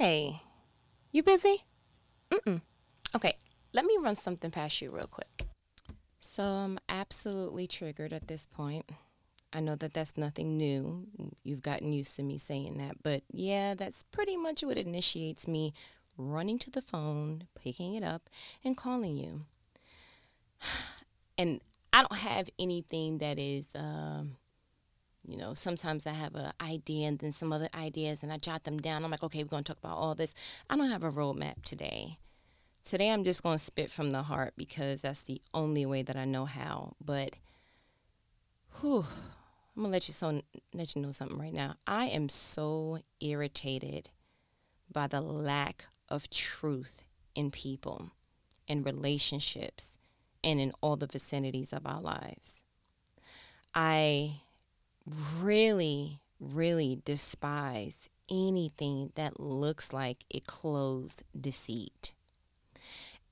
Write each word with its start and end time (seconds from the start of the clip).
Hey, 0.00 0.40
you 1.12 1.22
busy? 1.22 1.64
Mm-mm. 2.30 2.62
Okay, 3.14 3.36
let 3.74 3.84
me 3.84 3.98
run 4.00 4.16
something 4.16 4.50
past 4.50 4.80
you 4.80 4.90
real 4.90 5.06
quick. 5.06 5.46
So 6.18 6.42
I'm 6.42 6.78
absolutely 6.88 7.66
triggered 7.66 8.14
at 8.14 8.26
this 8.26 8.46
point. 8.46 8.88
I 9.52 9.60
know 9.60 9.76
that 9.76 9.92
that's 9.92 10.16
nothing 10.16 10.56
new. 10.56 11.06
You've 11.44 11.60
gotten 11.60 11.92
used 11.92 12.16
to 12.16 12.22
me 12.22 12.38
saying 12.38 12.78
that. 12.78 13.02
But 13.02 13.24
yeah, 13.30 13.74
that's 13.74 14.02
pretty 14.04 14.38
much 14.38 14.62
what 14.62 14.78
initiates 14.78 15.46
me 15.46 15.74
running 16.16 16.58
to 16.60 16.70
the 16.70 16.80
phone, 16.80 17.46
picking 17.54 17.94
it 17.94 18.02
up, 18.02 18.30
and 18.64 18.78
calling 18.78 19.16
you. 19.16 19.44
And 21.36 21.60
I 21.92 22.00
don't 22.00 22.20
have 22.20 22.48
anything 22.58 23.18
that 23.18 23.38
is, 23.38 23.68
um, 23.74 24.36
you 25.30 25.36
know, 25.36 25.54
sometimes 25.54 26.06
I 26.06 26.12
have 26.12 26.34
an 26.34 26.52
idea 26.60 27.08
and 27.08 27.18
then 27.18 27.32
some 27.32 27.52
other 27.52 27.68
ideas 27.74 28.22
and 28.22 28.32
I 28.32 28.36
jot 28.36 28.64
them 28.64 28.78
down. 28.78 29.04
I'm 29.04 29.10
like, 29.10 29.22
okay, 29.22 29.42
we're 29.42 29.48
going 29.48 29.64
to 29.64 29.72
talk 29.72 29.82
about 29.82 29.96
all 29.96 30.14
this. 30.14 30.34
I 30.68 30.76
don't 30.76 30.90
have 30.90 31.04
a 31.04 31.12
roadmap 31.12 31.62
today. 31.62 32.18
Today 32.84 33.10
I'm 33.10 33.24
just 33.24 33.42
going 33.42 33.58
to 33.58 33.62
spit 33.62 33.90
from 33.90 34.10
the 34.10 34.22
heart 34.22 34.54
because 34.56 35.02
that's 35.02 35.22
the 35.22 35.40
only 35.54 35.86
way 35.86 36.02
that 36.02 36.16
I 36.16 36.24
know 36.24 36.46
how. 36.46 36.94
But, 37.00 37.36
whew, 38.80 39.06
I'm 39.76 39.84
gonna 39.84 39.92
let 39.92 40.08
you 40.08 40.14
so 40.14 40.42
let 40.74 40.94
you 40.94 41.02
know 41.02 41.12
something 41.12 41.38
right 41.38 41.54
now. 41.54 41.76
I 41.86 42.06
am 42.06 42.28
so 42.28 42.98
irritated 43.20 44.10
by 44.92 45.06
the 45.06 45.20
lack 45.20 45.86
of 46.08 46.28
truth 46.28 47.04
in 47.34 47.50
people, 47.50 48.10
in 48.66 48.82
relationships, 48.82 49.96
and 50.42 50.58
in 50.58 50.72
all 50.80 50.96
the 50.96 51.06
vicinities 51.06 51.72
of 51.72 51.86
our 51.86 52.00
lives. 52.00 52.64
I 53.74 54.40
really, 55.40 56.22
really 56.38 57.00
despise 57.04 58.08
anything 58.30 59.12
that 59.16 59.40
looks 59.40 59.92
like 59.92 60.24
it 60.30 60.46
closed 60.46 61.22
deceit. 61.38 62.12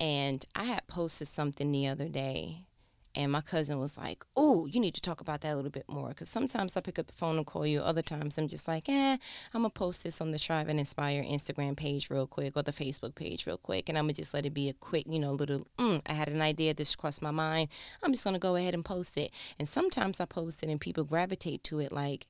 And 0.00 0.44
I 0.55 0.64
had 0.64 0.86
posted 0.86 1.28
something 1.28 1.70
the 1.72 1.86
other 1.86 2.08
day 2.08 2.67
and 3.14 3.33
my 3.33 3.41
cousin 3.41 3.78
was 3.78 3.97
like, 3.98 4.25
"Oh, 4.37 4.67
you 4.67 4.81
need 4.81 4.95
to 4.95 5.01
talk 5.01 5.20
about 5.20 5.41
that 5.42 5.53
a 5.53 5.56
little 5.56 5.70
bit 5.70 5.89
more." 5.89 6.09
Because 6.09 6.28
sometimes 6.28 6.77
I 6.77 6.81
pick 6.81 6.98
up 6.98 7.06
the 7.06 7.12
phone 7.12 7.37
and 7.37 7.47
call 7.47 7.67
you. 7.67 7.81
Other 7.81 8.03
times 8.03 8.37
aye'm 8.37 8.48
just 8.48 8.69
like, 8.69 8.89
"Eh, 8.89 9.17
I'm 9.55 9.62
gonna 9.62 9.70
post 9.70 10.05
this 10.05 10.20
on 10.20 10.31
the 10.31 10.39
Strive 10.39 10.69
and 10.69 10.78
Inspire 10.78 11.23
Instagram 11.23 11.77
page 11.77 12.11
real 12.11 12.27
quick 12.27 12.56
or 12.56 12.62
the 12.62 12.73
Facebook 12.73 13.14
page 13.14 13.47
real 13.47 13.59
quick, 13.59 13.89
and 13.89 13.98
I'm 13.98 14.05
gonna 14.05 14.14
just 14.14 14.34
let 14.34 14.47
it 14.47 14.55
be 14.55 14.69
a 14.69 14.75
quick, 14.75 15.06
you 15.09 15.19
know, 15.19 15.33
little. 15.33 15.67
Mm, 15.79 16.03
I 16.06 16.12
had 16.12 16.29
an 16.29 16.41
idea. 16.42 16.75
This 16.75 16.97
crossed 16.97 17.23
my 17.23 17.31
mind. 17.31 17.69
I'm 18.03 18.12
just 18.12 18.25
gonna 18.25 18.39
go 18.39 18.56
ahead 18.56 18.75
and 18.75 18.84
post 18.84 19.17
it. 19.17 19.33
And 19.59 19.69
sometimes 19.69 20.20
I 20.20 20.25
post 20.25 20.62
it 20.62 20.69
and 20.69 20.81
people 20.81 21.05
gravitate 21.05 21.64
to 21.64 21.81
it 21.81 21.92
like, 21.92 22.27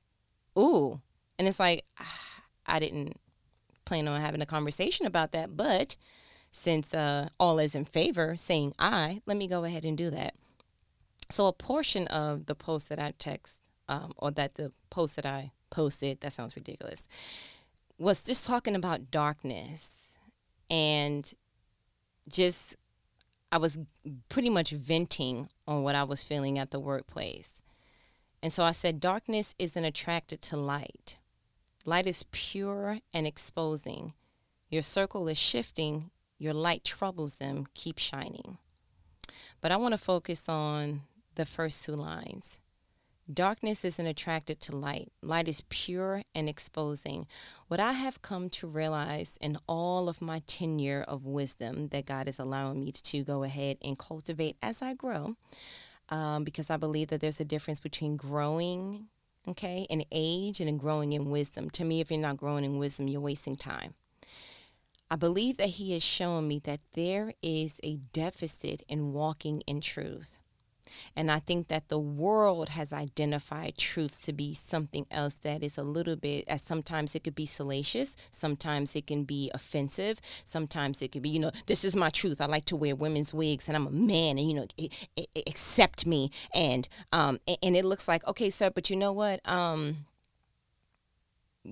"Ooh," 0.57 1.01
and 1.37 1.47
it's 1.47 1.59
like, 1.59 1.85
ah, 1.99 2.43
I 2.67 2.79
didn't 2.79 3.17
plan 3.85 4.07
on 4.07 4.21
having 4.21 4.41
a 4.41 4.45
conversation 4.45 5.07
about 5.07 5.31
that, 5.31 5.57
but 5.57 5.97
since 6.51 6.93
uh, 6.93 7.29
all 7.39 7.59
is 7.59 7.75
in 7.75 7.85
favor, 7.85 8.35
saying 8.37 8.73
I, 8.77 9.21
let 9.25 9.37
me 9.37 9.47
go 9.47 9.63
ahead 9.63 9.85
and 9.85 9.97
do 9.97 10.09
that. 10.11 10.35
So 11.29 11.47
a 11.47 11.53
portion 11.53 12.07
of 12.07 12.47
the 12.47 12.55
post 12.55 12.89
that 12.89 12.99
I 12.99 13.13
text, 13.19 13.59
um, 13.87 14.13
or 14.17 14.31
that 14.31 14.55
the 14.55 14.71
post 14.89 15.15
that 15.15 15.25
I 15.25 15.51
posted, 15.69 16.21
that 16.21 16.33
sounds 16.33 16.55
ridiculous, 16.55 17.07
was 17.97 18.23
just 18.23 18.47
talking 18.47 18.75
about 18.75 19.11
darkness 19.11 20.15
and 20.69 21.33
just 22.27 22.75
I 23.51 23.57
was 23.57 23.79
pretty 24.29 24.49
much 24.49 24.71
venting 24.71 25.49
on 25.67 25.83
what 25.83 25.95
I 25.95 26.03
was 26.03 26.23
feeling 26.23 26.59
at 26.59 26.71
the 26.71 26.79
workplace. 26.79 27.61
And 28.41 28.53
so 28.53 28.63
I 28.63 28.71
said, 28.71 28.99
darkness 28.99 29.55
isn't 29.57 29.83
attracted 29.83 30.41
to 30.43 30.57
light. 30.57 31.17
Light 31.83 32.07
is 32.07 32.25
pure 32.31 32.99
and 33.13 33.25
exposing. 33.25 34.13
Your 34.69 34.83
circle 34.83 35.27
is 35.27 35.37
shifting. 35.37 36.11
Your 36.37 36.53
light 36.53 36.83
troubles 36.83 37.35
them. 37.35 37.65
Keep 37.73 37.97
shining. 37.97 38.59
But 39.61 39.71
I 39.71 39.77
want 39.77 39.93
to 39.93 39.97
focus 39.97 40.47
on 40.47 41.01
the 41.39 41.45
first 41.45 41.85
two 41.85 41.95
lines. 41.95 42.59
Darkness 43.33 43.85
isn't 43.85 44.05
attracted 44.05 44.59
to 44.59 44.75
light. 44.75 45.09
Light 45.21 45.47
is 45.47 45.63
pure 45.69 46.23
and 46.35 46.49
exposing. 46.49 47.27
What 47.69 47.79
I 47.79 47.93
have 47.93 48.21
come 48.21 48.49
to 48.49 48.67
realize 48.67 49.37
in 49.39 49.57
all 49.65 50.09
of 50.09 50.21
my 50.21 50.41
tenure 50.47 51.05
of 51.07 51.25
wisdom 51.25 51.87
that 51.89 52.05
God 52.05 52.27
is 52.27 52.39
allowing 52.39 52.81
me 52.81 52.91
to 52.91 53.23
go 53.23 53.43
ahead 53.43 53.77
and 53.81 53.97
cultivate 53.97 54.57
as 54.61 54.81
I 54.81 54.95
grow, 54.95 55.37
um, 56.09 56.43
because 56.43 56.69
I 56.69 56.75
believe 56.75 57.07
that 57.07 57.21
there's 57.21 57.39
a 57.39 57.45
difference 57.45 57.79
between 57.79 58.17
growing, 58.17 59.05
okay, 59.47 59.87
in 59.89 60.03
age 60.11 60.59
and 60.59 60.67
in 60.67 60.77
growing 60.77 61.13
in 61.13 61.29
wisdom. 61.29 61.69
To 61.69 61.85
me, 61.85 62.01
if 62.01 62.11
you're 62.11 62.19
not 62.19 62.35
growing 62.35 62.65
in 62.65 62.79
wisdom, 62.79 63.07
you're 63.07 63.21
wasting 63.21 63.55
time. 63.55 63.93
I 65.09 65.15
believe 65.15 65.55
that 65.55 65.69
He 65.69 65.93
has 65.93 66.03
shown 66.03 66.49
me 66.49 66.59
that 66.65 66.81
there 66.95 67.33
is 67.41 67.79
a 67.81 67.95
deficit 68.11 68.83
in 68.89 69.13
walking 69.13 69.61
in 69.61 69.79
truth. 69.79 70.39
And 71.15 71.31
I 71.31 71.39
think 71.39 71.67
that 71.67 71.89
the 71.89 71.99
world 71.99 72.69
has 72.69 72.93
identified 72.93 73.77
truth 73.77 74.23
to 74.23 74.33
be 74.33 74.53
something 74.53 75.05
else 75.11 75.35
that 75.35 75.63
is 75.63 75.77
a 75.77 75.83
little 75.83 76.15
bit, 76.15 76.45
as 76.47 76.61
sometimes 76.61 77.15
it 77.15 77.23
could 77.23 77.35
be 77.35 77.45
salacious, 77.45 78.15
sometimes 78.31 78.95
it 78.95 79.07
can 79.07 79.23
be 79.23 79.51
offensive, 79.53 80.19
sometimes 80.45 81.01
it 81.01 81.11
could 81.11 81.21
be, 81.21 81.29
you 81.29 81.39
know, 81.39 81.51
this 81.67 81.83
is 81.83 81.95
my 81.95 82.09
truth. 82.09 82.41
I 82.41 82.45
like 82.45 82.65
to 82.65 82.75
wear 82.75 82.95
women's 82.95 83.33
wigs 83.33 83.67
and 83.67 83.75
I'm 83.75 83.87
a 83.87 83.91
man 83.91 84.37
and, 84.37 84.47
you 84.47 84.53
know, 84.53 84.67
accept 85.47 86.05
me. 86.05 86.31
And, 86.53 86.87
um, 87.11 87.39
and 87.61 87.75
it 87.75 87.85
looks 87.85 88.07
like, 88.07 88.25
okay, 88.27 88.49
sir, 88.49 88.69
but 88.69 88.89
you 88.89 88.95
know 88.95 89.11
what? 89.11 89.47
Um, 89.47 90.05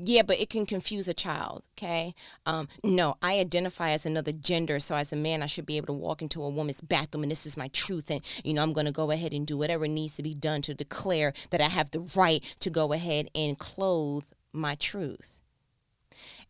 yeah, 0.04 0.22
but 0.22 0.40
it 0.40 0.50
can 0.50 0.66
confuse 0.66 1.08
a 1.08 1.14
child. 1.14 1.66
Okay. 1.78 2.14
Um, 2.46 2.68
no, 2.84 3.16
I 3.22 3.40
identify 3.40 3.92
as 3.92 4.06
another 4.06 4.32
gender. 4.32 4.80
So 4.80 4.96
as 4.96 5.12
a 5.12 5.16
man, 5.16 5.44
I 5.44 5.48
should 5.48 5.66
be 5.66 5.78
able 5.78 5.88
to 5.88 5.94
walk 5.94 6.22
into 6.22 6.44
a 6.44 6.50
woman's 6.50 6.82
bathroom 6.82 7.24
and 7.24 7.32
this 7.32 7.46
is 7.46 7.58
my 7.58 7.68
truth. 7.70 8.10
And, 8.10 8.22
you 8.44 8.54
know, 8.54 8.64
I'm 8.64 8.74
going 8.74 8.86
to 8.86 8.92
go 8.92 9.12
ahead 9.12 9.34
and 9.34 9.46
do 9.46 9.58
whatever 9.58 9.88
needs 9.88 10.16
to 10.18 10.24
be 10.24 10.34
done 10.34 10.62
to 10.64 10.74
declare 10.74 11.34
that 11.50 11.62
I 11.62 11.70
have 11.70 11.92
the 11.92 12.10
right 12.16 12.44
to 12.60 12.70
go 12.70 12.94
ahead 12.94 13.30
and 13.36 13.58
clothe 13.58 14.26
my 14.54 14.76
truth. 14.76 15.38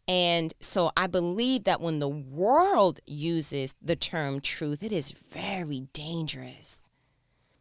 And 0.08 0.54
so 0.62 0.92
I 0.96 1.08
believe 1.08 1.66
that 1.66 1.82
when 1.82 2.00
the 2.00 2.08
world 2.08 3.02
uses 3.06 3.76
the 3.82 3.98
term 3.98 4.40
truth, 4.40 4.82
it 4.82 4.94
is 4.94 5.12
very 5.12 5.88
dangerous. 5.92 6.90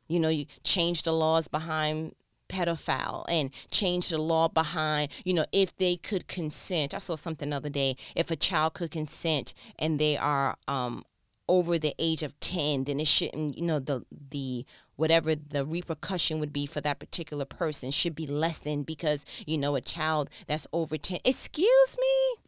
You 0.07 0.21
know, 0.21 0.29
you 0.29 0.47
change 0.63 1.03
the 1.03 1.13
laws 1.13 1.49
behind 1.49 2.15
pedophile 2.49 3.25
and 3.29 3.51
change 3.71 4.09
the 4.09 4.19
law 4.19 4.49
behind, 4.49 5.11
you 5.25 5.34
know, 5.34 5.47
if 5.53 5.77
they 5.77 5.97
could 5.97 6.29
consent. 6.29 6.95
I 6.95 6.99
saw 6.99 7.15
something 7.15 7.51
the 7.51 7.57
other 7.57 7.71
day. 7.71 7.95
If 8.15 8.31
a 8.31 8.37
child 8.37 8.75
could 8.75 8.91
consent 8.91 9.55
and 9.79 9.99
they 9.99 10.17
are 10.17 10.56
um, 10.69 11.05
over 11.49 11.79
the 11.79 11.95
age 11.99 12.23
of 12.23 12.39
10, 12.41 12.85
then 12.85 13.01
it 13.01 13.06
shouldn't, 13.06 13.56
you 13.56 13.65
know, 13.65 13.79
the, 13.79 14.05
the, 14.31 14.65
whatever 14.97 15.35
the 15.35 15.65
repercussion 15.65 16.41
would 16.41 16.53
be 16.53 16.67
for 16.67 16.81
that 16.81 16.99
particular 16.99 17.45
person 17.45 17.91
should 17.91 18.15
be 18.15 18.27
lessened 18.27 18.87
because, 18.87 19.25
you 19.47 19.59
know, 19.59 19.77
a 19.77 19.81
child 19.81 20.31
that's 20.47 20.67
over 20.73 20.97
10. 20.97 21.21
Excuse 21.25 21.97
me? 22.01 22.43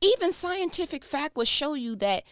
Even 0.00 0.32
scientific 0.32 1.04
fact 1.04 1.36
will 1.36 1.44
show 1.44 1.74
you 1.74 1.94
that 1.96 2.24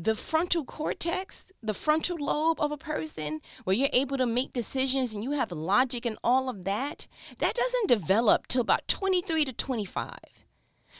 the 0.00 0.14
frontal 0.14 0.64
cortex, 0.64 1.50
the 1.60 1.74
frontal 1.74 2.16
lobe 2.20 2.60
of 2.60 2.70
a 2.70 2.76
person, 2.76 3.40
where 3.64 3.74
you're 3.74 3.88
able 3.92 4.16
to 4.16 4.26
make 4.26 4.52
decisions 4.52 5.12
and 5.12 5.24
you 5.24 5.32
have 5.32 5.50
logic 5.50 6.06
and 6.06 6.16
all 6.22 6.48
of 6.48 6.64
that, 6.64 7.08
that 7.40 7.54
doesn't 7.54 7.88
develop 7.88 8.46
till 8.46 8.60
about 8.60 8.86
23 8.86 9.44
to 9.44 9.52
25. 9.52 10.16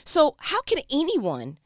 So, 0.03 0.35
how 0.39 0.61
can 0.63 0.79
anyone 0.91 1.57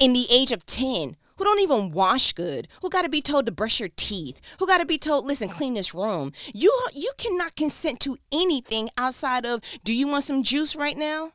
in 0.00 0.12
the 0.12 0.26
age 0.30 0.50
of 0.50 0.66
10 0.66 1.16
who 1.36 1.44
don't 1.44 1.60
even 1.60 1.92
wash 1.92 2.32
good, 2.32 2.66
who 2.82 2.90
got 2.90 3.02
to 3.02 3.08
be 3.08 3.22
told 3.22 3.46
to 3.46 3.52
brush 3.52 3.78
your 3.78 3.90
teeth, 3.94 4.40
who 4.58 4.66
got 4.66 4.78
to 4.78 4.86
be 4.86 4.98
told, 4.98 5.24
listen, 5.24 5.48
clean 5.48 5.74
this 5.74 5.94
room. 5.94 6.32
You 6.52 6.76
you 6.92 7.12
cannot 7.16 7.54
consent 7.54 8.00
to 8.00 8.18
anything 8.32 8.90
outside 8.98 9.46
of, 9.46 9.60
do 9.84 9.94
you 9.94 10.08
want 10.08 10.24
some 10.24 10.42
juice 10.42 10.74
right 10.74 10.96
now? 10.96 11.32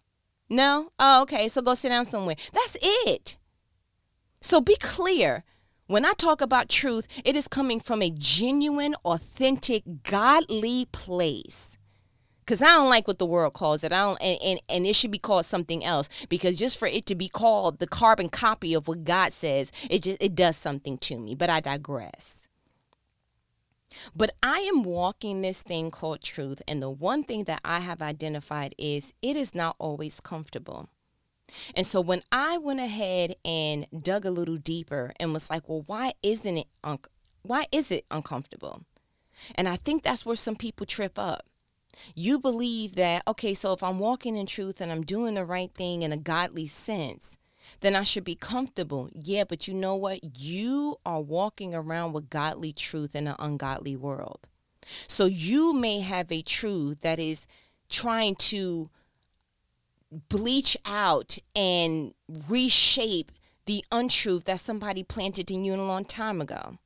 No? 0.49 0.91
Oh, 0.99 1.21
okay. 1.21 1.47
So 1.47 1.61
go 1.61 1.73
sit 1.73 1.89
down 1.89 2.03
somewhere. 2.03 2.35
That's 2.51 2.75
it. 2.81 3.37
So 4.43 4.59
be 4.59 4.75
clear. 4.75 5.45
When 5.87 6.05
I 6.05 6.11
talk 6.17 6.41
about 6.41 6.67
truth, 6.67 7.07
it 7.23 7.37
is 7.37 7.47
coming 7.47 7.79
from 7.79 8.01
a 8.01 8.11
genuine, 8.11 8.93
authentic, 9.05 9.83
godly 10.03 10.85
place. 10.91 11.77
Cause 12.45 12.61
I 12.61 12.65
don't 12.65 12.89
like 12.89 13.07
what 13.07 13.19
the 13.19 13.25
world 13.25 13.53
calls 13.53 13.85
it. 13.85 13.93
I 13.93 14.01
don't, 14.01 14.21
and, 14.21 14.37
and, 14.43 14.59
and 14.67 14.85
it 14.85 14.97
should 14.97 15.11
be 15.11 15.17
called 15.17 15.45
something 15.45 15.81
else. 15.85 16.09
Because 16.27 16.57
just 16.57 16.77
for 16.77 16.89
it 16.89 17.05
to 17.05 17.15
be 17.15 17.29
called 17.29 17.79
the 17.79 17.87
carbon 17.87 18.27
copy 18.27 18.73
of 18.73 18.89
what 18.89 19.05
God 19.05 19.31
says, 19.31 19.71
it 19.89 20.03
just 20.03 20.21
it 20.21 20.35
does 20.35 20.57
something 20.57 20.97
to 20.97 21.17
me. 21.17 21.35
But 21.35 21.49
I 21.49 21.61
digress. 21.61 22.49
But 24.13 24.31
I 24.43 24.59
am 24.59 24.83
walking 24.83 25.41
this 25.41 25.61
thing 25.61 25.89
called 25.89 26.21
truth, 26.21 26.61
and 26.67 26.81
the 26.81 26.89
one 26.89 27.23
thing 27.23 27.45
that 27.45 27.61
I 27.63 27.79
have 27.79 28.01
identified 28.01 28.75
is 28.77 29.13
it 29.21 29.37
is 29.37 29.55
not 29.55 29.77
always 29.79 30.19
comfortable. 30.19 30.89
And 31.75 31.85
so 31.85 32.01
when 32.01 32.21
I 32.31 32.57
went 32.57 32.79
ahead 32.79 33.35
and 33.45 33.87
dug 34.01 34.25
a 34.25 34.31
little 34.31 34.57
deeper 34.57 35.13
and 35.19 35.33
was 35.33 35.49
like, 35.49 35.67
well, 35.67 35.83
why 35.85 36.13
isn't 36.23 36.57
it 36.57 36.67
un- 36.83 36.99
why 37.41 37.65
is 37.71 37.91
it 37.91 38.05
uncomfortable? 38.09 38.85
And 39.55 39.67
I 39.67 39.75
think 39.75 40.03
that's 40.03 40.25
where 40.25 40.35
some 40.35 40.55
people 40.55 40.85
trip 40.85 41.19
up. 41.19 41.43
You 42.15 42.39
believe 42.39 42.95
that, 42.95 43.23
okay, 43.27 43.53
so 43.53 43.73
if 43.73 43.83
I'm 43.83 43.99
walking 43.99 44.35
in 44.35 44.45
truth 44.45 44.81
and 44.81 44.91
I'm 44.91 45.03
doing 45.03 45.35
the 45.35 45.45
right 45.45 45.71
thing 45.73 46.01
in 46.01 46.11
a 46.11 46.17
godly 46.17 46.67
sense, 46.67 47.37
then 47.81 47.95
I 47.95 48.03
should 48.03 48.23
be 48.23 48.35
comfortable. 48.35 49.09
Yeah, 49.13 49.43
but 49.43 49.67
you 49.67 49.73
know 49.73 49.95
what? 49.95 50.39
You 50.39 50.97
are 51.05 51.21
walking 51.21 51.75
around 51.75 52.13
with 52.13 52.29
godly 52.29 52.73
truth 52.73 53.15
in 53.15 53.27
an 53.27 53.35
ungodly 53.39 53.95
world. 53.95 54.47
So 55.07 55.25
you 55.25 55.73
may 55.73 55.99
have 55.99 56.31
a 56.31 56.41
truth 56.41 57.01
that 57.01 57.19
is 57.19 57.45
trying 57.89 58.35
to 58.35 58.89
bleach 60.29 60.77
out 60.85 61.37
and 61.55 62.13
reshape 62.47 63.31
the 63.65 63.83
untruth 63.91 64.45
that 64.45 64.59
somebody 64.59 65.03
planted 65.03 65.49
in 65.49 65.63
you 65.63 65.75
a 65.75 65.77
long 65.77 66.05
time 66.05 66.41
ago. 66.41 66.77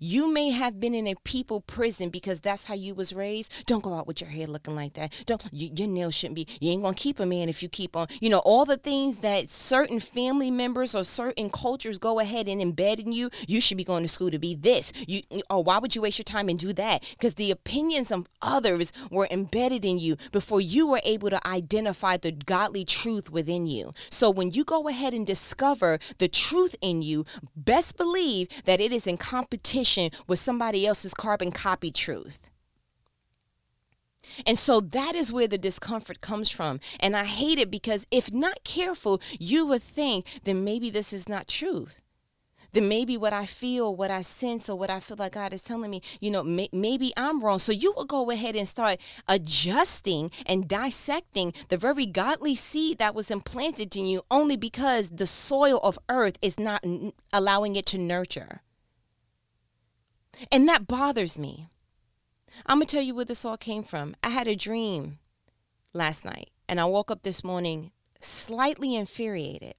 You 0.00 0.32
may 0.32 0.50
have 0.50 0.80
been 0.80 0.94
in 0.94 1.06
a 1.06 1.14
people 1.24 1.60
prison 1.60 2.10
because 2.10 2.40
that's 2.40 2.64
how 2.64 2.74
you 2.74 2.94
was 2.94 3.12
raised. 3.12 3.66
Don't 3.66 3.82
go 3.82 3.94
out 3.94 4.06
with 4.06 4.20
your 4.20 4.30
hair 4.30 4.46
looking 4.46 4.74
like 4.74 4.94
that. 4.94 5.12
Don't 5.26 5.44
you, 5.52 5.70
your 5.76 5.88
nails 5.88 6.14
shouldn't 6.14 6.36
be. 6.36 6.46
You 6.60 6.72
ain't 6.72 6.82
gonna 6.82 6.94
keep 6.94 7.20
a 7.20 7.26
man 7.26 7.48
if 7.48 7.62
you 7.62 7.68
keep 7.68 7.96
on. 7.96 8.06
You 8.20 8.30
know 8.30 8.38
all 8.38 8.64
the 8.64 8.76
things 8.76 9.18
that 9.18 9.48
certain 9.48 10.00
family 10.00 10.50
members 10.50 10.94
or 10.94 11.04
certain 11.04 11.50
cultures 11.50 11.98
go 11.98 12.20
ahead 12.20 12.48
and 12.48 12.60
embed 12.60 13.00
in 13.00 13.12
you. 13.12 13.30
You 13.46 13.60
should 13.60 13.76
be 13.76 13.84
going 13.84 14.02
to 14.02 14.08
school 14.08 14.30
to 14.30 14.38
be 14.38 14.54
this. 14.54 14.92
You 15.06 15.22
oh 15.50 15.60
why 15.60 15.78
would 15.78 15.94
you 15.94 16.02
waste 16.02 16.18
your 16.18 16.24
time 16.24 16.48
and 16.48 16.58
do 16.58 16.72
that? 16.72 17.04
Because 17.10 17.34
the 17.34 17.50
opinions 17.50 18.10
of 18.10 18.26
others 18.42 18.92
were 19.10 19.28
embedded 19.30 19.84
in 19.84 19.98
you 19.98 20.16
before 20.32 20.60
you 20.60 20.86
were 20.86 21.00
able 21.04 21.30
to 21.30 21.46
identify 21.46 22.16
the 22.16 22.32
godly 22.32 22.84
truth 22.84 23.30
within 23.30 23.66
you. 23.66 23.92
So 24.10 24.30
when 24.30 24.50
you 24.52 24.64
go 24.64 24.88
ahead 24.88 25.14
and 25.14 25.26
discover 25.26 25.98
the 26.18 26.28
truth 26.28 26.74
in 26.80 27.02
you, 27.02 27.24
best 27.54 27.96
believe 27.96 28.48
that 28.64 28.80
it 28.80 28.92
is 28.92 29.06
in 29.06 29.16
competition 29.16 29.65
competition 29.66 30.10
with 30.26 30.38
somebody 30.38 30.86
else's 30.86 31.14
carbon 31.14 31.50
copy 31.50 31.90
truth. 31.90 32.50
And 34.44 34.58
so 34.58 34.80
that 34.80 35.14
is 35.14 35.32
where 35.32 35.46
the 35.48 35.58
discomfort 35.58 36.20
comes 36.20 36.50
from. 36.50 36.80
And 36.98 37.16
I 37.16 37.24
hate 37.24 37.58
it 37.58 37.70
because 37.70 38.06
if 38.10 38.32
not 38.32 38.64
careful, 38.64 39.20
you 39.38 39.66
would 39.66 39.82
think 39.82 40.26
then 40.44 40.64
maybe 40.64 40.90
this 40.90 41.12
is 41.12 41.28
not 41.28 41.46
truth. 41.46 42.02
Then 42.72 42.88
maybe 42.88 43.16
what 43.16 43.32
I 43.32 43.46
feel, 43.46 43.94
what 43.94 44.10
I 44.10 44.22
sense, 44.22 44.68
or 44.68 44.76
what 44.76 44.90
I 44.90 44.98
feel 45.00 45.16
like 45.16 45.32
God 45.32 45.54
is 45.54 45.62
telling 45.62 45.90
me, 45.90 46.02
you 46.20 46.30
know, 46.30 46.42
may- 46.42 46.68
maybe 46.72 47.12
I'm 47.16 47.40
wrong. 47.40 47.60
So 47.60 47.72
you 47.72 47.94
will 47.96 48.04
go 48.04 48.30
ahead 48.30 48.56
and 48.56 48.68
start 48.68 48.98
adjusting 49.28 50.30
and 50.44 50.68
dissecting 50.68 51.54
the 51.68 51.78
very 51.78 52.04
godly 52.04 52.56
seed 52.56 52.98
that 52.98 53.14
was 53.14 53.30
implanted 53.30 53.96
in 53.96 54.06
you 54.06 54.22
only 54.30 54.56
because 54.56 55.10
the 55.10 55.26
soil 55.26 55.78
of 55.84 55.98
earth 56.08 56.36
is 56.42 56.58
not 56.58 56.80
n- 56.84 57.12
allowing 57.32 57.76
it 57.76 57.86
to 57.86 57.98
nurture. 57.98 58.62
And 60.50 60.68
that 60.68 60.86
bothers 60.86 61.38
me. 61.38 61.68
I'm 62.64 62.78
going 62.78 62.86
to 62.86 62.96
tell 62.96 63.04
you 63.04 63.14
where 63.14 63.24
this 63.24 63.44
all 63.44 63.56
came 63.56 63.82
from. 63.82 64.16
I 64.22 64.30
had 64.30 64.48
a 64.48 64.56
dream 64.56 65.18
last 65.92 66.24
night, 66.24 66.50
and 66.68 66.80
I 66.80 66.84
woke 66.86 67.10
up 67.10 67.22
this 67.22 67.44
morning 67.44 67.90
slightly 68.20 68.94
infuriated 68.94 69.74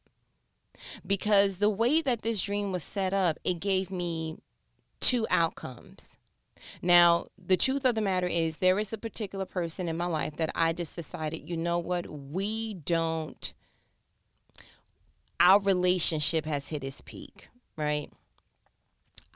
because 1.06 1.58
the 1.58 1.70
way 1.70 2.02
that 2.02 2.22
this 2.22 2.42
dream 2.42 2.72
was 2.72 2.84
set 2.84 3.14
up, 3.14 3.38
it 3.44 3.60
gave 3.60 3.92
me 3.92 4.38
two 5.00 5.26
outcomes. 5.30 6.18
Now, 6.82 7.28
the 7.38 7.58
truth 7.58 7.86
of 7.86 7.96
the 7.96 8.02
matter 8.02 8.28
is, 8.28 8.58
there 8.58 8.80
is 8.80 8.92
a 8.92 8.98
particular 8.98 9.46
person 9.46 9.88
in 9.88 9.98
my 9.98 10.06
life 10.06 10.38
that 10.38 10.52
I 10.56 10.74
just 10.74 10.96
decided, 10.96 11.48
you 11.48 11.58
know 11.58 11.80
what, 11.80 12.08
we 12.08 12.74
don't, 12.74 13.54
our 15.40 15.60
relationship 15.60 16.46
has 16.46 16.70
hit 16.70 16.84
its 16.84 17.02
peak, 17.02 17.50
right? 17.76 18.12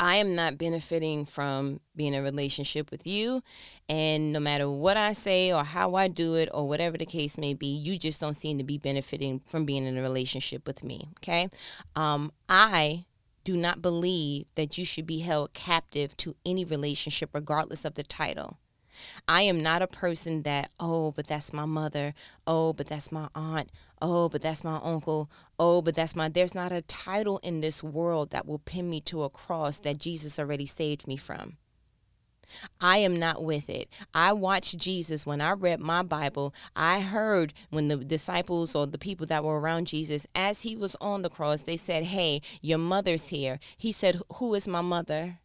I 0.01 0.15
am 0.15 0.33
not 0.33 0.57
benefiting 0.57 1.25
from 1.25 1.79
being 1.95 2.15
in 2.15 2.21
a 2.21 2.23
relationship 2.23 2.89
with 2.89 3.05
you. 3.05 3.43
And 3.87 4.33
no 4.33 4.39
matter 4.39 4.67
what 4.67 4.97
I 4.97 5.13
say 5.13 5.53
or 5.53 5.63
how 5.63 5.93
I 5.93 6.07
do 6.07 6.33
it 6.33 6.49
or 6.51 6.67
whatever 6.67 6.97
the 6.97 7.05
case 7.05 7.37
may 7.37 7.53
be, 7.53 7.67
you 7.67 7.99
just 7.99 8.19
don't 8.19 8.33
seem 8.33 8.57
to 8.57 8.63
be 8.63 8.79
benefiting 8.79 9.41
from 9.47 9.63
being 9.63 9.85
in 9.85 9.99
a 9.99 10.01
relationship 10.01 10.65
with 10.65 10.83
me. 10.83 11.09
Okay. 11.19 11.49
Um, 11.95 12.31
I 12.49 13.05
do 13.43 13.55
not 13.55 13.83
believe 13.83 14.47
that 14.55 14.75
you 14.75 14.85
should 14.85 15.05
be 15.05 15.19
held 15.19 15.53
captive 15.53 16.17
to 16.17 16.35
any 16.43 16.65
relationship, 16.65 17.29
regardless 17.33 17.85
of 17.85 17.93
the 17.93 18.03
title. 18.03 18.57
I 19.27 19.43
am 19.43 19.61
not 19.61 19.83
a 19.83 19.87
person 19.87 20.41
that, 20.43 20.71
oh, 20.79 21.11
but 21.11 21.27
that's 21.27 21.53
my 21.53 21.65
mother. 21.65 22.15
Oh, 22.47 22.73
but 22.73 22.87
that's 22.87 23.11
my 23.11 23.29
aunt. 23.35 23.69
Oh, 24.01 24.29
but 24.29 24.41
that's 24.41 24.63
my 24.63 24.79
uncle. 24.83 25.29
Oh, 25.59 25.81
but 25.81 25.95
that's 25.95 26.15
my. 26.15 26.27
There's 26.27 26.55
not 26.55 26.71
a 26.71 26.81
title 26.81 27.39
in 27.43 27.61
this 27.61 27.83
world 27.83 28.31
that 28.31 28.47
will 28.47 28.59
pin 28.59 28.89
me 28.89 28.99
to 29.01 29.23
a 29.23 29.29
cross 29.29 29.79
that 29.79 29.99
Jesus 29.99 30.39
already 30.39 30.65
saved 30.65 31.07
me 31.07 31.17
from. 31.17 31.57
I 32.79 32.97
am 32.97 33.15
not 33.15 33.43
with 33.43 33.69
it. 33.69 33.89
I 34.13 34.33
watched 34.33 34.77
Jesus 34.77 35.25
when 35.25 35.39
I 35.39 35.51
read 35.51 35.79
my 35.79 36.03
Bible. 36.03 36.53
I 36.75 36.99
heard 36.99 37.53
when 37.69 37.87
the 37.87 37.97
disciples 37.97 38.75
or 38.75 38.87
the 38.87 38.97
people 38.97 39.25
that 39.27 39.43
were 39.43 39.59
around 39.59 39.87
Jesus, 39.87 40.27
as 40.35 40.61
he 40.61 40.75
was 40.75 40.95
on 40.99 41.21
the 41.21 41.29
cross, 41.29 41.61
they 41.61 41.77
said, 41.77 42.05
Hey, 42.05 42.41
your 42.61 42.77
mother's 42.77 43.27
here. 43.27 43.59
He 43.77 43.91
said, 43.91 44.17
Who 44.35 44.53
is 44.53 44.67
my 44.67 44.81
mother? 44.81 45.39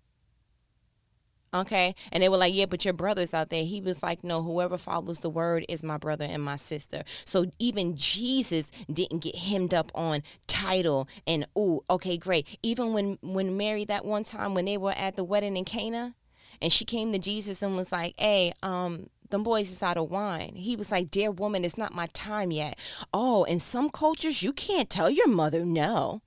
Okay. 1.60 1.94
And 2.12 2.22
they 2.22 2.28
were 2.28 2.36
like, 2.36 2.54
yeah, 2.54 2.66
but 2.66 2.84
your 2.84 2.94
brother's 2.94 3.34
out 3.34 3.48
there. 3.48 3.64
He 3.64 3.80
was 3.80 4.02
like, 4.02 4.22
no, 4.22 4.42
whoever 4.42 4.78
follows 4.78 5.20
the 5.20 5.30
word 5.30 5.64
is 5.68 5.82
my 5.82 5.96
brother 5.96 6.24
and 6.24 6.42
my 6.42 6.56
sister. 6.56 7.02
So 7.24 7.46
even 7.58 7.96
Jesus 7.96 8.70
didn't 8.92 9.20
get 9.20 9.36
hemmed 9.36 9.74
up 9.74 9.90
on 9.94 10.22
title 10.46 11.08
and, 11.26 11.46
oh, 11.56 11.82
okay, 11.88 12.16
great. 12.16 12.58
Even 12.62 12.92
when, 12.92 13.18
when 13.22 13.56
Mary, 13.56 13.84
that 13.84 14.04
one 14.04 14.24
time 14.24 14.54
when 14.54 14.66
they 14.66 14.76
were 14.76 14.92
at 14.92 15.16
the 15.16 15.24
wedding 15.24 15.56
in 15.56 15.64
Cana, 15.64 16.14
and 16.62 16.72
she 16.72 16.84
came 16.84 17.12
to 17.12 17.18
Jesus 17.18 17.62
and 17.62 17.76
was 17.76 17.92
like, 17.92 18.14
hey, 18.18 18.52
um, 18.62 19.10
them 19.30 19.42
boys 19.42 19.70
is 19.70 19.82
out 19.82 19.96
of 19.96 20.10
wine. 20.10 20.54
He 20.54 20.76
was 20.76 20.90
like, 20.90 21.10
Dear 21.10 21.30
woman, 21.30 21.64
it's 21.64 21.76
not 21.76 21.92
my 21.92 22.06
time 22.12 22.50
yet. 22.50 22.78
Oh, 23.12 23.44
in 23.44 23.58
some 23.60 23.90
cultures, 23.90 24.42
you 24.42 24.52
can't 24.52 24.88
tell 24.88 25.10
your 25.10 25.28
mother 25.28 25.64
no. 25.64 26.22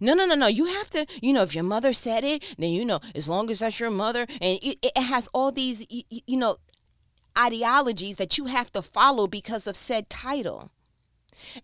No, 0.00 0.14
no, 0.14 0.26
no, 0.26 0.34
no. 0.34 0.46
You 0.46 0.66
have 0.66 0.90
to, 0.90 1.06
you 1.20 1.32
know, 1.32 1.42
if 1.42 1.54
your 1.54 1.64
mother 1.64 1.92
said 1.92 2.24
it, 2.24 2.42
then 2.58 2.70
you 2.70 2.84
know, 2.84 3.00
as 3.14 3.28
long 3.28 3.50
as 3.50 3.60
that's 3.60 3.80
your 3.80 3.90
mother, 3.90 4.26
and 4.40 4.58
it, 4.62 4.78
it 4.82 4.96
has 4.96 5.28
all 5.32 5.52
these, 5.52 5.86
you, 5.90 6.02
you 6.26 6.36
know, 6.36 6.58
ideologies 7.38 8.16
that 8.16 8.38
you 8.38 8.46
have 8.46 8.70
to 8.72 8.82
follow 8.82 9.26
because 9.26 9.66
of 9.66 9.76
said 9.76 10.08
title. 10.10 10.70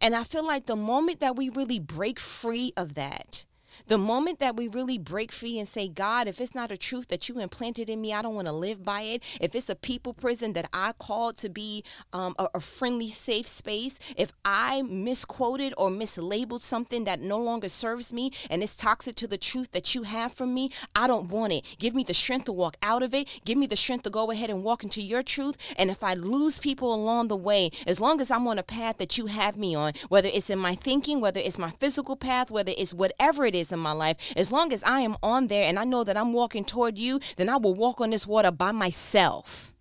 And 0.00 0.14
I 0.14 0.24
feel 0.24 0.46
like 0.46 0.66
the 0.66 0.76
moment 0.76 1.20
that 1.20 1.36
we 1.36 1.48
really 1.48 1.78
break 1.78 2.18
free 2.18 2.72
of 2.76 2.94
that, 2.94 3.44
the 3.86 3.98
moment 3.98 4.38
that 4.38 4.56
we 4.56 4.68
really 4.68 4.98
break 4.98 5.32
free 5.32 5.58
and 5.58 5.66
say, 5.66 5.88
God, 5.88 6.28
if 6.28 6.40
it's 6.40 6.54
not 6.54 6.72
a 6.72 6.76
truth 6.76 7.08
that 7.08 7.28
you 7.28 7.38
implanted 7.38 7.88
in 7.88 8.00
me, 8.00 8.12
I 8.12 8.22
don't 8.22 8.34
want 8.34 8.48
to 8.48 8.52
live 8.52 8.84
by 8.84 9.02
it. 9.02 9.22
If 9.40 9.54
it's 9.54 9.68
a 9.68 9.74
people 9.74 10.12
prison 10.12 10.52
that 10.54 10.68
I 10.72 10.92
called 10.92 11.36
to 11.38 11.48
be 11.48 11.84
um, 12.12 12.34
a, 12.38 12.48
a 12.54 12.60
friendly, 12.60 13.08
safe 13.08 13.48
space, 13.48 13.98
if 14.16 14.32
I 14.44 14.82
misquoted 14.82 15.74
or 15.76 15.90
mislabeled 15.90 16.62
something 16.62 17.04
that 17.04 17.20
no 17.20 17.38
longer 17.38 17.68
serves 17.68 18.12
me 18.12 18.30
and 18.50 18.62
it's 18.62 18.74
toxic 18.74 19.16
to 19.16 19.26
the 19.26 19.38
truth 19.38 19.72
that 19.72 19.94
you 19.94 20.02
have 20.02 20.32
for 20.32 20.46
me, 20.46 20.70
I 20.94 21.06
don't 21.06 21.28
want 21.28 21.52
it. 21.52 21.64
Give 21.78 21.94
me 21.94 22.04
the 22.04 22.14
strength 22.14 22.46
to 22.46 22.52
walk 22.52 22.76
out 22.82 23.02
of 23.02 23.14
it. 23.14 23.28
Give 23.44 23.58
me 23.58 23.66
the 23.66 23.76
strength 23.76 24.02
to 24.04 24.10
go 24.10 24.30
ahead 24.30 24.50
and 24.50 24.64
walk 24.64 24.82
into 24.82 25.02
your 25.02 25.22
truth. 25.22 25.56
And 25.76 25.90
if 25.90 26.02
I 26.02 26.14
lose 26.14 26.58
people 26.58 26.94
along 26.94 27.28
the 27.28 27.36
way, 27.36 27.70
as 27.86 28.00
long 28.00 28.20
as 28.20 28.30
I'm 28.30 28.46
on 28.48 28.58
a 28.58 28.62
path 28.62 28.98
that 28.98 29.18
you 29.18 29.26
have 29.26 29.56
me 29.56 29.74
on, 29.74 29.92
whether 30.08 30.28
it's 30.32 30.50
in 30.50 30.58
my 30.58 30.74
thinking, 30.74 31.20
whether 31.20 31.40
it's 31.40 31.58
my 31.58 31.70
physical 31.70 32.16
path, 32.16 32.50
whether 32.50 32.72
it's 32.76 32.94
whatever 32.94 33.44
it 33.44 33.54
is 33.54 33.67
in 33.72 33.78
my 33.78 33.92
life, 33.92 34.32
as 34.36 34.52
long 34.52 34.72
as 34.72 34.82
I 34.84 35.00
am 35.00 35.16
on 35.22 35.48
there 35.48 35.64
and 35.64 35.78
I 35.78 35.84
know 35.84 36.04
that 36.04 36.16
I'm 36.16 36.32
walking 36.32 36.64
toward 36.64 36.98
you, 36.98 37.20
then 37.36 37.48
I 37.48 37.56
will 37.56 37.74
walk 37.74 38.00
on 38.00 38.10
this 38.10 38.26
water 38.26 38.50
by 38.50 38.72
myself. 38.72 39.72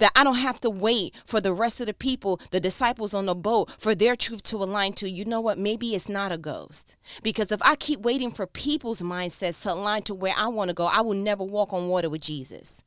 That 0.00 0.12
I 0.14 0.22
don't 0.22 0.36
have 0.36 0.60
to 0.60 0.70
wait 0.70 1.14
for 1.24 1.40
the 1.40 1.52
rest 1.52 1.80
of 1.80 1.86
the 1.86 1.94
people, 1.94 2.40
the 2.50 2.60
disciples 2.60 3.14
on 3.14 3.26
the 3.26 3.34
boat, 3.34 3.70
for 3.78 3.94
their 3.94 4.16
truth 4.16 4.42
to 4.44 4.56
align 4.56 4.92
to, 4.94 5.08
you 5.08 5.24
know 5.24 5.40
what, 5.40 5.58
maybe 5.58 5.94
it's 5.94 6.08
not 6.08 6.32
a 6.32 6.36
ghost. 6.36 6.96
Because 7.22 7.50
if 7.50 7.62
I 7.62 7.74
keep 7.74 8.00
waiting 8.00 8.30
for 8.30 8.46
people's 8.46 9.00
mindsets 9.00 9.62
to 9.62 9.72
align 9.72 10.02
to 10.02 10.14
where 10.14 10.34
I 10.36 10.48
want 10.48 10.68
to 10.68 10.74
go, 10.74 10.86
I 10.86 11.00
will 11.00 11.14
never 11.14 11.42
walk 11.42 11.72
on 11.72 11.88
water 11.88 12.10
with 12.10 12.20
Jesus. 12.20 12.84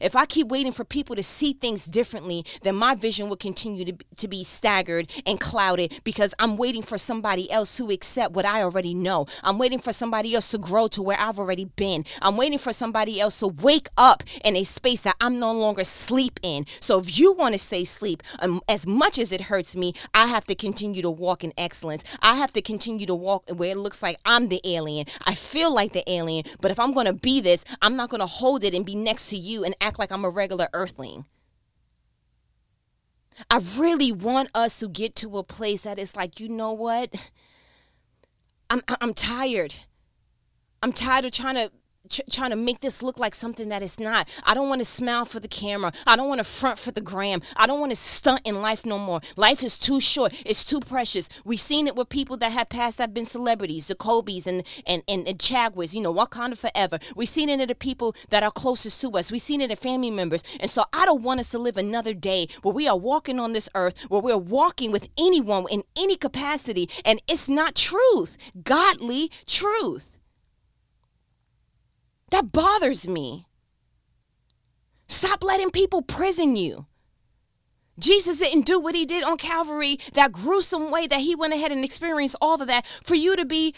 If 0.00 0.16
I 0.16 0.26
keep 0.26 0.48
waiting 0.48 0.72
for 0.72 0.84
people 0.84 1.16
to 1.16 1.22
see 1.22 1.52
things 1.52 1.84
differently, 1.84 2.44
then 2.62 2.74
my 2.74 2.94
vision 2.94 3.28
will 3.28 3.36
continue 3.36 3.84
to, 3.84 3.96
to 4.16 4.28
be 4.28 4.44
staggered 4.44 5.10
and 5.26 5.40
clouded 5.40 6.00
because 6.04 6.34
I'm 6.38 6.56
waiting 6.56 6.82
for 6.82 6.98
somebody 6.98 7.50
else 7.50 7.76
to 7.76 7.90
accept 7.90 8.34
what 8.34 8.44
I 8.44 8.62
already 8.62 8.94
know. 8.94 9.26
I'm 9.42 9.58
waiting 9.58 9.78
for 9.78 9.92
somebody 9.92 10.34
else 10.34 10.50
to 10.50 10.58
grow 10.58 10.88
to 10.88 11.02
where 11.02 11.18
I've 11.18 11.38
already 11.38 11.66
been. 11.66 12.04
I'm 12.22 12.36
waiting 12.36 12.58
for 12.58 12.72
somebody 12.72 13.20
else 13.20 13.38
to 13.40 13.48
wake 13.48 13.88
up 13.96 14.22
in 14.44 14.56
a 14.56 14.64
space 14.64 15.02
that 15.02 15.16
I'm 15.20 15.38
no 15.38 15.52
longer 15.52 15.84
sleep 15.84 16.40
in. 16.42 16.66
So 16.80 16.98
if 16.98 17.18
you 17.18 17.32
want 17.32 17.54
to 17.54 17.58
stay 17.58 17.84
sleep, 17.84 18.22
um, 18.40 18.60
as 18.68 18.86
much 18.86 19.18
as 19.18 19.32
it 19.32 19.42
hurts 19.42 19.76
me, 19.76 19.94
I 20.12 20.26
have 20.26 20.44
to 20.46 20.54
continue 20.54 21.02
to 21.02 21.10
walk 21.10 21.44
in 21.44 21.52
excellence. 21.56 22.04
I 22.22 22.34
have 22.34 22.52
to 22.54 22.62
continue 22.62 23.06
to 23.06 23.14
walk 23.14 23.48
where 23.50 23.72
it 23.72 23.78
looks 23.78 24.02
like 24.02 24.18
I'm 24.24 24.48
the 24.48 24.60
alien. 24.64 25.06
I 25.26 25.34
feel 25.34 25.72
like 25.72 25.92
the 25.92 26.08
alien, 26.10 26.44
but 26.60 26.70
if 26.70 26.78
I'm 26.78 26.92
going 26.92 27.06
to 27.06 27.12
be 27.12 27.40
this, 27.40 27.64
I'm 27.82 27.96
not 27.96 28.10
going 28.10 28.20
to 28.20 28.26
hold 28.26 28.64
it 28.64 28.74
and 28.74 28.84
be 28.84 28.94
next 28.94 29.28
to 29.28 29.36
you 29.36 29.64
and 29.64 29.73
and 29.74 29.88
act 29.88 29.98
like 29.98 30.12
I'm 30.12 30.24
a 30.24 30.30
regular 30.30 30.68
earthling. 30.72 31.24
I 33.50 33.60
really 33.76 34.12
want 34.12 34.50
us 34.54 34.78
to 34.80 34.88
get 34.88 35.16
to 35.16 35.38
a 35.38 35.42
place 35.42 35.82
that 35.82 35.98
is 35.98 36.14
like, 36.14 36.38
you 36.38 36.48
know 36.48 36.72
what? 36.72 37.14
I'm 38.70 38.80
I'm 39.00 39.14
tired. 39.14 39.74
I'm 40.82 40.92
tired 40.92 41.24
of 41.24 41.32
trying 41.32 41.56
to 41.56 41.70
ch- 42.08 42.20
trying 42.30 42.50
to 42.50 42.56
make 42.56 42.80
this 42.80 43.02
look 43.02 43.18
like 43.18 43.34
something 43.34 43.68
that 43.68 43.82
it's 43.82 43.98
not. 43.98 44.28
I 44.44 44.54
don't 44.54 44.68
want 44.68 44.80
to 44.80 44.84
smile 44.84 45.24
for 45.24 45.40
the 45.40 45.48
camera. 45.48 45.92
I 46.06 46.16
don't 46.16 46.28
want 46.28 46.38
to 46.38 46.44
front 46.44 46.78
for 46.78 46.90
the 46.90 47.00
gram. 47.00 47.42
I 47.56 47.66
don't 47.66 47.80
want 47.80 47.92
to 47.92 47.96
stunt 47.96 48.42
in 48.44 48.60
life 48.60 48.84
no 48.86 48.98
more. 48.98 49.20
Life 49.36 49.62
is 49.62 49.78
too 49.78 50.00
short. 50.00 50.32
It's 50.44 50.64
too 50.64 50.80
precious. 50.80 51.28
We've 51.44 51.60
seen 51.60 51.86
it 51.86 51.96
with 51.96 52.08
people 52.08 52.36
that 52.38 52.52
have 52.52 52.68
passed 52.68 52.98
that 52.98 53.04
have 53.04 53.14
been 53.14 53.24
celebrities, 53.24 53.88
the 53.88 53.94
Kobe's 53.94 54.46
and 54.46 54.62
and 54.86 55.02
and, 55.08 55.26
and 55.26 55.38
Chadwicks, 55.38 55.94
you 55.94 56.00
know, 56.00 56.14
Wakanda 56.14 56.56
forever. 56.56 56.98
We've 57.16 57.28
seen 57.28 57.48
it 57.48 57.60
in 57.60 57.68
the 57.68 57.74
people 57.74 58.14
that 58.30 58.42
are 58.42 58.50
closest 58.50 59.00
to 59.00 59.10
us. 59.12 59.30
We've 59.32 59.40
seen 59.42 59.60
it 59.60 59.70
in 59.70 59.76
family 59.76 60.10
members. 60.10 60.42
And 60.60 60.70
so 60.70 60.84
I 60.92 61.04
don't 61.04 61.22
want 61.22 61.40
us 61.40 61.50
to 61.50 61.58
live 61.58 61.76
another 61.76 62.14
day 62.14 62.48
where 62.62 62.74
we 62.74 62.88
are 62.88 62.96
walking 62.96 63.38
on 63.38 63.52
this 63.52 63.68
earth, 63.74 64.00
where 64.08 64.20
we're 64.20 64.36
walking 64.36 64.92
with 64.92 65.08
anyone 65.18 65.66
in 65.70 65.82
any 65.96 66.16
capacity, 66.16 66.88
and 67.04 67.20
it's 67.28 67.48
not 67.48 67.74
truth, 67.74 68.36
godly 68.62 69.30
truth. 69.46 70.13
That 72.34 72.50
bothers 72.50 73.06
me. 73.06 73.46
Stop 75.06 75.44
letting 75.44 75.70
people 75.70 76.02
prison 76.02 76.56
you. 76.56 76.86
Jesus 77.96 78.40
didn't 78.40 78.66
do 78.66 78.80
what 78.80 78.96
he 78.96 79.06
did 79.06 79.22
on 79.22 79.36
Calvary, 79.36 80.00
that 80.14 80.32
gruesome 80.32 80.90
way 80.90 81.06
that 81.06 81.20
he 81.20 81.36
went 81.36 81.54
ahead 81.54 81.70
and 81.70 81.84
experienced 81.84 82.34
all 82.40 82.60
of 82.60 82.66
that 82.66 82.86
for 83.04 83.14
you 83.14 83.36
to 83.36 83.44
be 83.44 83.72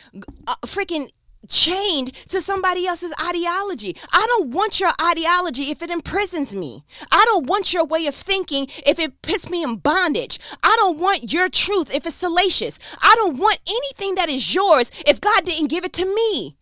uh, 0.47 0.55
freaking 0.65 1.11
chained 1.51 2.15
to 2.31 2.41
somebody 2.41 2.87
else's 2.87 3.13
ideology. 3.23 3.95
I 4.11 4.25
don't 4.27 4.49
want 4.49 4.81
your 4.81 4.93
ideology 5.03 5.71
if 5.71 5.83
it 5.83 5.91
imprisons 5.91 6.57
me. 6.57 6.83
I 7.13 7.27
don't 7.27 7.47
want 7.47 7.75
your 7.75 7.85
way 7.85 8.07
of 8.07 8.15
thinking 8.15 8.69
if 8.87 8.99
it 8.99 9.21
puts 9.21 9.51
me 9.51 9.65
in 9.65 9.77
bondage. 9.77 10.39
I 10.63 10.75
don't 10.79 10.99
want 10.99 11.31
your 11.31 11.51
truth 11.51 11.93
if 11.93 12.07
it's 12.07 12.17
salacious. 12.17 12.79
I 13.03 13.15
don't 13.17 13.37
want 13.37 13.59
anything 13.69 14.15
that 14.15 14.31
is 14.31 14.55
yours 14.55 14.91
if 15.07 15.21
God 15.21 15.45
didn't 15.45 15.69
give 15.69 15.85
it 15.85 15.93
to 15.93 16.07
me. 16.07 16.57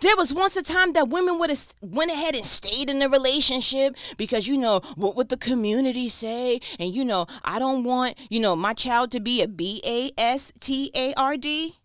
There 0.00 0.16
was 0.16 0.32
once 0.32 0.56
a 0.56 0.62
time 0.62 0.92
that 0.92 1.08
women 1.08 1.38
would 1.38 1.50
have 1.50 1.66
went 1.80 2.12
ahead 2.12 2.36
and 2.36 2.44
stayed 2.44 2.88
in 2.88 3.02
a 3.02 3.08
relationship 3.08 3.96
because 4.16 4.46
you 4.46 4.56
know 4.56 4.80
what 4.94 5.16
would 5.16 5.28
the 5.28 5.36
community 5.36 6.08
say, 6.08 6.60
and 6.78 6.94
you 6.94 7.04
know 7.04 7.26
I 7.44 7.58
don't 7.58 7.82
want 7.82 8.16
you 8.30 8.38
know 8.38 8.54
my 8.54 8.74
child 8.74 9.10
to 9.12 9.20
be 9.20 9.42
a 9.42 9.48
B 9.48 9.80
A 9.84 10.12
S 10.16 10.52
T 10.60 10.92
A 10.94 11.12
R 11.14 11.36
D 11.36 11.78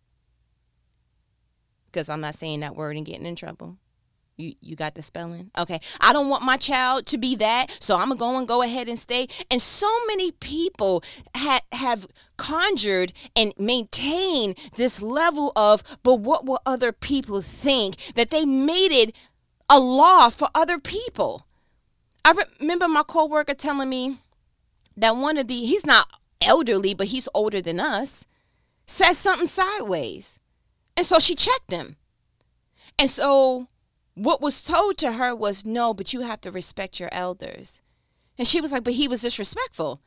because 1.91 2.09
I'm 2.09 2.21
not 2.21 2.35
saying 2.35 2.59
that 2.61 2.75
word 2.75 2.97
and 2.97 3.05
getting 3.05 3.25
in 3.25 3.35
trouble. 3.35 3.77
You 4.37 4.55
you 4.61 4.75
got 4.75 4.95
the 4.95 5.03
spelling? 5.03 5.51
Okay. 5.57 5.79
I 6.01 6.11
don't 6.11 6.29
want 6.29 6.43
my 6.43 6.57
child 6.57 7.05
to 7.07 7.17
be 7.17 7.35
that, 7.35 7.77
so 7.79 7.97
I'm 7.97 8.09
gonna 8.09 8.19
go 8.19 8.37
and 8.37 8.47
go 8.47 8.61
ahead 8.63 8.87
and 8.87 8.97
stay. 8.97 9.27
And 9.51 9.61
so 9.61 9.91
many 10.07 10.31
people 10.31 11.03
ha- 11.35 11.61
have 11.71 12.07
conjured 12.35 13.13
and 13.35 13.53
maintained 13.59 14.57
this 14.75 15.01
level 15.01 15.51
of, 15.55 15.83
but 16.01 16.15
what 16.15 16.45
will 16.45 16.61
other 16.65 16.91
people 16.91 17.41
think? 17.41 17.95
That 18.15 18.31
they 18.31 18.45
made 18.45 18.91
it 18.91 19.15
a 19.69 19.79
law 19.79 20.29
for 20.29 20.49
other 20.55 20.79
people. 20.79 21.45
I 22.25 22.33
remember 22.59 22.87
my 22.87 23.03
coworker 23.03 23.53
telling 23.53 23.89
me 23.89 24.17
that 24.97 25.15
one 25.15 25.37
of 25.37 25.47
the 25.47 25.65
he's 25.65 25.85
not 25.85 26.07
elderly, 26.41 26.95
but 26.95 27.07
he's 27.07 27.29
older 27.35 27.61
than 27.61 27.79
us, 27.79 28.25
says 28.87 29.17
something 29.19 29.47
sideways. 29.47 30.39
And 30.97 31.05
so 31.05 31.19
she 31.19 31.35
checked 31.35 31.71
him. 31.71 31.97
And 32.97 33.09
so 33.09 33.67
what 34.15 34.41
was 34.41 34.63
told 34.63 34.97
to 34.99 35.13
her 35.13 35.35
was 35.35 35.65
no, 35.65 35.93
but 35.93 36.13
you 36.13 36.21
have 36.21 36.41
to 36.41 36.51
respect 36.51 36.99
your 36.99 37.09
elders. 37.11 37.81
And 38.37 38.47
she 38.47 38.61
was 38.61 38.71
like, 38.71 38.83
but 38.83 38.93
he 38.93 39.07
was 39.07 39.21
disrespectful. 39.21 40.01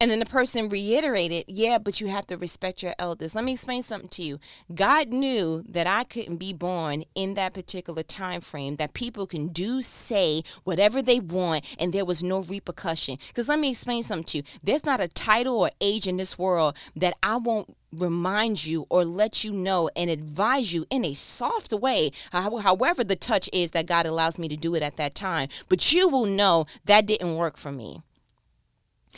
And 0.00 0.10
then 0.10 0.18
the 0.18 0.26
person 0.26 0.68
reiterated, 0.68 1.44
yeah, 1.46 1.78
but 1.78 2.00
you 2.00 2.08
have 2.08 2.26
to 2.26 2.36
respect 2.36 2.82
your 2.82 2.94
elders. 2.98 3.34
Let 3.34 3.44
me 3.44 3.52
explain 3.52 3.82
something 3.82 4.08
to 4.10 4.22
you. 4.22 4.40
God 4.74 5.08
knew 5.08 5.64
that 5.68 5.86
I 5.86 6.04
couldn't 6.04 6.36
be 6.36 6.52
born 6.52 7.04
in 7.14 7.34
that 7.34 7.54
particular 7.54 8.02
time 8.02 8.40
frame, 8.40 8.76
that 8.76 8.92
people 8.92 9.26
can 9.26 9.48
do, 9.48 9.80
say 9.82 10.42
whatever 10.64 11.00
they 11.00 11.20
want, 11.20 11.64
and 11.78 11.92
there 11.92 12.04
was 12.04 12.22
no 12.22 12.42
repercussion. 12.42 13.18
Because 13.28 13.48
let 13.48 13.58
me 13.58 13.70
explain 13.70 14.02
something 14.02 14.24
to 14.24 14.38
you. 14.38 14.44
There's 14.62 14.84
not 14.84 15.00
a 15.00 15.08
title 15.08 15.60
or 15.60 15.70
age 15.80 16.08
in 16.08 16.16
this 16.16 16.36
world 16.36 16.76
that 16.96 17.14
I 17.22 17.36
won't 17.36 17.76
remind 17.92 18.66
you 18.66 18.86
or 18.90 19.04
let 19.04 19.44
you 19.44 19.52
know 19.52 19.88
and 19.94 20.10
advise 20.10 20.72
you 20.72 20.84
in 20.90 21.04
a 21.04 21.14
soft 21.14 21.72
way, 21.72 22.10
however 22.32 23.04
the 23.04 23.16
touch 23.16 23.48
is 23.52 23.70
that 23.70 23.86
God 23.86 24.06
allows 24.06 24.38
me 24.38 24.48
to 24.48 24.56
do 24.56 24.74
it 24.74 24.82
at 24.82 24.96
that 24.96 25.14
time. 25.14 25.48
But 25.68 25.92
you 25.92 26.08
will 26.08 26.26
know 26.26 26.66
that 26.86 27.06
didn't 27.06 27.36
work 27.36 27.56
for 27.56 27.70
me. 27.70 28.02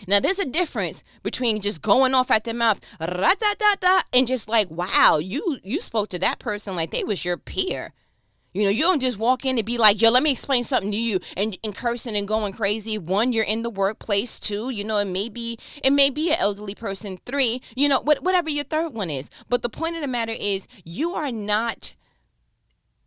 Now, 0.06 0.20
there's 0.20 0.38
a 0.38 0.44
difference 0.44 1.02
between 1.22 1.60
just 1.60 1.82
going 1.82 2.14
off 2.14 2.30
at 2.30 2.44
the 2.44 2.54
mouth, 2.54 2.80
and 3.00 4.26
just 4.26 4.48
like, 4.48 4.70
wow, 4.70 5.18
you 5.22 5.58
you 5.62 5.80
spoke 5.80 6.08
to 6.10 6.18
that 6.18 6.38
person 6.38 6.76
like 6.76 6.90
they 6.90 7.04
was 7.04 7.24
your 7.24 7.36
peer. 7.36 7.92
You 8.52 8.64
know, 8.64 8.70
you 8.70 8.82
don't 8.82 9.02
just 9.02 9.18
walk 9.18 9.44
in 9.44 9.58
and 9.58 9.66
be 9.66 9.76
like, 9.76 10.00
yo, 10.00 10.08
let 10.08 10.22
me 10.22 10.30
explain 10.30 10.64
something 10.64 10.90
to 10.90 10.96
you 10.96 11.20
and, 11.36 11.58
and 11.62 11.74
cursing 11.74 12.16
and 12.16 12.26
going 12.26 12.54
crazy. 12.54 12.96
One, 12.96 13.34
you're 13.34 13.44
in 13.44 13.62
the 13.62 13.68
workplace. 13.68 14.40
Two, 14.40 14.70
you 14.70 14.82
know, 14.82 14.96
it 14.96 15.04
may 15.04 15.28
be 15.28 15.58
it 15.84 15.92
may 15.92 16.08
be 16.08 16.30
an 16.30 16.38
elderly 16.38 16.74
person. 16.74 17.18
Three, 17.26 17.60
you 17.74 17.86
know, 17.86 18.00
what, 18.00 18.22
whatever 18.22 18.48
your 18.48 18.64
third 18.64 18.94
one 18.94 19.10
is. 19.10 19.28
But 19.50 19.60
the 19.60 19.68
point 19.68 19.96
of 19.96 20.00
the 20.00 20.08
matter 20.08 20.32
is 20.32 20.66
you 20.84 21.12
are 21.12 21.30
not 21.30 21.94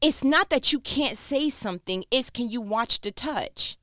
it's 0.02 0.24
not 0.24 0.50
that 0.50 0.72
you 0.72 0.80
can't 0.80 1.18
say 1.18 1.50
something, 1.50 2.06
it's 2.12 2.30
can 2.30 2.50
you 2.50 2.62
watch 2.62 3.02
the 3.02 3.12
touch? 3.12 3.78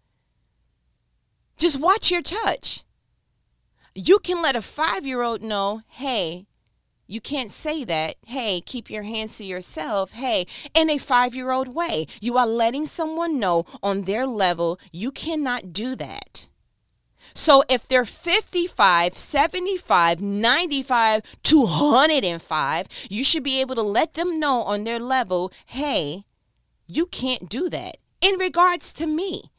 Just 1.58 1.80
watch 1.80 2.10
your 2.10 2.22
touch. 2.22 2.84
You 3.98 4.18
can 4.18 4.42
let 4.42 4.56
a 4.56 4.60
five 4.60 5.06
year 5.06 5.22
old 5.22 5.40
know, 5.40 5.80
hey, 5.88 6.44
you 7.06 7.18
can't 7.18 7.50
say 7.50 7.82
that, 7.84 8.16
hey, 8.26 8.60
keep 8.60 8.90
your 8.90 9.04
hands 9.04 9.38
to 9.38 9.44
yourself, 9.44 10.10
hey, 10.10 10.46
in 10.74 10.90
a 10.90 10.98
five 10.98 11.34
year 11.34 11.50
old 11.50 11.74
way. 11.74 12.06
You 12.20 12.36
are 12.36 12.46
letting 12.46 12.84
someone 12.84 13.38
know 13.38 13.64
on 13.82 14.02
their 14.02 14.26
level 14.26 14.78
you 14.92 15.10
cannot 15.10 15.72
do 15.72 15.96
that. 15.96 16.46
So 17.32 17.64
if 17.70 17.88
they're 17.88 18.04
55, 18.04 19.16
75, 19.16 20.20
95, 20.20 21.22
205, 21.42 22.86
you 23.08 23.24
should 23.24 23.42
be 23.42 23.62
able 23.62 23.76
to 23.76 23.82
let 23.82 24.12
them 24.12 24.38
know 24.38 24.62
on 24.64 24.84
their 24.84 25.00
level, 25.00 25.50
hey, 25.64 26.24
you 26.86 27.06
can't 27.06 27.48
do 27.48 27.70
that 27.70 27.96
in 28.20 28.38
regards 28.38 28.92
to 28.92 29.06
me. 29.06 29.50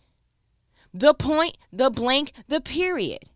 The 0.93 1.15
point, 1.15 1.57
the 1.73 1.89
blank, 1.89 2.33
the 2.47 2.61
period. 2.61 3.31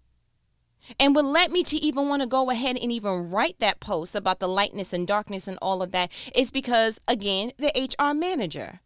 And 1.00 1.16
what 1.16 1.26
led 1.26 1.52
me 1.52 1.64
to 1.64 1.78
even 1.78 2.10
want 2.10 2.22
to 2.22 2.28
go 2.28 2.50
ahead 2.50 2.78
and 2.78 2.92
even 2.92 3.30
write 3.30 3.60
that 3.60 3.80
post 3.80 4.16
about 4.16 4.40
the 4.40 4.48
lightness 4.48 4.94
and 4.94 5.08
darkness 5.08 5.48
and 5.48 5.58
all 5.62 5.82
of 5.82 5.92
that 5.92 6.12
is 6.36 6.52
because, 6.52 7.00
again, 7.08 7.52
the 7.58 7.72
HR 7.76 8.14
manager. 8.14 8.80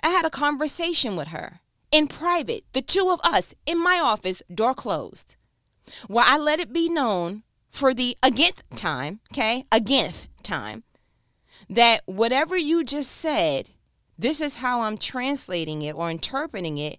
I 0.00 0.08
had 0.08 0.24
a 0.24 0.30
conversation 0.30 1.16
with 1.16 1.28
her 1.28 1.60
in 1.94 2.08
private, 2.08 2.64
the 2.72 2.82
two 2.82 3.08
of 3.08 3.20
us 3.22 3.54
in 3.66 3.80
my 3.80 4.00
office, 4.00 4.42
door 4.52 4.74
closed, 4.74 5.36
where 6.08 6.24
I 6.26 6.36
let 6.36 6.58
it 6.58 6.72
be 6.72 6.88
known 6.88 7.44
for 7.70 7.94
the 7.94 8.16
against 8.22 8.64
time, 8.74 9.20
okay, 9.32 9.64
against 9.70 10.28
time, 10.42 10.82
that 11.70 12.02
whatever 12.06 12.56
you 12.56 12.82
just 12.82 13.12
said, 13.12 13.70
this 14.18 14.40
is 14.40 14.56
how 14.56 14.82
I'm 14.82 14.98
translating 14.98 15.82
it 15.82 15.94
or 15.94 16.10
interpreting 16.10 16.78
it. 16.78 16.98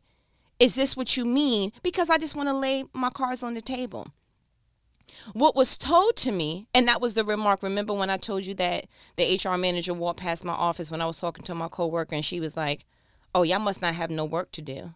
Is 0.60 0.76
this 0.76 0.96
what 0.96 1.18
you 1.18 1.26
mean? 1.26 1.74
Because 1.84 2.10
I 2.10 2.18
just 2.18 2.36
want 2.36 2.48
to 2.48 2.56
lay 2.56 2.86
my 2.94 3.10
cards 3.10 3.44
on 3.44 3.54
the 3.54 3.62
table. 3.62 4.08
What 5.34 5.56
was 5.56 5.78
told 5.78 6.16
to 6.18 6.32
me, 6.32 6.68
and 6.74 6.88
that 6.88 7.02
was 7.02 7.14
the 7.14 7.24
remark. 7.24 7.64
Remember 7.64 7.94
when 7.94 8.10
I 8.10 8.18
told 8.18 8.46
you 8.46 8.54
that 8.56 8.86
the 9.16 9.40
HR 9.44 9.58
manager 9.58 9.94
walked 9.94 10.20
past 10.20 10.46
my 10.46 10.54
office 10.54 10.92
when 10.92 11.02
I 11.02 11.06
was 11.06 11.20
talking 11.20 11.44
to 11.46 11.56
my 11.56 11.68
coworker, 11.68 12.16
and 12.16 12.26
she 12.26 12.40
was 12.40 12.58
like, 12.58 12.86
"Oh, 13.34 13.44
y'all 13.44 13.60
must 13.60 13.82
not 13.82 13.96
have 13.96 14.10
no 14.10 14.26
work 14.26 14.52
to 14.54 14.62
do." 14.62 14.94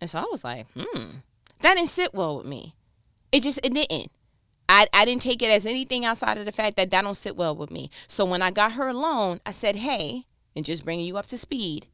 And 0.00 0.10
so 0.10 0.18
I 0.18 0.26
was 0.30 0.44
like, 0.44 0.66
"Hmm, 0.76 1.18
that 1.60 1.74
didn't 1.74 1.88
sit 1.88 2.14
well 2.14 2.36
with 2.38 2.46
me. 2.46 2.74
It 3.32 3.42
just 3.42 3.60
it 3.62 3.74
didn't." 3.74 4.10
I, 4.68 4.88
I 4.92 5.04
didn't 5.04 5.22
take 5.22 5.42
it 5.42 5.50
as 5.50 5.64
anything 5.64 6.04
outside 6.04 6.38
of 6.38 6.44
the 6.44 6.50
fact 6.50 6.76
that 6.76 6.90
that 6.90 7.02
don't 7.04 7.14
sit 7.14 7.36
well 7.36 7.54
with 7.54 7.70
me. 7.70 7.88
So 8.08 8.24
when 8.24 8.42
I 8.42 8.50
got 8.50 8.72
her 8.72 8.88
alone, 8.88 9.40
I 9.46 9.52
said, 9.52 9.76
"Hey," 9.76 10.26
and 10.54 10.64
just 10.64 10.84
bringing 10.84 11.06
you 11.06 11.16
up 11.16 11.26
to 11.26 11.38
speed 11.38 11.86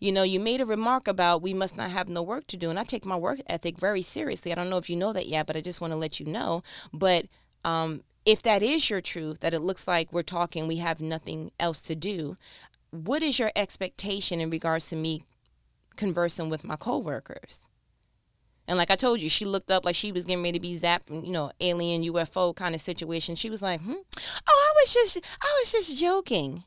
you 0.00 0.12
know, 0.12 0.22
you 0.22 0.38
made 0.38 0.60
a 0.60 0.66
remark 0.66 1.08
about 1.08 1.42
we 1.42 1.54
must 1.54 1.76
not 1.76 1.90
have 1.90 2.08
no 2.08 2.22
work 2.22 2.46
to 2.48 2.56
do. 2.56 2.70
And 2.70 2.78
I 2.78 2.84
take 2.84 3.04
my 3.04 3.16
work 3.16 3.40
ethic 3.46 3.78
very 3.78 4.02
seriously. 4.02 4.52
I 4.52 4.54
don't 4.54 4.70
know 4.70 4.78
if 4.78 4.88
you 4.88 4.96
know 4.96 5.12
that 5.12 5.26
yet, 5.26 5.46
but 5.46 5.56
I 5.56 5.60
just 5.60 5.80
want 5.80 5.92
to 5.92 5.96
let 5.96 6.20
you 6.20 6.26
know. 6.26 6.62
But 6.92 7.26
um, 7.64 8.02
if 8.24 8.42
that 8.42 8.62
is 8.62 8.90
your 8.90 9.00
truth, 9.00 9.40
that 9.40 9.54
it 9.54 9.60
looks 9.60 9.88
like 9.88 10.12
we're 10.12 10.22
talking, 10.22 10.66
we 10.66 10.76
have 10.76 11.00
nothing 11.00 11.50
else 11.58 11.80
to 11.82 11.94
do, 11.94 12.36
what 12.90 13.22
is 13.22 13.38
your 13.38 13.50
expectation 13.56 14.40
in 14.40 14.50
regards 14.50 14.88
to 14.88 14.96
me 14.96 15.24
conversing 15.96 16.48
with 16.48 16.64
my 16.64 16.76
coworkers? 16.76 17.68
And 18.68 18.76
like 18.76 18.90
I 18.90 18.96
told 18.96 19.20
you, 19.20 19.30
she 19.30 19.46
looked 19.46 19.70
up 19.70 19.84
like 19.84 19.94
she 19.94 20.12
was 20.12 20.26
getting 20.26 20.42
ready 20.42 20.58
to 20.58 20.60
be 20.60 20.78
zapped, 20.78 21.10
you 21.10 21.32
know, 21.32 21.50
alien 21.58 22.02
UFO 22.04 22.54
kind 22.54 22.74
of 22.74 22.82
situation. 22.82 23.34
She 23.34 23.48
was 23.48 23.62
like, 23.62 23.80
hmm? 23.80 23.92
"Oh, 23.92 24.02
I 24.46 24.72
was 24.76 24.92
just, 24.92 25.16
I 25.40 25.58
was 25.60 25.72
just 25.72 25.96
joking." 25.98 26.64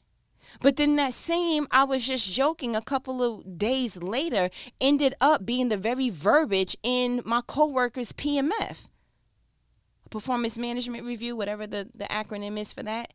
But 0.59 0.77
then 0.77 0.95
that 0.97 1.13
same, 1.13 1.67
I 1.71 1.83
was 1.83 2.05
just 2.05 2.31
joking 2.31 2.75
a 2.75 2.81
couple 2.81 3.23
of 3.23 3.57
days 3.57 3.97
later, 3.97 4.49
ended 4.79 5.15
up 5.21 5.45
being 5.45 5.69
the 5.69 5.77
very 5.77 6.09
verbiage 6.09 6.75
in 6.83 7.21
my 7.25 7.41
coworker's 7.41 8.11
PMF, 8.11 8.89
performance 10.09 10.57
management 10.57 11.05
review, 11.05 11.35
whatever 11.35 11.65
the, 11.65 11.89
the 11.95 12.05
acronym 12.05 12.59
is 12.59 12.73
for 12.73 12.83
that. 12.83 13.13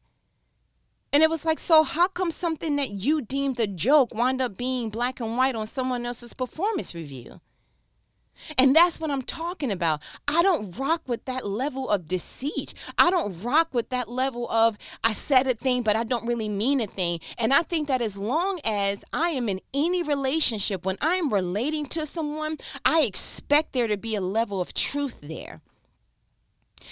And 1.13 1.23
it 1.23 1.31
was 1.31 1.45
like, 1.45 1.59
so 1.59 1.83
how 1.83 2.09
come 2.09 2.31
something 2.31 2.77
that 2.77 2.91
you 2.91 3.23
deemed 3.23 3.61
a 3.61 3.67
joke 3.67 4.15
wind 4.15 4.43
up 4.43 4.57
being 4.57 4.91
black 4.91 5.21
and 5.21 5.37
white 5.37 5.55
on 5.55 5.67
someone 5.67 6.05
else's 6.05 6.35
performance 6.35 6.95
review? 6.95 7.41
And 8.59 8.75
that's 8.75 9.01
what 9.01 9.11
I'm 9.11 9.23
talking 9.23 9.71
about. 9.71 10.03
I 10.29 10.43
don't 10.43 10.77
rock 10.79 11.03
with 11.07 11.25
that 11.27 11.47
level 11.47 11.89
of 11.89 12.09
deceit. 12.09 12.75
I 12.99 13.11
don't 13.11 13.43
rock 13.43 13.69
with 13.73 13.91
that 13.91 14.09
level 14.09 14.49
of 14.51 14.77
I 15.03 15.13
said 15.13 15.47
a 15.47 15.55
thing, 15.55 15.83
but 15.83 15.97
I 15.97 16.05
don't 16.05 16.27
really 16.27 16.49
mean 16.49 16.81
a 16.81 16.87
thing. 16.87 17.21
And 17.39 17.53
I 17.53 17.63
think 17.63 17.89
that 17.89 18.03
as 18.03 18.17
long 18.19 18.61
as 18.65 19.05
I 19.13 19.31
am 19.31 19.49
in 19.49 19.61
any 19.75 20.03
relationship, 20.03 20.85
when 20.85 20.97
I'm 21.01 21.33
relating 21.33 21.87
to 21.87 22.07
someone, 22.07 22.59
I 22.85 23.03
expect 23.03 23.73
there 23.73 23.89
to 23.89 23.97
be 23.97 24.15
a 24.15 24.21
level 24.21 24.61
of 24.61 24.75
truth 24.75 25.21
there. 25.23 25.61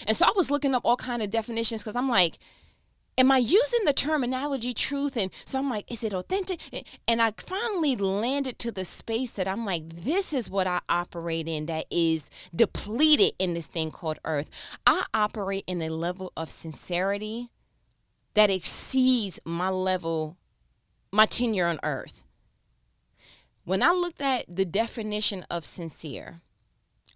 And 0.07 0.17
so 0.17 0.27
I 0.27 0.33
was 0.35 0.51
looking 0.51 0.75
up 0.75 0.85
all 0.85 0.97
kind 0.97 1.23
of 1.23 1.31
definitions 1.31 1.83
because 1.83 1.97
I'm 1.97 2.09
like, 2.09 2.39
am 3.17 3.31
I 3.31 3.39
using 3.39 3.85
the 3.85 3.93
terminology 3.93 4.75
truth? 4.75 5.17
And 5.17 5.31
so 5.45 5.59
I'm 5.59 5.71
like, 5.71 5.91
is 5.91 6.05
it 6.05 6.13
authentic? 6.13 6.61
And 7.07 7.23
I 7.23 7.33
finally 7.37 7.97
landed 7.97 8.59
to 8.61 8.73
the 8.73 8.85
space 8.85 9.33
that 9.33 9.49
I'm 9.49 9.65
like, 9.65 9.89
this 9.89 10.33
is 10.33 10.51
what 10.51 10.67
I 10.67 10.81
operate 10.89 11.49
in 11.49 11.67
that 11.67 11.87
is 11.91 12.31
depleted 12.55 13.35
in 13.39 13.55
this 13.55 13.67
thing 13.67 13.91
called 13.91 14.19
earth. 14.25 14.51
I 14.87 15.05
operate 15.15 15.65
in 15.67 15.83
a 15.83 15.91
level 15.91 16.33
of 16.37 16.51
sincerity 16.51 17.51
that 18.35 18.51
exceeds 18.51 19.39
my 19.45 19.69
level, 19.69 20.37
my 21.13 21.27
tenure 21.27 21.67
on 21.67 21.79
earth. 21.83 22.23
When 23.65 23.83
I 23.83 23.93
looked 23.93 24.21
at 24.21 24.45
the 24.49 24.65
definition 24.65 25.47
of 25.49 25.65
sincere, 25.65 26.43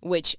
which 0.00 0.36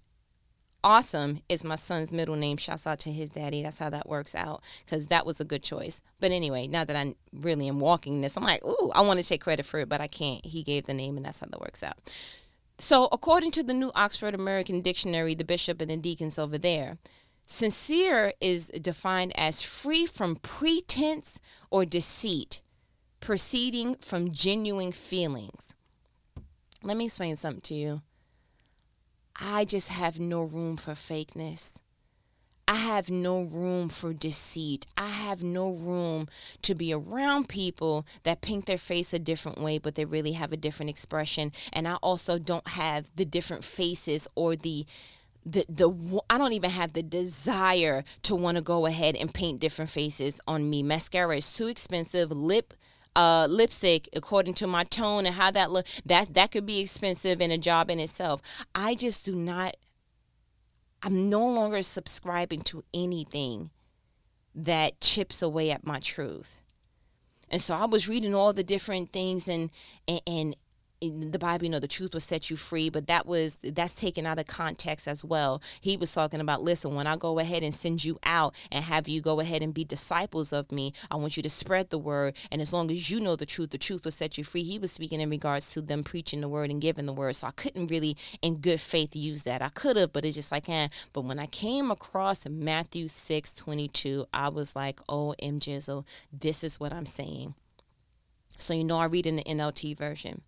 Awesome 0.81 1.41
is 1.49 1.65
my 1.65 1.75
son's 1.75 2.11
middle 2.11 2.37
name. 2.37 2.55
Shouts 2.55 2.87
out 2.87 2.99
to 2.99 3.11
his 3.11 3.29
daddy. 3.31 3.63
That's 3.63 3.79
how 3.79 3.89
that 3.89 4.07
works 4.07 4.33
out 4.33 4.63
because 4.85 5.07
that 5.07 5.25
was 5.25 5.41
a 5.41 5.45
good 5.45 5.61
choice. 5.61 5.99
But 6.21 6.31
anyway, 6.31 6.67
now 6.67 6.85
that 6.85 6.95
I 6.95 7.15
really 7.33 7.67
am 7.67 7.81
walking 7.81 8.21
this, 8.21 8.37
I'm 8.37 8.43
like, 8.43 8.63
ooh, 8.63 8.91
I 8.95 9.01
want 9.01 9.19
to 9.19 9.27
take 9.27 9.41
credit 9.41 9.65
for 9.65 9.79
it, 9.81 9.89
but 9.89 9.99
I 9.99 10.07
can't. 10.07 10.45
He 10.45 10.63
gave 10.63 10.85
the 10.85 10.93
name, 10.93 11.17
and 11.17 11.25
that's 11.25 11.39
how 11.39 11.47
that 11.47 11.59
works 11.59 11.83
out. 11.83 11.97
So, 12.77 13.09
according 13.11 13.51
to 13.51 13.63
the 13.63 13.73
new 13.73 13.91
Oxford 13.93 14.33
American 14.33 14.79
Dictionary, 14.79 15.35
the 15.35 15.43
bishop 15.43 15.81
and 15.81 15.91
the 15.91 15.97
deacons 15.97 16.39
over 16.39 16.57
there, 16.57 16.97
sincere 17.45 18.31
is 18.39 18.67
defined 18.67 19.33
as 19.37 19.61
free 19.61 20.05
from 20.05 20.37
pretense 20.37 21.41
or 21.69 21.83
deceit, 21.83 22.61
proceeding 23.19 23.95
from 23.95 24.31
genuine 24.31 24.93
feelings. 24.93 25.75
Let 26.81 26.95
me 26.95 27.05
explain 27.05 27.35
something 27.35 27.61
to 27.63 27.73
you. 27.73 28.01
I 29.39 29.65
just 29.65 29.87
have 29.87 30.19
no 30.19 30.41
room 30.41 30.77
for 30.77 30.93
fakeness. 30.93 31.79
I 32.67 32.75
have 32.75 33.09
no 33.09 33.41
room 33.41 33.89
for 33.89 34.13
deceit. 34.13 34.85
I 34.95 35.07
have 35.07 35.41
no 35.41 35.71
room 35.71 36.27
to 36.61 36.75
be 36.75 36.93
around 36.93 37.49
people 37.49 38.05
that 38.23 38.41
paint 38.41 38.67
their 38.67 38.77
face 38.77 39.11
a 39.11 39.17
different 39.17 39.59
way, 39.59 39.79
but 39.79 39.95
they 39.95 40.05
really 40.05 40.33
have 40.33 40.51
a 40.51 40.57
different 40.57 40.91
expression. 40.91 41.51
And 41.73 41.87
I 41.87 41.95
also 41.95 42.37
don't 42.37 42.67
have 42.67 43.09
the 43.15 43.25
different 43.25 43.63
faces 43.63 44.27
or 44.35 44.55
the 44.55 44.85
the 45.43 45.65
the 45.67 46.21
I 46.29 46.37
don't 46.37 46.53
even 46.53 46.69
have 46.69 46.93
the 46.93 47.01
desire 47.01 48.03
to 48.23 48.35
want 48.35 48.57
to 48.57 48.61
go 48.61 48.85
ahead 48.85 49.15
and 49.15 49.33
paint 49.33 49.59
different 49.59 49.89
faces 49.89 50.39
on 50.47 50.69
me. 50.69 50.83
Mascara 50.83 51.37
is 51.37 51.51
too 51.51 51.67
expensive. 51.67 52.29
Lip 52.29 52.75
uh, 53.19 53.47
lipstick 53.47 54.07
according 54.15 54.53
to 54.53 54.65
my 54.65 54.85
tone 54.85 55.25
and 55.25 55.35
how 55.35 55.51
that 55.51 55.69
look 55.69 55.85
that 56.05 56.33
that 56.33 56.51
could 56.51 56.65
be 56.65 56.79
expensive 56.79 57.41
in 57.41 57.51
a 57.51 57.57
job 57.57 57.89
in 57.89 57.99
itself. 57.99 58.41
I 58.73 58.95
just 58.95 59.25
do 59.25 59.35
not 59.35 59.75
i'm 61.03 61.29
no 61.29 61.45
longer 61.45 61.81
subscribing 61.81 62.61
to 62.61 62.83
anything 62.93 63.71
that 64.55 65.01
chips 65.01 65.41
away 65.41 65.69
at 65.69 65.85
my 65.85 65.99
truth. 65.99 66.61
And 67.49 67.59
so 67.59 67.73
i 67.75 67.85
was 67.85 68.07
reading 68.07 68.33
all 68.33 68.53
the 68.53 68.63
different 68.63 69.11
things 69.11 69.49
and 69.49 69.69
and, 70.07 70.21
and 70.25 70.55
in 71.01 71.31
the 71.31 71.39
Bible, 71.39 71.63
you 71.63 71.69
know, 71.69 71.79
the 71.79 71.87
truth 71.87 72.13
will 72.13 72.19
set 72.19 72.49
you 72.49 72.57
free, 72.57 72.89
but 72.89 73.07
that 73.07 73.25
was 73.25 73.57
that's 73.63 73.95
taken 73.95 74.25
out 74.25 74.37
of 74.37 74.47
context 74.47 75.07
as 75.07 75.23
well. 75.23 75.61
He 75.79 75.95
was 75.95 76.13
talking 76.13 76.41
about, 76.41 76.61
listen, 76.61 76.93
when 76.93 77.07
I 77.07 77.15
go 77.15 77.39
ahead 77.39 77.63
and 77.63 77.73
send 77.73 78.03
you 78.03 78.19
out 78.23 78.53
and 78.71 78.83
have 78.83 79.07
you 79.07 79.21
go 79.21 79.39
ahead 79.39 79.61
and 79.61 79.73
be 79.73 79.85
disciples 79.85 80.51
of 80.51 80.71
me, 80.71 80.93
I 81.09 81.15
want 81.15 81.37
you 81.37 81.43
to 81.43 81.49
spread 81.49 81.89
the 81.89 81.97
word. 81.97 82.35
And 82.51 82.61
as 82.61 82.73
long 82.73 82.91
as 82.91 83.09
you 83.09 83.21
know 83.21 83.37
the 83.37 83.45
truth, 83.45 83.69
the 83.69 83.77
truth 83.77 84.03
will 84.03 84.11
set 84.11 84.37
you 84.37 84.43
free. 84.43 84.63
He 84.63 84.77
was 84.77 84.91
speaking 84.91 85.21
in 85.21 85.29
regards 85.29 85.71
to 85.73 85.81
them 85.81 86.03
preaching 86.03 86.41
the 86.41 86.49
word 86.49 86.69
and 86.69 86.81
giving 86.81 87.05
the 87.05 87.13
word. 87.13 87.35
So 87.35 87.47
I 87.47 87.51
couldn't 87.51 87.87
really, 87.87 88.17
in 88.41 88.57
good 88.57 88.81
faith, 88.81 89.15
use 89.15 89.43
that. 89.43 89.61
I 89.61 89.69
could 89.69 89.95
have, 89.95 90.11
but 90.11 90.25
it's 90.25 90.35
just 90.35 90.51
like, 90.51 90.67
eh. 90.67 90.89
But 91.13 91.21
when 91.21 91.39
I 91.39 91.45
came 91.45 91.91
across 91.91 92.45
Matthew 92.47 93.07
6 93.07 93.53
22, 93.53 94.25
I 94.33 94.49
was 94.49 94.75
like, 94.75 94.99
oh, 95.07 95.33
M 95.39 95.59
Jizzle, 95.59 96.03
this 96.33 96.63
is 96.63 96.79
what 96.79 96.91
I'm 96.91 97.05
saying. 97.05 97.53
So, 98.57 98.73
you 98.73 98.83
know, 98.83 98.97
I 98.97 99.05
read 99.05 99.25
in 99.25 99.37
the 99.37 99.43
NLT 99.43 99.97
version. 99.97 100.41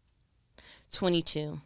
22. 0.92 1.62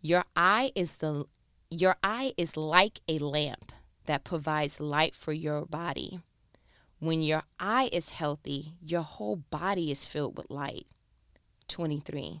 Your 0.00 0.24
eye 0.36 0.72
is 0.74 0.98
the 0.98 1.24
your 1.70 1.96
eye 2.02 2.32
is 2.36 2.56
like 2.56 3.00
a 3.08 3.18
lamp 3.18 3.72
that 4.06 4.24
provides 4.24 4.80
light 4.80 5.14
for 5.14 5.32
your 5.32 5.66
body. 5.66 6.20
When 6.98 7.20
your 7.22 7.42
eye 7.60 7.90
is 7.92 8.10
healthy, 8.10 8.72
your 8.80 9.02
whole 9.02 9.36
body 9.36 9.90
is 9.90 10.06
filled 10.06 10.36
with 10.36 10.50
light. 10.50 10.86
23. 11.68 12.40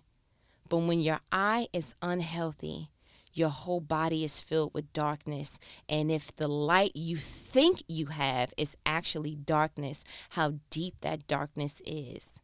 But 0.68 0.78
when 0.78 1.00
your 1.00 1.20
eye 1.30 1.68
is 1.72 1.94
unhealthy, 2.00 2.90
your 3.34 3.50
whole 3.50 3.80
body 3.80 4.24
is 4.24 4.40
filled 4.40 4.74
with 4.74 4.92
darkness. 4.92 5.58
And 5.88 6.10
if 6.10 6.34
the 6.34 6.48
light 6.48 6.92
you 6.94 7.16
think 7.16 7.82
you 7.86 8.06
have 8.06 8.52
is 8.56 8.76
actually 8.84 9.36
darkness, 9.36 10.04
how 10.30 10.54
deep 10.70 10.96
that 11.02 11.26
darkness 11.26 11.80
is. 11.86 12.40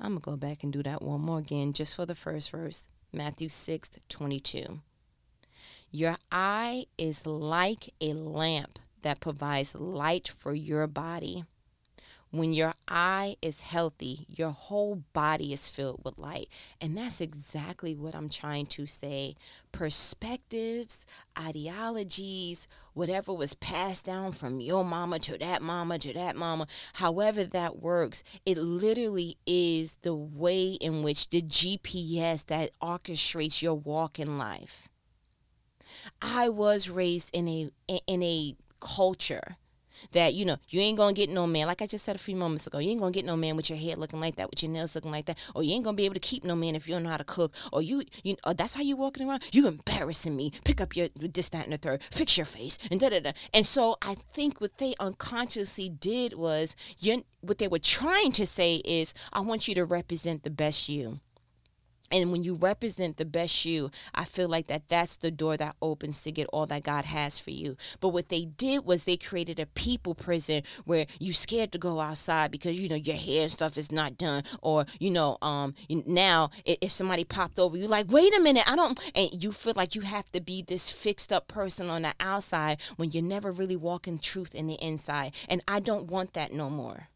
I'm 0.00 0.12
going 0.12 0.20
to 0.20 0.30
go 0.30 0.36
back 0.36 0.62
and 0.62 0.72
do 0.72 0.82
that 0.82 1.02
one 1.02 1.20
more 1.20 1.38
again 1.38 1.72
just 1.72 1.94
for 1.94 2.06
the 2.06 2.14
first 2.14 2.50
verse. 2.50 2.88
Matthew 3.12 3.48
6 3.48 3.90
22. 4.08 4.80
Your 5.90 6.16
eye 6.30 6.86
is 6.96 7.26
like 7.26 7.92
a 8.00 8.12
lamp 8.12 8.78
that 9.02 9.20
provides 9.20 9.74
light 9.74 10.28
for 10.28 10.54
your 10.54 10.86
body. 10.86 11.44
When 12.32 12.52
your 12.52 12.74
eye 12.86 13.36
is 13.42 13.62
healthy, 13.62 14.24
your 14.28 14.50
whole 14.50 15.02
body 15.12 15.52
is 15.52 15.68
filled 15.68 16.02
with 16.04 16.16
light. 16.16 16.48
And 16.80 16.96
that's 16.96 17.20
exactly 17.20 17.96
what 17.96 18.14
I'm 18.14 18.28
trying 18.28 18.66
to 18.66 18.86
say. 18.86 19.34
Perspectives, 19.72 21.06
ideologies, 21.36 22.68
whatever 22.94 23.32
was 23.32 23.54
passed 23.54 24.06
down 24.06 24.30
from 24.30 24.60
your 24.60 24.84
mama 24.84 25.18
to 25.20 25.38
that 25.38 25.60
mama 25.60 25.98
to 25.98 26.12
that 26.12 26.36
mama, 26.36 26.68
however 26.94 27.44
that 27.44 27.80
works, 27.80 28.22
it 28.46 28.58
literally 28.58 29.36
is 29.44 29.98
the 30.02 30.14
way 30.14 30.72
in 30.74 31.02
which 31.02 31.30
the 31.30 31.42
GPS 31.42 32.46
that 32.46 32.70
orchestrates 32.80 33.60
your 33.60 33.74
walk 33.74 34.20
in 34.20 34.38
life. 34.38 34.88
I 36.22 36.48
was 36.48 36.88
raised 36.88 37.30
in 37.32 37.48
a 37.48 37.70
in 38.06 38.22
a 38.22 38.54
culture 38.78 39.56
that 40.12 40.34
you 40.34 40.44
know 40.44 40.56
you 40.68 40.80
ain't 40.80 40.98
gonna 40.98 41.12
get 41.12 41.30
no 41.30 41.46
man. 41.46 41.66
Like 41.66 41.82
i 41.82 41.86
just 41.86 42.04
said 42.04 42.16
a 42.16 42.18
few 42.18 42.36
moments 42.36 42.66
ago 42.66 42.78
you 42.78 42.90
ain't 42.90 43.00
gonna 43.00 43.12
get 43.12 43.24
no 43.24 43.36
man 43.36 43.56
with 43.56 43.68
your 43.68 43.78
hair 43.78 43.96
looking 43.96 44.20
like 44.20 44.36
that 44.36 44.50
with 44.50 44.62
your 44.62 44.72
nails 44.72 44.94
looking 44.94 45.10
like 45.10 45.26
that 45.26 45.38
or 45.54 45.62
you 45.62 45.74
ain't 45.74 45.84
gonna 45.84 45.96
be 45.96 46.04
able 46.04 46.14
to 46.14 46.20
keep 46.20 46.44
no 46.44 46.56
man 46.56 46.74
if 46.74 46.88
you 46.88 46.94
don't 46.94 47.02
know 47.02 47.10
how 47.10 47.16
to 47.16 47.24
cook 47.24 47.52
or 47.72 47.82
you 47.82 48.02
you 48.22 48.36
or 48.44 48.54
that's 48.54 48.74
how 48.74 48.82
you 48.82 48.96
walking 48.96 49.28
around? 49.28 49.42
You 49.52 49.66
embarrassing 49.66 50.36
me. 50.36 50.52
Pick 50.64 50.80
up 50.80 50.96
your 50.96 51.08
this 51.16 51.48
that 51.50 51.64
and 51.64 51.72
the 51.72 51.78
third. 51.78 52.02
Fix 52.10 52.36
your 52.36 52.46
face 52.46 52.78
and 52.90 53.00
da 53.00 53.08
da 53.08 53.20
da. 53.20 53.32
And 53.52 53.66
so 53.66 53.96
i 54.02 54.14
think 54.32 54.60
what 54.60 54.78
they 54.78 54.94
unconsciously 55.00 55.88
did 55.88 56.34
was 56.34 56.76
you 56.98 57.24
what 57.40 57.58
they 57.58 57.68
were 57.68 57.78
trying 57.78 58.32
to 58.32 58.46
say 58.46 58.76
is 58.84 59.14
i 59.32 59.40
want 59.40 59.68
you 59.68 59.74
to 59.74 59.84
represent 59.84 60.42
the 60.42 60.50
best 60.50 60.88
you 60.88 61.20
and 62.10 62.32
when 62.32 62.42
you 62.42 62.54
represent 62.54 63.16
the 63.16 63.24
best 63.24 63.64
you 63.64 63.90
i 64.14 64.24
feel 64.24 64.48
like 64.48 64.66
that 64.66 64.88
that's 64.88 65.16
the 65.16 65.30
door 65.30 65.56
that 65.56 65.76
opens 65.82 66.22
to 66.22 66.32
get 66.32 66.46
all 66.52 66.66
that 66.66 66.82
god 66.82 67.04
has 67.04 67.38
for 67.38 67.50
you. 67.50 67.76
But 68.00 68.10
what 68.10 68.28
they 68.28 68.44
did 68.44 68.84
was 68.84 69.04
they 69.04 69.16
created 69.16 69.58
a 69.58 69.66
people 69.66 70.14
prison 70.14 70.62
where 70.84 71.06
you 71.18 71.32
scared 71.32 71.72
to 71.72 71.78
go 71.78 72.00
outside 72.00 72.50
because 72.50 72.78
you 72.78 72.88
know 72.88 72.96
your 72.96 73.16
hair 73.16 73.42
and 73.42 73.50
stuff 73.50 73.76
is 73.76 73.92
not 73.92 74.16
done. 74.16 74.44
Or 74.62 74.86
you 74.98 75.10
know 75.10 75.38
um 75.42 75.74
now 75.88 76.50
if 76.64 76.90
somebody 76.90 77.24
popped 77.24 77.58
over 77.58 77.76
you 77.76 77.86
like 77.86 78.10
wait 78.10 78.36
a 78.36 78.40
minute 78.40 78.64
i 78.70 78.76
don't 78.76 78.98
and 79.14 79.42
you 79.42 79.52
feel 79.52 79.74
like 79.76 79.94
you 79.94 80.02
have 80.02 80.30
to 80.32 80.40
be 80.40 80.62
this 80.62 80.90
fixed 80.90 81.32
up 81.32 81.48
person 81.48 81.88
on 81.90 82.02
the 82.02 82.14
outside 82.20 82.80
when 82.96 83.10
you're 83.10 83.22
never 83.22 83.50
really 83.52 83.76
walking 83.76 84.18
truth 84.18 84.54
in 84.54 84.66
the 84.66 84.74
inside. 84.74 85.34
And 85.48 85.62
i 85.66 85.80
don't 85.80 86.06
want 86.06 86.34
that 86.34 86.52
no 86.52 86.70
more. 86.70 87.08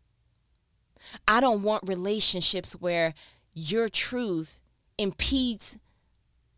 I 1.29 1.41
don't 1.41 1.63
want 1.63 1.87
relationships 1.87 2.73
where 2.75 3.15
your 3.53 3.89
truth 3.89 4.61
impedes 4.99 5.79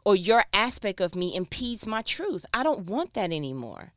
or 0.05 0.15
your 0.15 0.45
aspect 0.53 1.01
of 1.01 1.17
me 1.17 1.35
impedes 1.35 1.87
my 1.87 2.03
truth. 2.03 2.47
I 2.55 2.63
don't 2.63 2.87
want 2.87 3.15
that 3.15 3.33
anymore. 3.33 3.93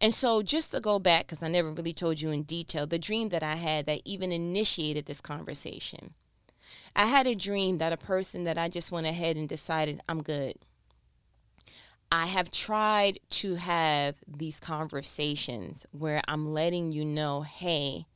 And 0.00 0.12
so, 0.12 0.42
just 0.42 0.72
to 0.72 0.80
go 0.80 0.98
back, 0.98 1.26
because 1.26 1.42
I 1.42 1.48
never 1.48 1.70
really 1.70 1.92
told 1.92 2.20
you 2.20 2.30
in 2.30 2.42
detail, 2.42 2.86
the 2.86 2.98
dream 2.98 3.28
that 3.28 3.42
I 3.42 3.54
had 3.54 3.86
that 3.86 4.00
even 4.04 4.32
initiated 4.32 5.06
this 5.06 5.20
conversation. 5.20 6.14
I 6.96 7.06
had 7.06 7.26
a 7.26 7.34
dream 7.34 7.78
that 7.78 7.92
a 7.92 7.96
person 7.96 8.44
that 8.44 8.58
I 8.58 8.68
just 8.68 8.90
went 8.90 9.06
ahead 9.06 9.36
and 9.36 9.48
decided 9.48 10.00
I'm 10.08 10.22
good. 10.22 10.56
I 12.10 12.26
have 12.26 12.50
tried 12.50 13.18
to 13.30 13.56
have 13.56 14.16
these 14.26 14.60
conversations 14.60 15.86
where 15.90 16.20
I'm 16.28 16.52
letting 16.52 16.92
you 16.92 17.04
know, 17.04 17.42
hey, 17.42 18.06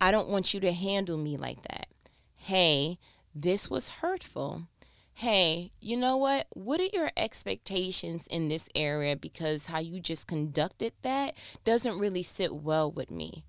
I 0.00 0.10
don't 0.10 0.28
want 0.28 0.52
you 0.52 0.60
to 0.60 0.72
handle 0.72 1.16
me 1.16 1.36
like 1.36 1.62
that. 1.62 1.88
Hey, 2.36 2.98
this 3.34 3.68
was 3.70 3.88
hurtful. 3.88 4.68
Hey, 5.14 5.72
you 5.80 5.96
know 5.96 6.16
what? 6.16 6.46
What 6.50 6.80
are 6.80 6.88
your 6.92 7.10
expectations 7.16 8.26
in 8.26 8.48
this 8.48 8.68
area? 8.74 9.16
Because 9.16 9.66
how 9.66 9.78
you 9.78 10.00
just 10.00 10.26
conducted 10.26 10.92
that 11.02 11.34
doesn't 11.64 11.98
really 11.98 12.22
sit 12.22 12.54
well 12.54 12.90
with 12.90 13.10
me. 13.10 13.44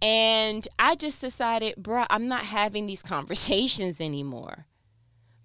And 0.00 0.68
I 0.78 0.94
just 0.94 1.20
decided, 1.20 1.76
bruh, 1.76 2.06
I'm 2.10 2.28
not 2.28 2.42
having 2.42 2.86
these 2.86 3.02
conversations 3.14 4.00
anymore 4.00 4.66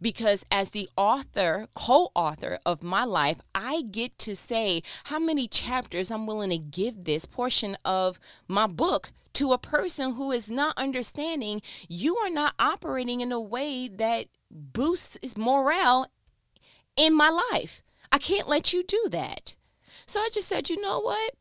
because 0.03 0.45
as 0.51 0.71
the 0.71 0.89
author, 0.95 1.67
co-author 1.73 2.59
of 2.65 2.83
my 2.83 3.05
life, 3.05 3.37
I 3.55 3.81
get 3.89 4.19
to 4.19 4.35
say 4.35 4.83
how 5.05 5.17
many 5.17 5.47
chapters 5.47 6.11
I'm 6.11 6.27
willing 6.27 6.51
to 6.51 6.57
give 6.59 7.05
this 7.05 7.25
portion 7.25 7.75
of 7.83 8.19
my 8.47 8.67
book 8.67 9.11
to 9.33 9.51
a 9.51 9.57
person 9.57 10.13
who 10.13 10.31
is 10.31 10.49
not 10.49 10.77
understanding 10.77 11.61
you 11.87 12.17
are 12.17 12.29
not 12.29 12.53
operating 12.59 13.21
in 13.21 13.31
a 13.31 13.39
way 13.39 13.87
that 13.87 14.27
boosts 14.49 15.37
morale 15.37 16.07
in 16.95 17.15
my 17.15 17.29
life. 17.51 17.81
I 18.11 18.19
can't 18.19 18.47
let 18.47 18.73
you 18.73 18.83
do 18.83 19.07
that. 19.09 19.55
So 20.05 20.19
I 20.19 20.29
just 20.33 20.47
said, 20.47 20.69
you 20.69 20.79
know 20.79 20.99
what? 20.99 21.33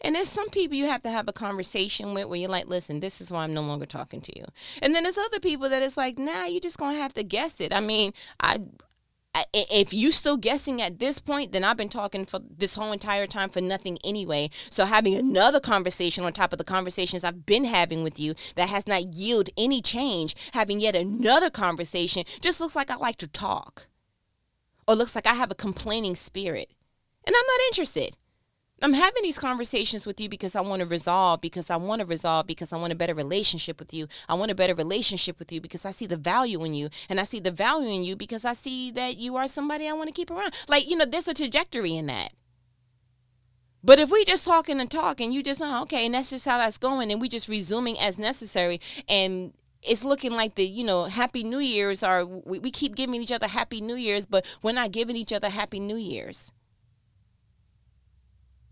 And 0.00 0.14
there's 0.14 0.28
some 0.28 0.48
people 0.50 0.76
you 0.76 0.86
have 0.86 1.02
to 1.02 1.10
have 1.10 1.28
a 1.28 1.32
conversation 1.32 2.14
with 2.14 2.26
where 2.26 2.38
you're 2.38 2.48
like, 2.48 2.68
listen, 2.68 3.00
this 3.00 3.20
is 3.20 3.32
why 3.32 3.42
I'm 3.42 3.54
no 3.54 3.62
longer 3.62 3.86
talking 3.86 4.20
to 4.20 4.38
you. 4.38 4.44
And 4.80 4.94
then 4.94 5.02
there's 5.02 5.18
other 5.18 5.40
people 5.40 5.68
that 5.68 5.82
it's 5.82 5.96
like, 5.96 6.18
nah, 6.18 6.44
you're 6.44 6.60
just 6.60 6.78
gonna 6.78 6.96
have 6.96 7.14
to 7.14 7.24
guess 7.24 7.60
it. 7.60 7.74
I 7.74 7.80
mean, 7.80 8.12
I 8.40 8.60
if 9.52 9.92
you 9.92 10.10
still 10.12 10.36
guessing 10.36 10.80
at 10.80 10.98
this 10.98 11.18
point, 11.18 11.52
then 11.52 11.64
I've 11.64 11.76
been 11.76 11.88
talking 11.88 12.26
for 12.26 12.40
this 12.40 12.74
whole 12.74 12.92
entire 12.92 13.26
time 13.26 13.50
for 13.50 13.60
nothing 13.60 13.98
anyway. 14.04 14.50
So 14.70 14.84
having 14.84 15.14
another 15.14 15.60
conversation 15.60 16.24
on 16.24 16.32
top 16.32 16.52
of 16.52 16.58
the 16.58 16.64
conversations 16.64 17.24
I've 17.24 17.46
been 17.46 17.64
having 17.64 18.02
with 18.02 18.18
you 18.18 18.34
that 18.54 18.68
has 18.68 18.86
not 18.86 19.14
yielded 19.14 19.54
any 19.56 19.80
change, 19.82 20.34
having 20.52 20.80
yet 20.80 20.94
another 20.94 21.50
conversation 21.50 22.24
just 22.40 22.60
looks 22.60 22.76
like 22.76 22.90
I 22.90 22.96
like 22.96 23.16
to 23.18 23.28
talk. 23.28 23.86
Or 24.86 24.94
looks 24.94 25.14
like 25.14 25.26
I 25.26 25.34
have 25.34 25.50
a 25.50 25.54
complaining 25.54 26.14
spirit. 26.14 26.70
And 27.26 27.36
I'm 27.36 27.46
not 27.46 27.66
interested. 27.68 28.16
I'm 28.80 28.92
having 28.92 29.22
these 29.22 29.38
conversations 29.38 30.06
with 30.06 30.20
you 30.20 30.28
because 30.28 30.54
I 30.54 30.60
want 30.60 30.80
to 30.80 30.86
resolve, 30.86 31.40
because 31.40 31.68
I 31.68 31.76
want 31.76 32.00
to 32.00 32.06
resolve, 32.06 32.46
because 32.46 32.72
I 32.72 32.76
want 32.76 32.92
a 32.92 32.96
better 32.96 33.14
relationship 33.14 33.80
with 33.80 33.92
you. 33.92 34.06
I 34.28 34.34
want 34.34 34.52
a 34.52 34.54
better 34.54 34.74
relationship 34.74 35.38
with 35.38 35.50
you 35.50 35.60
because 35.60 35.84
I 35.84 35.90
see 35.90 36.06
the 36.06 36.16
value 36.16 36.62
in 36.64 36.74
you. 36.74 36.88
And 37.08 37.18
I 37.18 37.24
see 37.24 37.40
the 37.40 37.50
value 37.50 37.88
in 37.88 38.04
you 38.04 38.14
because 38.14 38.44
I 38.44 38.52
see 38.52 38.92
that 38.92 39.16
you 39.16 39.36
are 39.36 39.48
somebody 39.48 39.88
I 39.88 39.94
want 39.94 40.08
to 40.08 40.14
keep 40.14 40.30
around. 40.30 40.54
Like, 40.68 40.88
you 40.88 40.96
know, 40.96 41.06
there's 41.06 41.26
a 41.26 41.34
trajectory 41.34 41.96
in 41.96 42.06
that. 42.06 42.32
But 43.82 43.98
if 43.98 44.10
we 44.10 44.24
just 44.24 44.44
talking 44.44 44.80
and 44.80 44.90
talking, 44.90 45.32
you 45.32 45.42
just 45.42 45.60
know, 45.60 45.78
oh, 45.78 45.82
okay, 45.82 46.04
and 46.06 46.14
that's 46.14 46.30
just 46.30 46.44
how 46.44 46.58
that's 46.58 46.78
going, 46.78 47.10
and 47.12 47.20
we 47.20 47.28
just 47.28 47.48
resuming 47.48 47.98
as 47.98 48.18
necessary, 48.18 48.80
and 49.08 49.52
it's 49.82 50.04
looking 50.04 50.32
like 50.32 50.56
the 50.56 50.64
you 50.64 50.82
know 50.84 51.04
happy 51.04 51.44
new 51.44 51.60
years 51.60 52.02
are 52.02 52.26
we, 52.26 52.58
we 52.58 52.70
keep 52.70 52.96
giving 52.96 53.22
each 53.22 53.30
other 53.30 53.46
happy 53.46 53.80
new 53.80 53.94
years 53.94 54.26
but 54.26 54.44
we're 54.60 54.72
not 54.72 54.90
giving 54.90 55.14
each 55.14 55.32
other 55.32 55.48
happy 55.48 55.78
new 55.78 55.96
years 55.96 56.50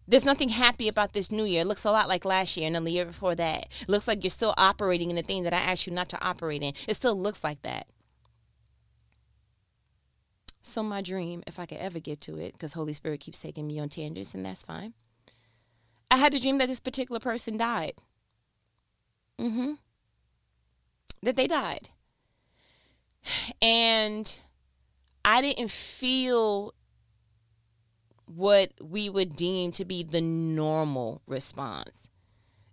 there's 0.08 0.24
nothing 0.24 0.50
happy 0.50 0.88
about 0.88 1.12
this 1.12 1.30
new 1.32 1.44
year. 1.44 1.62
It 1.62 1.66
looks 1.66 1.84
a 1.84 1.90
lot 1.90 2.08
like 2.08 2.24
last 2.24 2.56
year 2.56 2.66
and 2.66 2.74
then 2.74 2.84
the 2.84 2.92
year 2.92 3.04
before 3.04 3.34
that. 3.34 3.68
It 3.80 3.88
looks 3.88 4.06
like 4.06 4.22
you're 4.22 4.30
still 4.30 4.54
operating 4.56 5.10
in 5.10 5.16
the 5.16 5.22
thing 5.22 5.42
that 5.42 5.52
I 5.54 5.58
asked 5.58 5.86
you 5.86 5.92
not 5.92 6.08
to 6.10 6.24
operate 6.24 6.62
in. 6.62 6.74
It 6.86 6.94
still 6.94 7.18
looks 7.18 7.42
like 7.42 7.62
that. 7.62 7.86
So 10.62 10.82
my 10.82 11.00
dream, 11.00 11.42
if 11.46 11.58
I 11.58 11.66
could 11.66 11.78
ever 11.78 12.00
get 12.00 12.20
to 12.22 12.38
it, 12.38 12.52
because 12.52 12.72
Holy 12.72 12.92
Spirit 12.92 13.20
keeps 13.20 13.38
taking 13.38 13.66
me 13.66 13.78
on 13.78 13.88
tangents, 13.88 14.34
and 14.34 14.44
that's 14.44 14.64
fine. 14.64 14.94
I 16.10 16.16
had 16.16 16.34
a 16.34 16.40
dream 16.40 16.58
that 16.58 16.68
this 16.68 16.80
particular 16.80 17.20
person 17.20 17.56
died. 17.56 18.02
Mm-hmm. 19.40 19.74
That 21.22 21.36
they 21.36 21.46
died. 21.46 21.90
And 23.60 24.38
I 25.24 25.40
didn't 25.40 25.72
feel 25.72 26.74
what 28.26 28.72
we 28.80 29.08
would 29.08 29.36
deem 29.36 29.72
to 29.72 29.84
be 29.84 30.02
the 30.02 30.20
normal 30.20 31.22
response. 31.26 32.10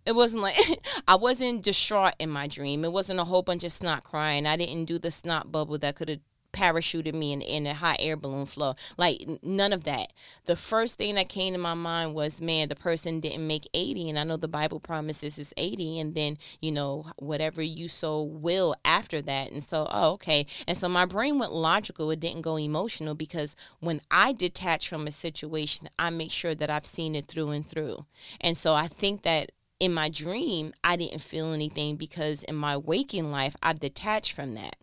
It 0.05 0.13
wasn't 0.13 0.43
like 0.43 0.57
I 1.07 1.15
wasn't 1.15 1.63
distraught 1.63 2.15
in 2.19 2.29
my 2.29 2.47
dream. 2.47 2.83
It 2.83 2.91
wasn't 2.91 3.19
a 3.19 3.25
whole 3.25 3.43
bunch 3.43 3.63
of 3.63 3.71
snot 3.71 4.03
crying. 4.03 4.45
I 4.45 4.57
didn't 4.57 4.85
do 4.85 4.99
the 4.99 5.11
snot 5.11 5.51
bubble 5.51 5.77
that 5.77 5.95
could 5.95 6.09
have 6.09 6.19
parachuted 6.53 7.13
me 7.13 7.33
in, 7.33 7.41
in 7.41 7.67
a 7.67 7.73
hot 7.73 7.97
air 7.99 8.15
balloon 8.15 8.45
flow. 8.45 8.75
Like 8.97 9.21
none 9.41 9.73
of 9.73 9.83
that. 9.83 10.13
The 10.45 10.55
first 10.55 10.97
thing 10.97 11.15
that 11.15 11.27
came 11.27 11.53
to 11.53 11.59
my 11.59 11.73
mind 11.73 12.13
was, 12.13 12.39
man, 12.41 12.69
the 12.69 12.75
person 12.75 13.19
didn't 13.19 13.45
make 13.45 13.67
80. 13.73 14.09
And 14.09 14.19
I 14.19 14.23
know 14.23 14.37
the 14.37 14.47
Bible 14.47 14.79
promises 14.79 15.37
is 15.37 15.53
80. 15.57 15.99
And 15.99 16.15
then, 16.15 16.37
you 16.61 16.71
know, 16.71 17.07
whatever 17.17 17.61
you 17.61 17.87
so 17.87 18.21
will 18.21 18.75
after 18.85 19.21
that. 19.23 19.51
And 19.51 19.63
so, 19.63 19.87
oh, 19.91 20.11
okay. 20.13 20.45
And 20.67 20.77
so 20.77 20.87
my 20.87 21.05
brain 21.05 21.39
went 21.39 21.51
logical. 21.51 22.11
It 22.11 22.19
didn't 22.19 22.41
go 22.41 22.57
emotional 22.57 23.15
because 23.15 23.55
when 23.79 24.01
I 24.11 24.31
detach 24.31 24.87
from 24.87 25.07
a 25.07 25.11
situation, 25.11 25.89
I 25.97 26.09
make 26.09 26.31
sure 26.31 26.55
that 26.55 26.69
I've 26.69 26.85
seen 26.85 27.15
it 27.15 27.27
through 27.27 27.49
and 27.49 27.65
through. 27.65 28.05
And 28.39 28.55
so 28.55 28.75
I 28.75 28.87
think 28.87 29.23
that 29.23 29.51
in 29.79 29.93
my 29.93 30.07
dream, 30.07 30.73
I 30.83 30.95
didn't 30.95 31.19
feel 31.19 31.51
anything 31.51 31.97
because 31.97 32.43
in 32.43 32.55
my 32.55 32.77
waking 32.77 33.31
life, 33.31 33.55
I've 33.61 33.81
detached 33.81 34.31
from 34.31 34.53
that. 34.53 34.77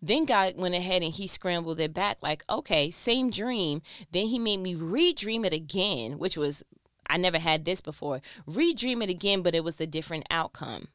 Then 0.00 0.24
God 0.24 0.56
went 0.56 0.74
ahead 0.74 1.02
and 1.02 1.12
he 1.12 1.26
scrambled 1.26 1.80
it 1.80 1.94
back 1.94 2.18
like, 2.22 2.44
okay, 2.48 2.90
same 2.90 3.30
dream. 3.30 3.82
Then 4.12 4.26
he 4.26 4.38
made 4.38 4.58
me 4.58 4.74
redream 4.74 5.44
it 5.44 5.52
again, 5.52 6.18
which 6.18 6.36
was, 6.36 6.62
I 7.08 7.16
never 7.16 7.38
had 7.38 7.64
this 7.64 7.80
before. 7.80 8.20
Redream 8.48 9.02
it 9.02 9.10
again, 9.10 9.42
but 9.42 9.54
it 9.54 9.64
was 9.64 9.80
a 9.80 9.86
different 9.86 10.26
outcome. 10.30 10.88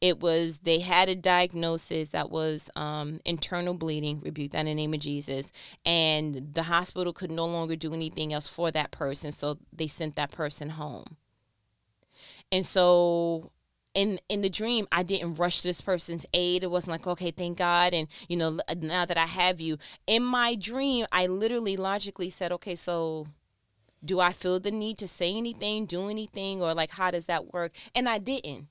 It 0.00 0.20
was, 0.20 0.60
they 0.60 0.80
had 0.80 1.08
a 1.08 1.16
diagnosis 1.16 2.10
that 2.10 2.30
was 2.30 2.68
um, 2.76 3.20
internal 3.24 3.74
bleeding, 3.74 4.20
rebuke 4.20 4.52
that 4.52 4.60
in 4.60 4.66
the 4.66 4.74
name 4.74 4.92
of 4.92 5.00
Jesus. 5.00 5.52
And 5.86 6.54
the 6.54 6.64
hospital 6.64 7.12
could 7.12 7.30
no 7.30 7.46
longer 7.46 7.76
do 7.76 7.94
anything 7.94 8.32
else 8.32 8.46
for 8.46 8.70
that 8.70 8.90
person. 8.90 9.32
So 9.32 9.58
they 9.72 9.86
sent 9.86 10.16
that 10.16 10.32
person 10.32 10.70
home. 10.70 11.16
And 12.52 12.66
so 12.66 13.52
in 13.94 14.20
in 14.28 14.40
the 14.40 14.48
dream 14.48 14.86
i 14.92 15.02
didn't 15.02 15.34
rush 15.34 15.62
this 15.62 15.80
person's 15.80 16.24
aid. 16.32 16.62
It 16.62 16.70
wasn't 16.70 16.92
like 16.92 17.06
okay 17.06 17.30
thank 17.30 17.58
god 17.58 17.92
and 17.92 18.08
you 18.28 18.36
know 18.36 18.58
now 18.76 19.04
that 19.04 19.18
i 19.18 19.26
have 19.26 19.60
you. 19.60 19.78
In 20.06 20.22
my 20.22 20.54
dream 20.54 21.06
i 21.12 21.26
literally 21.26 21.76
logically 21.76 22.30
said 22.30 22.52
okay 22.52 22.74
so 22.74 23.26
do 24.04 24.20
i 24.20 24.32
feel 24.32 24.58
the 24.60 24.70
need 24.70 24.96
to 24.98 25.08
say 25.08 25.34
anything 25.34 25.86
do 25.86 26.08
anything 26.08 26.62
or 26.62 26.72
like 26.74 26.92
how 26.92 27.10
does 27.10 27.26
that 27.26 27.52
work? 27.52 27.72
And 27.94 28.08
i 28.08 28.18
didn't. 28.18 28.68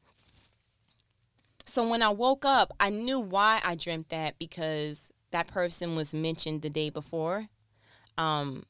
So 1.65 1.88
when 1.88 2.01
i 2.01 2.10
woke 2.10 2.45
up 2.45 2.73
i 2.79 2.89
knew 2.89 3.19
why 3.19 3.62
i 3.63 3.75
dreamt 3.75 4.10
that 4.10 4.39
because 4.39 5.12
that 5.32 5.47
person 5.47 5.95
was 5.95 6.13
mentioned 6.13 6.62
the 6.62 6.69
day 6.69 6.89
before. 6.89 7.47
Um 8.17 8.63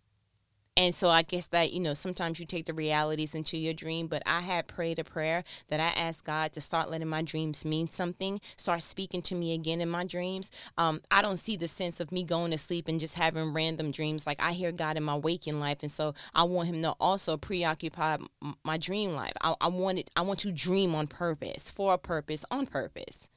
and 0.79 0.95
so 0.95 1.09
I 1.09 1.23
guess 1.23 1.47
that, 1.47 1.73
you 1.73 1.81
know, 1.81 1.93
sometimes 1.93 2.39
you 2.39 2.45
take 2.45 2.65
the 2.65 2.73
realities 2.73 3.35
into 3.35 3.57
your 3.57 3.73
dream, 3.73 4.07
but 4.07 4.23
I 4.25 4.39
had 4.39 4.65
prayed 4.69 4.97
a 4.97 5.03
prayer 5.03 5.43
that 5.67 5.81
I 5.81 5.89
asked 5.99 6.23
God 6.23 6.53
to 6.53 6.61
start 6.61 6.89
letting 6.89 7.09
my 7.09 7.21
dreams 7.21 7.65
mean 7.65 7.89
something, 7.89 8.39
start 8.55 8.81
speaking 8.81 9.21
to 9.23 9.35
me 9.35 9.53
again 9.53 9.81
in 9.81 9.89
my 9.89 10.05
dreams. 10.05 10.51
Um, 10.77 11.01
I 11.11 11.21
don't 11.21 11.35
see 11.35 11.57
the 11.57 11.67
sense 11.67 11.99
of 11.99 12.13
me 12.13 12.23
going 12.23 12.51
to 12.51 12.57
sleep 12.57 12.87
and 12.87 12.97
just 12.97 13.15
having 13.15 13.51
random 13.51 13.91
dreams. 13.91 14.25
Like 14.25 14.41
I 14.41 14.53
hear 14.53 14.71
God 14.71 14.95
in 14.95 15.03
my 15.03 15.17
waking 15.17 15.59
life. 15.59 15.79
And 15.81 15.91
so 15.91 16.13
I 16.33 16.43
want 16.43 16.69
him 16.69 16.81
to 16.83 16.91
also 16.91 17.35
preoccupy 17.35 18.15
my 18.63 18.77
dream 18.77 19.15
life. 19.15 19.33
I, 19.41 19.55
I 19.59 19.67
want 19.67 19.99
it, 19.99 20.09
I 20.15 20.21
want 20.21 20.39
to 20.39 20.51
dream 20.53 20.95
on 20.95 21.07
purpose, 21.07 21.69
for 21.69 21.93
a 21.95 21.97
purpose, 21.97 22.45
on 22.49 22.67
purpose. 22.67 23.29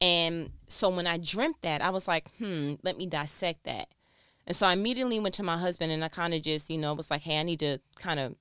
And 0.00 0.50
so 0.66 0.88
when 0.88 1.06
I 1.06 1.18
dreamt 1.18 1.62
that, 1.62 1.82
I 1.82 1.90
was 1.90 2.08
like, 2.08 2.28
hmm, 2.38 2.74
let 2.82 2.98
me 2.98 3.06
dissect 3.06 3.62
that. 3.62 3.86
And 4.46 4.56
so 4.56 4.66
I 4.66 4.72
immediately 4.72 5.20
went 5.20 5.34
to 5.36 5.42
my 5.42 5.58
husband 5.58 5.92
and 5.92 6.04
I 6.04 6.08
kind 6.08 6.34
of 6.34 6.42
just, 6.42 6.70
you 6.70 6.78
know, 6.78 6.94
was 6.94 7.10
like, 7.10 7.22
hey, 7.22 7.38
I 7.38 7.42
need 7.42 7.60
to 7.60 7.78
kind 7.96 8.18
of 8.18 8.34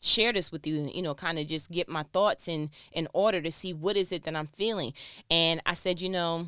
share 0.00 0.32
this 0.32 0.52
with 0.52 0.66
you 0.66 0.78
and 0.78 0.92
you 0.92 1.00
know 1.00 1.14
kind 1.14 1.38
of 1.38 1.46
just 1.46 1.70
get 1.70 1.88
my 1.88 2.02
thoughts 2.12 2.48
in 2.48 2.70
in 2.92 3.08
order 3.14 3.40
to 3.40 3.50
see 3.50 3.72
what 3.72 3.96
is 3.96 4.12
it 4.12 4.24
that 4.24 4.36
i'm 4.36 4.46
feeling 4.46 4.92
and 5.30 5.60
i 5.64 5.72
said 5.72 6.02
you 6.02 6.08
know 6.10 6.46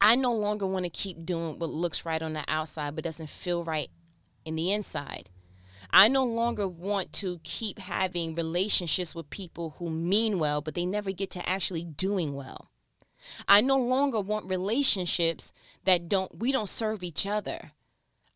i 0.00 0.16
no 0.16 0.34
longer 0.34 0.66
want 0.66 0.84
to 0.84 0.90
keep 0.90 1.24
doing 1.24 1.56
what 1.60 1.70
looks 1.70 2.04
right 2.04 2.20
on 2.20 2.32
the 2.32 2.44
outside 2.48 2.96
but 2.96 3.04
doesn't 3.04 3.30
feel 3.30 3.62
right 3.62 3.88
in 4.44 4.56
the 4.56 4.72
inside 4.72 5.30
I 5.90 6.08
no 6.08 6.24
longer 6.24 6.68
want 6.68 7.12
to 7.14 7.40
keep 7.42 7.78
having 7.78 8.34
relationships 8.34 9.14
with 9.14 9.30
people 9.30 9.76
who 9.78 9.88
mean 9.88 10.38
well, 10.38 10.60
but 10.60 10.74
they 10.74 10.84
never 10.84 11.12
get 11.12 11.30
to 11.30 11.48
actually 11.48 11.84
doing 11.84 12.34
well. 12.34 12.70
I 13.46 13.60
no 13.60 13.76
longer 13.76 14.20
want 14.20 14.50
relationships 14.50 15.52
that 15.84 16.08
don't 16.08 16.38
we 16.38 16.52
don't 16.52 16.68
serve 16.68 17.02
each 17.02 17.26
other. 17.26 17.72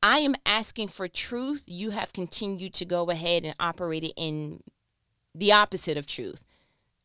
I 0.02 0.18
am 0.18 0.34
asking 0.44 0.88
for 0.88 1.06
truth. 1.06 1.62
You 1.66 1.90
have 1.90 2.12
continued 2.12 2.74
to 2.74 2.84
go 2.84 3.08
ahead 3.10 3.44
and 3.44 3.54
operate 3.60 4.02
it 4.02 4.14
in 4.16 4.62
the 5.34 5.52
opposite 5.52 5.96
of 5.96 6.06
truth. 6.06 6.44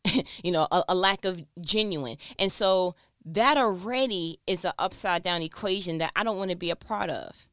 you 0.43 0.51
know, 0.51 0.67
a, 0.71 0.83
a, 0.89 0.95
lack 0.95 1.25
of 1.25 1.43
genuine. 1.61 2.17
And 2.39 2.51
so 2.51 2.95
that 3.25 3.57
already 3.57 4.39
is 4.47 4.65
an 4.65 4.73
upside 4.79 5.23
down 5.23 5.41
equation 5.41 5.97
that 5.97 6.11
I 6.15 6.23
don't 6.23 6.37
want 6.37 6.51
to 6.51 6.57
be 6.57 6.69
a 6.69 6.75
part 6.75 7.09
of. 7.09 7.47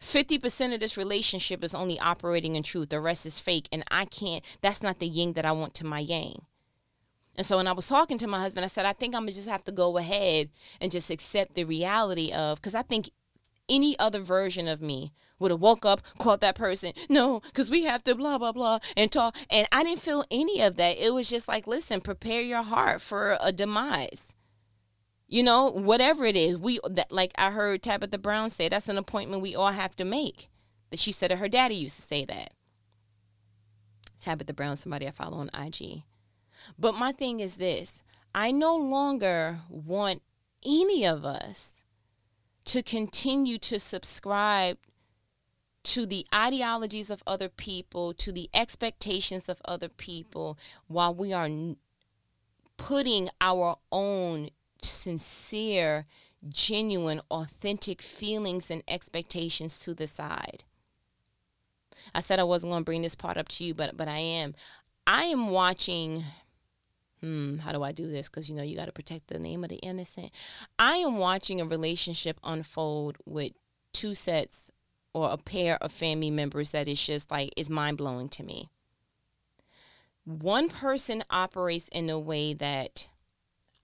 50% 0.00 0.74
of 0.74 0.80
this 0.80 0.96
relationship 0.96 1.64
is 1.64 1.74
only 1.74 1.98
operating 1.98 2.56
in 2.56 2.62
truth. 2.62 2.90
The 2.90 3.00
rest 3.00 3.26
is 3.26 3.40
fake. 3.40 3.68
And 3.72 3.84
I 3.90 4.04
can't, 4.06 4.44
that's 4.60 4.82
not 4.82 4.98
the 4.98 5.06
yin 5.06 5.34
that 5.34 5.44
I 5.44 5.52
want 5.52 5.74
to 5.74 5.86
my 5.86 6.00
yang. 6.00 6.42
And 7.36 7.44
so 7.44 7.56
when 7.56 7.66
I 7.66 7.72
was 7.72 7.88
talking 7.88 8.18
to 8.18 8.26
my 8.26 8.40
husband, 8.40 8.64
I 8.64 8.68
said, 8.68 8.86
I 8.86 8.92
think 8.92 9.14
I'm 9.14 9.22
gonna 9.22 9.32
just 9.32 9.48
have 9.48 9.64
to 9.64 9.72
go 9.72 9.98
ahead 9.98 10.50
and 10.80 10.92
just 10.92 11.10
accept 11.10 11.54
the 11.54 11.64
reality 11.64 12.32
of, 12.32 12.58
because 12.58 12.74
I 12.74 12.82
think 12.82 13.10
any 13.68 13.98
other 13.98 14.20
version 14.20 14.68
of 14.68 14.80
me 14.80 15.12
would 15.38 15.50
have 15.50 15.60
woke 15.60 15.84
up, 15.84 16.00
called 16.18 16.40
that 16.40 16.54
person, 16.54 16.92
no, 17.08 17.40
because 17.40 17.70
we 17.70 17.84
have 17.84 18.04
to 18.04 18.14
blah, 18.14 18.38
blah, 18.38 18.52
blah, 18.52 18.78
and 18.96 19.10
talk. 19.10 19.36
And 19.50 19.66
I 19.72 19.82
didn't 19.82 20.00
feel 20.00 20.24
any 20.30 20.60
of 20.60 20.76
that. 20.76 20.98
It 20.98 21.12
was 21.12 21.28
just 21.28 21.48
like, 21.48 21.66
listen, 21.66 22.00
prepare 22.00 22.40
your 22.40 22.62
heart 22.62 23.00
for 23.00 23.36
a 23.40 23.52
demise. 23.52 24.32
You 25.26 25.42
know, 25.42 25.70
whatever 25.70 26.24
it 26.24 26.36
is, 26.36 26.56
we 26.58 26.78
that 26.88 27.10
like 27.10 27.32
I 27.36 27.50
heard 27.50 27.82
Tabitha 27.82 28.18
Brown 28.18 28.50
say, 28.50 28.68
that's 28.68 28.88
an 28.88 28.98
appointment 28.98 29.42
we 29.42 29.56
all 29.56 29.72
have 29.72 29.96
to 29.96 30.04
make. 30.04 30.48
That 30.90 31.00
she 31.00 31.10
said 31.10 31.30
that 31.30 31.38
her 31.38 31.48
daddy 31.48 31.74
used 31.74 31.96
to 31.96 32.02
say 32.02 32.24
that. 32.26 32.52
Tabitha 34.20 34.52
Brown, 34.52 34.76
somebody 34.76 35.08
I 35.08 35.10
follow 35.10 35.38
on 35.38 35.50
IG. 35.52 36.02
But 36.78 36.94
my 36.94 37.12
thing 37.12 37.40
is 37.40 37.56
this 37.56 38.02
I 38.34 38.50
no 38.50 38.76
longer 38.76 39.60
want 39.68 40.22
any 40.64 41.04
of 41.04 41.24
us 41.24 41.82
to 42.66 42.82
continue 42.82 43.58
to 43.58 43.78
subscribe 43.78 44.78
to 45.84 46.06
the 46.06 46.26
ideologies 46.34 47.10
of 47.10 47.22
other 47.26 47.48
people, 47.48 48.14
to 48.14 48.32
the 48.32 48.48
expectations 48.54 49.48
of 49.48 49.60
other 49.66 49.88
people, 49.88 50.58
while 50.88 51.14
we 51.14 51.32
are 51.32 51.48
putting 52.78 53.28
our 53.40 53.76
own 53.92 54.48
sincere, 54.82 56.06
genuine, 56.48 57.20
authentic 57.30 58.00
feelings 58.00 58.70
and 58.70 58.82
expectations 58.88 59.78
to 59.80 59.94
the 59.94 60.06
side. 60.06 60.64
I 62.14 62.20
said 62.20 62.38
I 62.38 62.44
wasn't 62.44 62.72
going 62.72 62.80
to 62.80 62.84
bring 62.84 63.02
this 63.02 63.14
part 63.14 63.36
up 63.36 63.48
to 63.48 63.64
you, 63.64 63.74
but 63.74 63.96
but 63.96 64.08
I 64.08 64.18
am. 64.18 64.54
I 65.06 65.24
am 65.24 65.50
watching 65.50 66.24
hmm, 67.24 67.56
how 67.56 67.72
do 67.72 67.82
I 67.82 67.92
do 67.92 68.06
this? 68.06 68.28
Because 68.28 68.50
you 68.50 68.54
know 68.54 68.62
you 68.62 68.76
got 68.76 68.86
to 68.86 68.92
protect 68.92 69.28
the 69.28 69.38
name 69.38 69.64
of 69.64 69.70
the 69.70 69.76
innocent. 69.76 70.30
I 70.78 70.96
am 70.96 71.16
watching 71.16 71.60
a 71.60 71.64
relationship 71.64 72.38
unfold 72.44 73.16
with 73.24 73.52
two 73.94 74.14
sets 74.14 74.70
or 75.14 75.30
a 75.30 75.38
pair 75.38 75.82
of 75.82 75.90
family 75.90 76.30
members 76.30 76.72
that 76.72 76.86
is 76.86 77.04
just 77.04 77.30
like 77.30 77.52
is 77.56 77.70
mind 77.70 77.96
blowing 77.96 78.28
to 78.28 78.42
me. 78.42 78.68
One 80.24 80.68
person 80.68 81.24
operates 81.30 81.88
in 81.88 82.10
a 82.10 82.18
way 82.18 82.52
that 82.52 83.08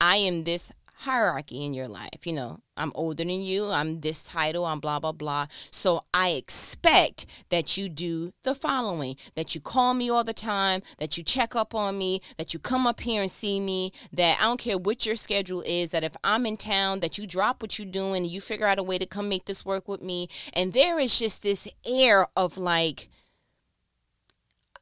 I 0.00 0.16
am 0.16 0.44
this 0.44 0.70
hierarchy 1.00 1.64
in 1.64 1.72
your 1.72 1.88
life. 1.88 2.26
You 2.26 2.34
know, 2.34 2.60
I'm 2.76 2.92
older 2.94 3.24
than 3.24 3.40
you, 3.42 3.70
I'm 3.70 4.00
this 4.00 4.22
title, 4.22 4.66
I'm 4.66 4.80
blah, 4.80 5.00
blah, 5.00 5.12
blah. 5.12 5.46
So 5.70 6.04
I 6.12 6.30
expect 6.30 7.24
that 7.48 7.78
you 7.78 7.88
do 7.88 8.32
the 8.42 8.54
following 8.54 9.16
that 9.34 9.54
you 9.54 9.62
call 9.62 9.94
me 9.94 10.10
all 10.10 10.24
the 10.24 10.34
time, 10.34 10.82
that 10.98 11.16
you 11.16 11.24
check 11.24 11.56
up 11.56 11.74
on 11.74 11.96
me, 11.96 12.20
that 12.36 12.52
you 12.52 12.60
come 12.60 12.86
up 12.86 13.00
here 13.00 13.22
and 13.22 13.30
see 13.30 13.60
me, 13.60 13.92
that 14.12 14.38
I 14.40 14.44
don't 14.44 14.60
care 14.60 14.76
what 14.76 15.06
your 15.06 15.16
schedule 15.16 15.62
is, 15.66 15.90
that 15.90 16.04
if 16.04 16.16
I'm 16.22 16.44
in 16.44 16.58
town, 16.58 17.00
that 17.00 17.16
you 17.16 17.26
drop 17.26 17.62
what 17.62 17.78
you're 17.78 17.90
doing 17.90 18.24
and 18.24 18.30
you 18.30 18.42
figure 18.42 18.66
out 18.66 18.78
a 18.78 18.82
way 18.82 18.98
to 18.98 19.06
come 19.06 19.28
make 19.28 19.46
this 19.46 19.64
work 19.64 19.88
with 19.88 20.02
me. 20.02 20.28
And 20.52 20.74
there 20.74 20.98
is 20.98 21.18
just 21.18 21.42
this 21.42 21.66
air 21.86 22.26
of 22.36 22.58
like, 22.58 23.08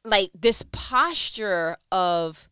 like 0.03 0.31
this 0.37 0.65
posture 0.71 1.77
of 1.93 2.48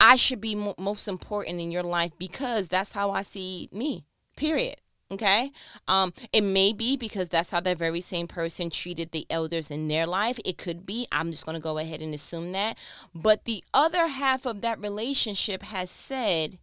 I 0.00 0.16
should 0.16 0.40
be 0.40 0.54
mo- 0.54 0.74
most 0.78 1.08
important 1.08 1.60
in 1.60 1.70
your 1.70 1.82
life 1.82 2.12
because 2.18 2.68
that's 2.68 2.92
how 2.92 3.10
I 3.10 3.22
see 3.22 3.68
me. 3.72 4.04
Period. 4.36 4.76
Okay. 5.10 5.52
Um, 5.86 6.12
it 6.32 6.40
may 6.40 6.72
be 6.72 6.96
because 6.96 7.28
that's 7.28 7.50
how 7.50 7.60
that 7.60 7.78
very 7.78 8.00
same 8.00 8.26
person 8.26 8.70
treated 8.70 9.12
the 9.12 9.24
elders 9.30 9.70
in 9.70 9.86
their 9.86 10.06
life. 10.06 10.40
It 10.44 10.58
could 10.58 10.84
be. 10.84 11.06
I'm 11.12 11.30
just 11.30 11.46
gonna 11.46 11.60
go 11.60 11.78
ahead 11.78 12.00
and 12.02 12.12
assume 12.12 12.52
that. 12.52 12.76
But 13.14 13.44
the 13.44 13.62
other 13.72 14.08
half 14.08 14.46
of 14.46 14.62
that 14.62 14.80
relationship 14.80 15.62
has 15.62 15.90
said, 15.90 16.58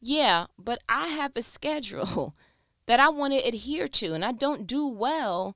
Yeah, 0.00 0.46
but 0.58 0.80
I 0.88 1.08
have 1.08 1.32
a 1.36 1.42
schedule 1.42 2.34
that 2.86 3.00
I 3.00 3.10
want 3.10 3.34
to 3.34 3.46
adhere 3.46 3.88
to, 3.88 4.14
and 4.14 4.24
I 4.24 4.32
don't 4.32 4.66
do 4.66 4.86
well 4.86 5.54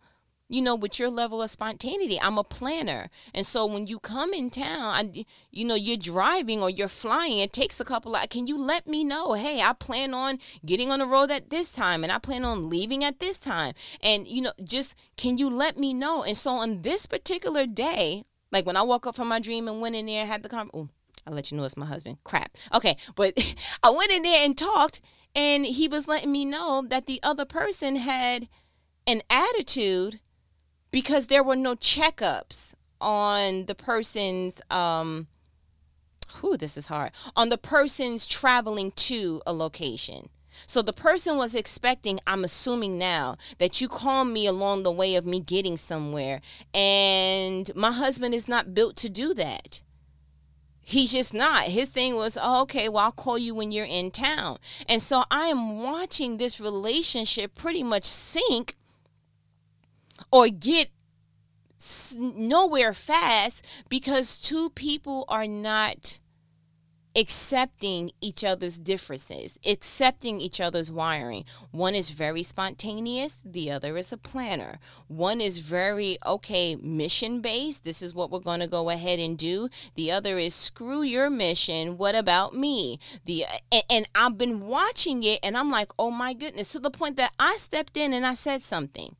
you 0.48 0.62
know, 0.62 0.74
with 0.74 0.98
your 0.98 1.10
level 1.10 1.42
of 1.42 1.50
spontaneity. 1.50 2.18
I'm 2.20 2.38
a 2.38 2.44
planner. 2.44 3.08
And 3.34 3.44
so 3.44 3.66
when 3.66 3.86
you 3.86 3.98
come 3.98 4.32
in 4.32 4.50
town, 4.50 5.14
I, 5.14 5.24
you 5.50 5.64
know, 5.64 5.74
you're 5.74 5.98
driving 5.98 6.62
or 6.62 6.70
you're 6.70 6.88
flying, 6.88 7.38
it 7.38 7.52
takes 7.52 7.80
a 7.80 7.84
couple 7.84 8.16
of, 8.16 8.28
can 8.30 8.46
you 8.46 8.58
let 8.58 8.86
me 8.86 9.04
know, 9.04 9.34
hey, 9.34 9.60
I 9.60 9.74
plan 9.74 10.14
on 10.14 10.38
getting 10.64 10.90
on 10.90 11.00
the 11.00 11.06
road 11.06 11.30
at 11.30 11.50
this 11.50 11.72
time 11.72 12.02
and 12.02 12.12
I 12.12 12.18
plan 12.18 12.44
on 12.44 12.70
leaving 12.70 13.04
at 13.04 13.20
this 13.20 13.38
time. 13.38 13.74
And, 14.00 14.26
you 14.26 14.42
know, 14.42 14.52
just 14.62 14.94
can 15.16 15.36
you 15.36 15.50
let 15.50 15.78
me 15.78 15.92
know? 15.92 16.22
And 16.22 16.36
so 16.36 16.52
on 16.52 16.82
this 16.82 17.06
particular 17.06 17.66
day, 17.66 18.24
like 18.50 18.64
when 18.64 18.76
I 18.76 18.82
woke 18.82 19.06
up 19.06 19.16
from 19.16 19.28
my 19.28 19.40
dream 19.40 19.68
and 19.68 19.80
went 19.80 19.96
in 19.96 20.06
there 20.06 20.22
and 20.22 20.30
had 20.30 20.42
the 20.42 20.48
conversation, 20.48 20.90
I'll 21.26 21.34
let 21.34 21.50
you 21.50 21.58
know 21.58 21.64
it's 21.64 21.76
my 21.76 21.84
husband. 21.84 22.16
Crap. 22.24 22.56
Okay. 22.72 22.96
But 23.14 23.34
I 23.82 23.90
went 23.90 24.10
in 24.10 24.22
there 24.22 24.44
and 24.44 24.56
talked 24.56 25.02
and 25.34 25.66
he 25.66 25.88
was 25.88 26.08
letting 26.08 26.32
me 26.32 26.46
know 26.46 26.82
that 26.88 27.04
the 27.04 27.20
other 27.22 27.44
person 27.44 27.96
had 27.96 28.48
an 29.06 29.22
attitude 29.28 30.20
because 30.90 31.26
there 31.26 31.42
were 31.42 31.56
no 31.56 31.74
checkups 31.74 32.74
on 33.00 33.66
the 33.66 33.74
person's 33.74 34.60
um 34.70 35.26
who 36.36 36.56
this 36.56 36.76
is 36.76 36.86
hard 36.86 37.12
on 37.36 37.48
the 37.48 37.58
person's 37.58 38.26
traveling 38.26 38.90
to 38.92 39.40
a 39.46 39.52
location 39.52 40.28
so 40.66 40.82
the 40.82 40.92
person 40.92 41.36
was 41.36 41.54
expecting 41.54 42.18
i'm 42.26 42.44
assuming 42.44 42.98
now 42.98 43.36
that 43.58 43.80
you 43.80 43.88
call 43.88 44.24
me 44.24 44.46
along 44.46 44.82
the 44.82 44.90
way 44.90 45.14
of 45.14 45.24
me 45.24 45.40
getting 45.40 45.76
somewhere 45.76 46.40
and 46.74 47.70
my 47.74 47.92
husband 47.92 48.34
is 48.34 48.48
not 48.48 48.74
built 48.74 48.96
to 48.96 49.08
do 49.08 49.32
that 49.32 49.82
He's 50.88 51.12
just 51.12 51.34
not. 51.34 51.64
His 51.64 51.90
thing 51.90 52.16
was, 52.16 52.38
oh, 52.40 52.62
okay, 52.62 52.88
well, 52.88 53.04
I'll 53.04 53.12
call 53.12 53.36
you 53.36 53.54
when 53.54 53.70
you're 53.70 53.84
in 53.84 54.10
town. 54.10 54.56
And 54.88 55.02
so 55.02 55.24
I 55.30 55.48
am 55.48 55.82
watching 55.82 56.38
this 56.38 56.58
relationship 56.58 57.54
pretty 57.54 57.82
much 57.82 58.04
sink 58.06 58.74
or 60.30 60.48
get 60.48 60.90
nowhere 62.16 62.92
fast 62.92 63.64
because 63.88 64.38
two 64.38 64.70
people 64.70 65.24
are 65.28 65.46
not 65.46 66.18
accepting 67.18 68.12
each 68.20 68.44
other's 68.44 68.76
differences, 68.76 69.58
accepting 69.66 70.40
each 70.40 70.60
other's 70.60 70.90
wiring. 70.90 71.44
One 71.72 71.94
is 71.94 72.10
very 72.10 72.42
spontaneous, 72.42 73.40
the 73.44 73.70
other 73.70 73.96
is 73.96 74.12
a 74.12 74.16
planner. 74.16 74.78
One 75.08 75.40
is 75.40 75.58
very, 75.58 76.18
okay, 76.24 76.76
mission 76.76 77.40
based. 77.40 77.82
This 77.82 78.02
is 78.02 78.14
what 78.14 78.30
we're 78.30 78.38
going 78.38 78.60
to 78.60 78.68
go 78.68 78.90
ahead 78.90 79.18
and 79.18 79.36
do. 79.36 79.68
The 79.96 80.12
other 80.12 80.38
is 80.38 80.54
screw 80.54 81.02
your 81.02 81.28
mission. 81.28 81.96
What 81.96 82.14
about 82.14 82.54
me? 82.54 83.00
The 83.24 83.46
and, 83.72 83.84
and 83.90 84.08
I've 84.14 84.38
been 84.38 84.66
watching 84.66 85.22
it 85.22 85.40
and 85.42 85.56
I'm 85.56 85.70
like, 85.70 85.90
"Oh 85.98 86.10
my 86.10 86.34
goodness." 86.34 86.72
To 86.72 86.78
the 86.78 86.90
point 86.90 87.16
that 87.16 87.32
I 87.38 87.56
stepped 87.56 87.96
in 87.96 88.12
and 88.12 88.26
I 88.26 88.34
said 88.34 88.62
something. 88.62 89.16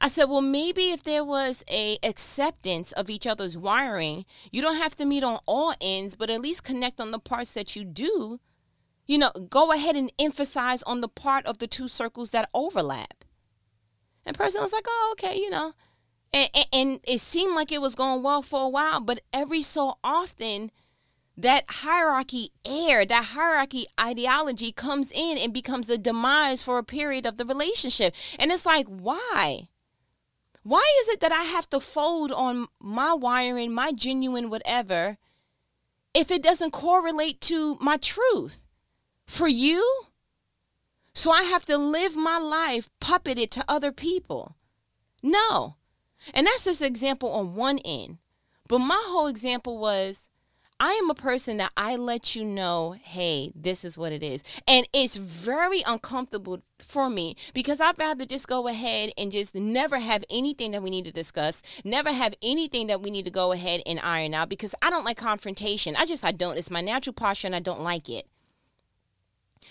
I 0.00 0.08
said, 0.08 0.24
well, 0.24 0.40
maybe 0.40 0.90
if 0.90 1.04
there 1.04 1.24
was 1.24 1.64
a 1.70 1.98
acceptance 2.02 2.92
of 2.92 3.10
each 3.10 3.26
other's 3.26 3.56
wiring, 3.56 4.24
you 4.50 4.62
don't 4.62 4.76
have 4.76 4.96
to 4.96 5.04
meet 5.04 5.24
on 5.24 5.40
all 5.46 5.74
ends, 5.80 6.16
but 6.16 6.30
at 6.30 6.40
least 6.40 6.64
connect 6.64 7.00
on 7.00 7.10
the 7.10 7.18
parts 7.18 7.52
that 7.54 7.76
you 7.76 7.84
do. 7.84 8.40
You 9.06 9.18
know, 9.18 9.30
go 9.30 9.72
ahead 9.72 9.96
and 9.96 10.12
emphasize 10.18 10.82
on 10.84 11.00
the 11.00 11.08
part 11.08 11.44
of 11.46 11.58
the 11.58 11.66
two 11.66 11.88
circles 11.88 12.30
that 12.30 12.48
overlap. 12.54 13.24
And 14.24 14.36
person 14.36 14.62
was 14.62 14.72
like, 14.72 14.86
oh, 14.88 15.14
okay, 15.18 15.36
you 15.36 15.50
know. 15.50 15.74
And, 16.32 16.50
and, 16.54 16.66
and 16.72 17.00
it 17.04 17.20
seemed 17.20 17.54
like 17.54 17.72
it 17.72 17.80
was 17.80 17.94
going 17.94 18.22
well 18.22 18.42
for 18.42 18.62
a 18.62 18.68
while, 18.68 19.00
but 19.00 19.20
every 19.32 19.62
so 19.62 19.98
often, 20.02 20.70
that 21.36 21.64
hierarchy 21.68 22.50
air, 22.64 23.04
that 23.04 23.24
hierarchy 23.24 23.86
ideology 23.98 24.70
comes 24.70 25.10
in 25.10 25.38
and 25.38 25.52
becomes 25.52 25.88
a 25.88 25.98
demise 25.98 26.62
for 26.62 26.78
a 26.78 26.84
period 26.84 27.26
of 27.26 27.36
the 27.36 27.46
relationship. 27.46 28.14
And 28.38 28.52
it's 28.52 28.66
like, 28.66 28.86
why? 28.86 29.68
Why 30.62 30.84
is 31.00 31.08
it 31.08 31.20
that 31.20 31.32
I 31.32 31.42
have 31.42 31.68
to 31.70 31.80
fold 31.80 32.30
on 32.30 32.68
my 32.78 33.14
wiring, 33.14 33.72
my 33.72 33.92
genuine 33.92 34.48
whatever, 34.48 35.18
if 36.14 36.30
it 36.30 36.42
doesn't 36.42 36.70
correlate 36.70 37.40
to 37.42 37.76
my 37.80 37.96
truth? 37.96 38.64
For 39.26 39.48
you? 39.48 40.04
So 41.14 41.30
I 41.30 41.42
have 41.42 41.66
to 41.66 41.76
live 41.76 42.16
my 42.16 42.38
life 42.38 42.88
puppeted 43.00 43.50
to 43.50 43.64
other 43.68 43.92
people. 43.92 44.56
No. 45.22 45.76
And 46.32 46.46
that's 46.46 46.64
just 46.64 46.80
an 46.80 46.86
example 46.86 47.30
on 47.32 47.54
one 47.54 47.78
end. 47.78 48.18
But 48.68 48.78
my 48.78 49.02
whole 49.06 49.26
example 49.26 49.78
was 49.78 50.28
I 50.84 50.94
am 50.94 51.08
a 51.10 51.14
person 51.14 51.58
that 51.58 51.70
I 51.76 51.94
let 51.94 52.34
you 52.34 52.44
know, 52.44 52.96
hey, 53.00 53.52
this 53.54 53.84
is 53.84 53.96
what 53.96 54.10
it 54.10 54.20
is. 54.20 54.42
And 54.66 54.88
it's 54.92 55.14
very 55.14 55.80
uncomfortable 55.86 56.60
for 56.80 57.08
me 57.08 57.36
because 57.54 57.80
I'd 57.80 58.00
rather 58.00 58.26
just 58.26 58.48
go 58.48 58.66
ahead 58.66 59.12
and 59.16 59.30
just 59.30 59.54
never 59.54 60.00
have 60.00 60.24
anything 60.28 60.72
that 60.72 60.82
we 60.82 60.90
need 60.90 61.04
to 61.04 61.12
discuss, 61.12 61.62
never 61.84 62.10
have 62.10 62.34
anything 62.42 62.88
that 62.88 63.00
we 63.00 63.12
need 63.12 63.26
to 63.26 63.30
go 63.30 63.52
ahead 63.52 63.82
and 63.86 64.00
iron 64.00 64.34
out 64.34 64.48
because 64.48 64.74
I 64.82 64.90
don't 64.90 65.04
like 65.04 65.18
confrontation. 65.18 65.94
I 65.94 66.04
just, 66.04 66.24
I 66.24 66.32
don't. 66.32 66.58
It's 66.58 66.68
my 66.68 66.80
natural 66.80 67.14
posture 67.14 67.46
and 67.46 67.54
I 67.54 67.60
don't 67.60 67.82
like 67.82 68.08
it. 68.08 68.26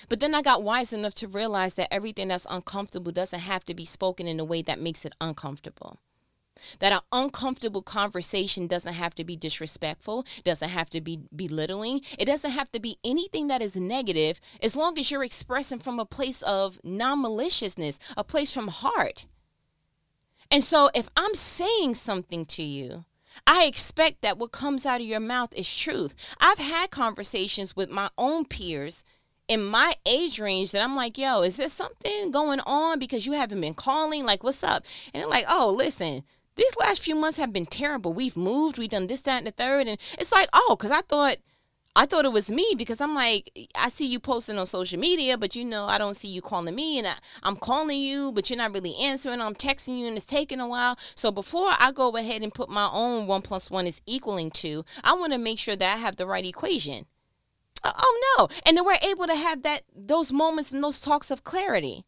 But 0.08 0.22
then 0.22 0.34
I 0.34 0.42
got 0.42 0.64
wise 0.64 0.94
enough 0.94 1.16
to 1.16 1.28
realize 1.28 1.74
that 1.74 1.94
everything 1.94 2.30
that's 2.30 2.48
uncomfortable 2.50 3.12
doesn't 3.12 3.42
have 3.42 3.66
to 3.66 3.74
be 3.74 3.84
spoken 3.84 4.30
in 4.30 4.40
a 4.40 4.46
way 4.46 4.62
that 4.62 4.80
makes 4.80 5.04
it 5.04 5.16
uncomfortable. 5.20 6.00
That 6.80 6.94
an 6.94 7.00
uncomfortable 7.12 7.82
conversation 7.82 8.68
doesn't 8.68 8.94
have 8.94 9.16
to 9.16 9.24
be 9.24 9.36
disrespectful, 9.36 10.26
doesn't 10.44 10.70
have 10.70 10.90
to 10.92 11.02
be 11.02 11.22
belittling, 11.36 12.02
it 12.20 12.26
doesn't 12.26 12.52
have 12.52 12.72
to 12.74 12.80
be 12.80 12.98
anything 13.04 13.48
that 13.48 13.62
is 13.62 13.76
negative 13.76 14.40
as 14.62 14.76
long 14.76 14.98
as 15.00 15.10
you're 15.10 15.24
expressing 15.24 15.80
from 15.80 16.00
a 16.00 16.06
place 16.06 16.42
of 16.44 16.80
non 16.84 17.22
maliciousness, 17.22 18.00
a 18.16 18.24
place 18.24 18.54
from 18.54 18.68
heart. 18.68 19.26
And 20.52 20.64
so 20.64 20.90
if 20.94 21.10
I'm 21.16 21.34
saying 21.34 21.96
something 21.96 22.46
to 22.48 22.64
you, 22.64 23.06
I 23.48 23.64
expect 23.64 24.22
that 24.22 24.38
what 24.38 24.52
comes 24.52 24.86
out 24.86 25.00
of 25.00 25.08
your 25.08 25.22
mouth 25.22 25.54
is 25.54 25.78
truth. 25.78 26.14
I've 26.40 26.58
had 26.58 26.92
conversations 26.92 27.76
with 27.76 27.90
my 27.90 28.10
own 28.18 28.46
peers 28.46 29.06
in 29.48 29.64
my 29.64 29.96
age 30.06 30.40
range 30.40 30.72
that 30.72 30.82
I'm 30.82 30.96
like, 30.96 31.18
yo, 31.18 31.42
is 31.42 31.58
there 31.58 31.68
something 31.68 32.32
going 32.32 32.60
on 32.62 33.00
because 33.00 33.26
you 33.26 33.34
haven't 33.34 33.62
been 33.62 33.74
calling? 33.74 34.24
Like, 34.24 34.44
what's 34.44 34.64
up? 34.64 34.86
And 35.14 35.22
they're 35.22 35.30
like, 35.30 35.46
oh, 35.48 35.74
listen, 35.76 36.24
these 36.56 36.76
last 36.78 37.02
few 37.02 37.16
months 37.16 37.38
have 37.38 37.54
been 37.54 37.66
terrible. 37.66 38.14
We've 38.14 38.38
moved, 38.38 38.78
we've 38.78 38.90
done 38.90 39.08
this, 39.08 39.22
that, 39.22 39.40
and 39.40 39.48
the 39.48 39.52
third. 39.52 39.88
And 39.88 39.98
it's 40.18 40.32
like, 40.32 40.50
oh, 40.54 40.76
because 40.78 40.92
I 40.92 41.02
thought 41.02 41.38
I 41.94 42.06
thought 42.06 42.24
it 42.24 42.32
was 42.32 42.50
me 42.50 42.74
because 42.78 43.02
I'm 43.02 43.14
like, 43.14 43.52
I 43.76 43.90
see 43.90 44.06
you 44.06 44.20
posting 44.20 44.58
on 44.58 44.66
social 44.66 44.98
media, 44.98 45.38
but 45.38 45.58
you 45.58 45.66
know, 45.66 45.88
I 45.88 45.98
don't 45.98 46.14
see 46.14 46.30
you 46.30 46.42
calling 46.42 46.74
me, 46.74 46.98
and 46.98 47.08
I, 47.08 47.16
am 47.44 47.58
calling 47.58 48.00
you, 48.00 48.32
but 48.32 48.50
you're 48.50 48.56
not 48.56 48.74
really 48.74 48.96
answering. 48.96 49.42
I'm 49.42 49.56
texting 49.56 50.00
you, 50.00 50.08
and 50.08 50.16
it's 50.16 50.26
taking 50.26 50.62
a 50.62 50.68
while. 50.68 50.98
So 51.16 51.32
before 51.32 51.72
I 51.78 51.92
go 51.92 52.16
ahead 52.16 52.44
and 52.44 52.54
put 52.54 52.70
my 52.70 52.90
own 52.94 53.28
one 53.28 53.42
plus 53.42 53.70
one 53.70 53.88
is 53.88 54.02
equaling 54.06 54.52
two, 54.52 54.86
I 55.04 55.16
want 55.16 55.34
to 55.34 55.38
make 55.38 55.60
sure 55.60 55.76
that 55.76 55.94
I 55.94 55.98
have 55.98 56.16
the 56.16 56.26
right 56.26 56.46
equation. 56.46 57.08
Uh, 57.84 57.92
oh 57.98 58.36
no! 58.38 58.48
And 58.66 58.78
then 58.78 58.86
we're 58.86 58.98
able 59.02 59.28
to 59.28 59.36
have 59.36 59.64
that 59.64 59.82
those 59.94 60.32
moments 60.32 60.72
and 60.72 60.82
those 60.82 61.02
talks 61.02 61.30
of 61.30 61.44
clarity 61.44 62.06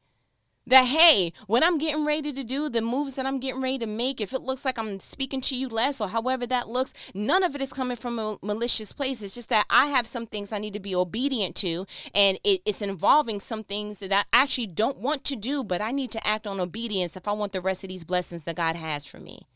that 0.66 0.86
hey 0.86 1.34
when 1.48 1.64
i'm 1.64 1.78
getting 1.78 2.06
ready 2.06 2.32
to 2.32 2.44
do 2.44 2.70
the 2.70 2.82
moves 2.82 3.16
that 3.16 3.26
i'm 3.26 3.40
getting 3.40 3.62
ready 3.62 3.78
to 3.78 3.86
make 3.86 4.22
if 4.22 4.34
it 4.34 4.42
looks 4.42 4.64
like 4.64 4.78
i'm 4.78 5.00
speaking 5.00 5.42
to 5.42 5.56
you 5.56 5.68
less 5.68 6.00
or 6.00 6.08
however 6.08 6.46
that 6.48 6.70
looks 6.70 6.94
none 7.14 7.44
of 7.44 7.54
it 7.56 7.62
is 7.62 7.74
coming 7.74 7.98
from 7.98 8.18
a 8.18 8.38
malicious 8.42 8.94
place. 8.94 9.22
It's 9.22 9.34
just 9.34 9.50
that 9.50 9.66
i 9.70 9.88
have 9.88 10.08
some 10.08 10.26
things 10.26 10.52
i 10.52 10.60
need 10.60 10.74
to 10.74 10.80
be 10.80 10.96
obedient 10.96 11.56
to 11.58 11.86
and 12.14 12.40
it, 12.44 12.62
it's 12.66 12.82
involving 12.82 13.40
some 13.40 13.64
things 13.64 14.00
that 14.00 14.14
i 14.14 14.24
actually 14.32 14.68
don't 14.68 14.98
want 14.98 15.24
to 15.26 15.36
do 15.36 15.64
but 15.64 15.82
i 15.82 15.92
need 15.92 16.12
to 16.12 16.28
act 16.28 16.48
on 16.48 16.60
obedience 16.60 17.18
if 17.18 17.28
i 17.28 17.32
want 17.32 17.52
the 17.52 17.62
rest 17.62 17.84
of 17.84 17.90
these 17.90 18.04
blessings 18.04 18.44
that 18.44 18.56
god 18.56 18.76
has 18.76 19.06
for 19.06 19.20
me. 19.20 19.48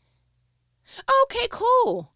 Okay 1.24 1.48
cool. 1.50 2.12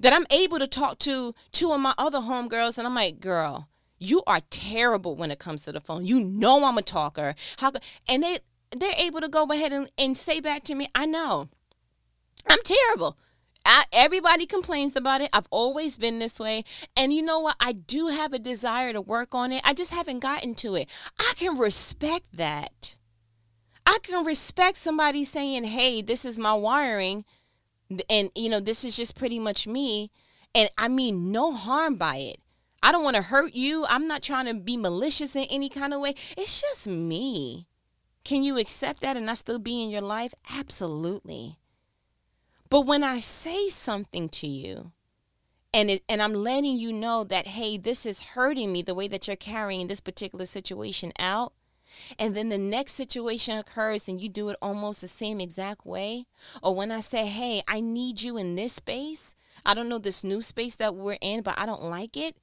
That 0.00 0.12
i'm 0.12 0.26
able 0.30 0.58
to 0.58 0.66
talk 0.66 0.98
to 1.00 1.34
two 1.52 1.72
of 1.72 1.80
my 1.80 1.94
other 1.98 2.18
homegirls 2.18 2.78
and 2.78 2.86
i'm 2.86 2.94
like 2.94 3.20
girl 3.20 3.68
you 3.98 4.22
are 4.26 4.40
terrible 4.50 5.16
when 5.16 5.30
it 5.30 5.38
comes 5.38 5.64
to 5.64 5.72
the 5.72 5.80
phone. 5.80 6.06
You 6.06 6.20
know 6.20 6.64
I'm 6.64 6.78
a 6.78 6.82
talker. 6.82 7.34
How 7.58 7.72
and 8.08 8.22
they 8.22 8.38
they're 8.76 8.92
able 8.96 9.20
to 9.20 9.28
go 9.28 9.44
ahead 9.44 9.72
and, 9.72 9.90
and 9.96 10.16
say 10.16 10.40
back 10.40 10.64
to 10.64 10.74
me, 10.74 10.88
I 10.94 11.06
know. 11.06 11.48
I'm 12.48 12.62
terrible. 12.64 13.16
I, 13.64 13.84
everybody 13.92 14.46
complains 14.46 14.96
about 14.96 15.20
it. 15.20 15.30
I've 15.32 15.48
always 15.50 15.98
been 15.98 16.18
this 16.18 16.38
way. 16.38 16.64
And 16.96 17.12
you 17.12 17.22
know 17.22 17.38
what? 17.40 17.56
I 17.60 17.72
do 17.72 18.08
have 18.08 18.32
a 18.32 18.38
desire 18.38 18.92
to 18.92 19.00
work 19.00 19.34
on 19.34 19.52
it. 19.52 19.62
I 19.64 19.74
just 19.74 19.92
haven't 19.92 20.20
gotten 20.20 20.54
to 20.56 20.74
it. 20.74 20.88
I 21.18 21.32
can 21.36 21.58
respect 21.58 22.26
that. 22.34 22.96
I 23.84 23.98
can 24.02 24.24
respect 24.24 24.78
somebody 24.78 25.24
saying, 25.24 25.64
hey, 25.64 26.02
this 26.02 26.24
is 26.24 26.38
my 26.38 26.54
wiring. 26.54 27.24
And, 28.08 28.30
you 28.34 28.48
know, 28.48 28.60
this 28.60 28.84
is 28.84 28.96
just 28.96 29.14
pretty 29.16 29.38
much 29.38 29.66
me. 29.66 30.10
And 30.54 30.70
I 30.78 30.88
mean 30.88 31.30
no 31.32 31.52
harm 31.52 31.96
by 31.96 32.16
it. 32.16 32.40
I 32.82 32.92
don't 32.92 33.04
want 33.04 33.16
to 33.16 33.22
hurt 33.22 33.54
you. 33.54 33.84
I'm 33.88 34.06
not 34.06 34.22
trying 34.22 34.46
to 34.46 34.54
be 34.54 34.76
malicious 34.76 35.34
in 35.34 35.44
any 35.44 35.68
kind 35.68 35.92
of 35.92 36.00
way. 36.00 36.14
It's 36.36 36.60
just 36.60 36.86
me. 36.86 37.66
Can 38.24 38.44
you 38.44 38.58
accept 38.58 39.00
that 39.00 39.16
and 39.16 39.30
I 39.30 39.34
still 39.34 39.58
be 39.58 39.82
in 39.82 39.90
your 39.90 40.02
life? 40.02 40.34
Absolutely. 40.54 41.58
But 42.70 42.82
when 42.82 43.02
I 43.02 43.18
say 43.18 43.68
something 43.68 44.28
to 44.28 44.46
you, 44.46 44.92
and 45.72 45.90
it, 45.90 46.02
and 46.08 46.22
I'm 46.22 46.34
letting 46.34 46.76
you 46.76 46.92
know 46.92 47.24
that 47.24 47.48
hey, 47.48 47.78
this 47.78 48.06
is 48.06 48.20
hurting 48.20 48.72
me 48.72 48.82
the 48.82 48.94
way 48.94 49.08
that 49.08 49.26
you're 49.26 49.36
carrying 49.36 49.88
this 49.88 50.00
particular 50.00 50.46
situation 50.46 51.12
out, 51.18 51.52
and 52.18 52.36
then 52.36 52.48
the 52.48 52.58
next 52.58 52.92
situation 52.92 53.58
occurs 53.58 54.08
and 54.08 54.20
you 54.20 54.28
do 54.28 54.50
it 54.50 54.58
almost 54.62 55.00
the 55.00 55.08
same 55.08 55.40
exact 55.40 55.84
way, 55.84 56.26
or 56.62 56.74
when 56.74 56.90
I 56.90 57.00
say, 57.00 57.26
"Hey, 57.26 57.62
I 57.66 57.80
need 57.80 58.22
you 58.22 58.36
in 58.36 58.54
this 58.54 58.74
space." 58.74 59.34
I 59.66 59.74
don't 59.74 59.88
know 59.88 59.98
this 59.98 60.22
new 60.22 60.40
space 60.40 60.76
that 60.76 60.94
we're 60.94 61.18
in, 61.20 61.42
but 61.42 61.58
I 61.58 61.66
don't 61.66 61.82
like 61.82 62.16
it 62.16 62.36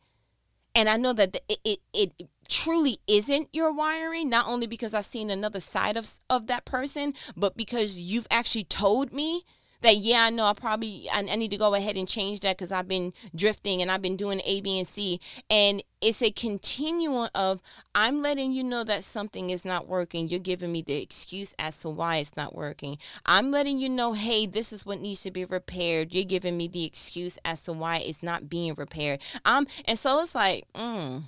and 0.76 0.90
I 0.90 0.98
know 0.98 1.14
that 1.14 1.42
it, 1.50 1.60
it 1.64 1.80
it 1.94 2.30
truly 2.48 3.00
isn't 3.08 3.50
your 3.54 3.74
wiring 3.74 4.30
not 4.30 4.48
only 4.48 4.68
because 4.68 4.94
I've 4.94 5.06
seen 5.06 5.30
another 5.30 5.60
side 5.60 5.98
of 5.98 6.08
of 6.30 6.48
that 6.48 6.66
person 6.66 7.14
but 7.36 7.58
because 7.58 7.98
you've 7.98 8.28
actually 8.30 8.66
told 8.66 9.12
me 9.12 9.46
that 9.86 9.98
yeah 9.98 10.24
I 10.24 10.30
know 10.32 10.46
I 10.46 10.54
probably 10.54 11.08
I, 11.12 11.20
I 11.20 11.36
need 11.36 11.52
to 11.52 11.58
go 11.58 11.74
ahead 11.74 11.96
and 11.96 12.08
change 12.08 12.40
that 12.42 12.58
because 12.58 12.72
I've 12.72 12.88
been 12.88 13.14
drifting 13.36 13.82
and 13.82 13.92
I've 13.92 14.02
been 14.02 14.18
doing 14.18 14.42
A 14.44 14.62
B 14.62 14.80
and 14.80 14.88
C. 14.88 15.20
And 15.50 15.84
it's 16.02 16.22
a 16.22 16.32
continuum 16.32 17.30
of 17.34 17.62
I'm 17.94 18.22
letting 18.22 18.52
you 18.52 18.64
know 18.64 18.84
that 18.84 19.04
something 19.04 19.50
is 19.50 19.64
not 19.64 19.88
working. 19.88 20.28
You're 20.28 20.40
giving 20.40 20.72
me 20.72 20.82
the 20.82 21.02
excuse 21.02 21.54
as 21.60 21.80
to 21.82 21.90
why 21.90 22.18
it's 22.18 22.36
not 22.36 22.56
working. 22.56 22.98
I'm 23.26 23.52
letting 23.52 23.78
you 23.78 23.90
know 23.90 24.14
hey 24.14 24.48
this 24.48 24.74
is 24.74 24.86
what 24.86 25.00
needs 25.00 25.22
to 25.22 25.32
be 25.32 25.46
repaired. 25.46 26.14
You're 26.14 26.26
giving 26.26 26.58
me 26.58 26.68
the 26.68 26.84
excuse 26.84 27.38
as 27.46 27.64
to 27.64 27.74
why 27.74 27.98
it's 27.98 28.24
not 28.24 28.50
being 28.50 28.74
repaired. 28.74 29.22
Um 29.46 29.68
and 29.86 30.00
so 30.00 30.20
it's 30.20 30.36
like 30.36 30.66
mm, 30.74 31.24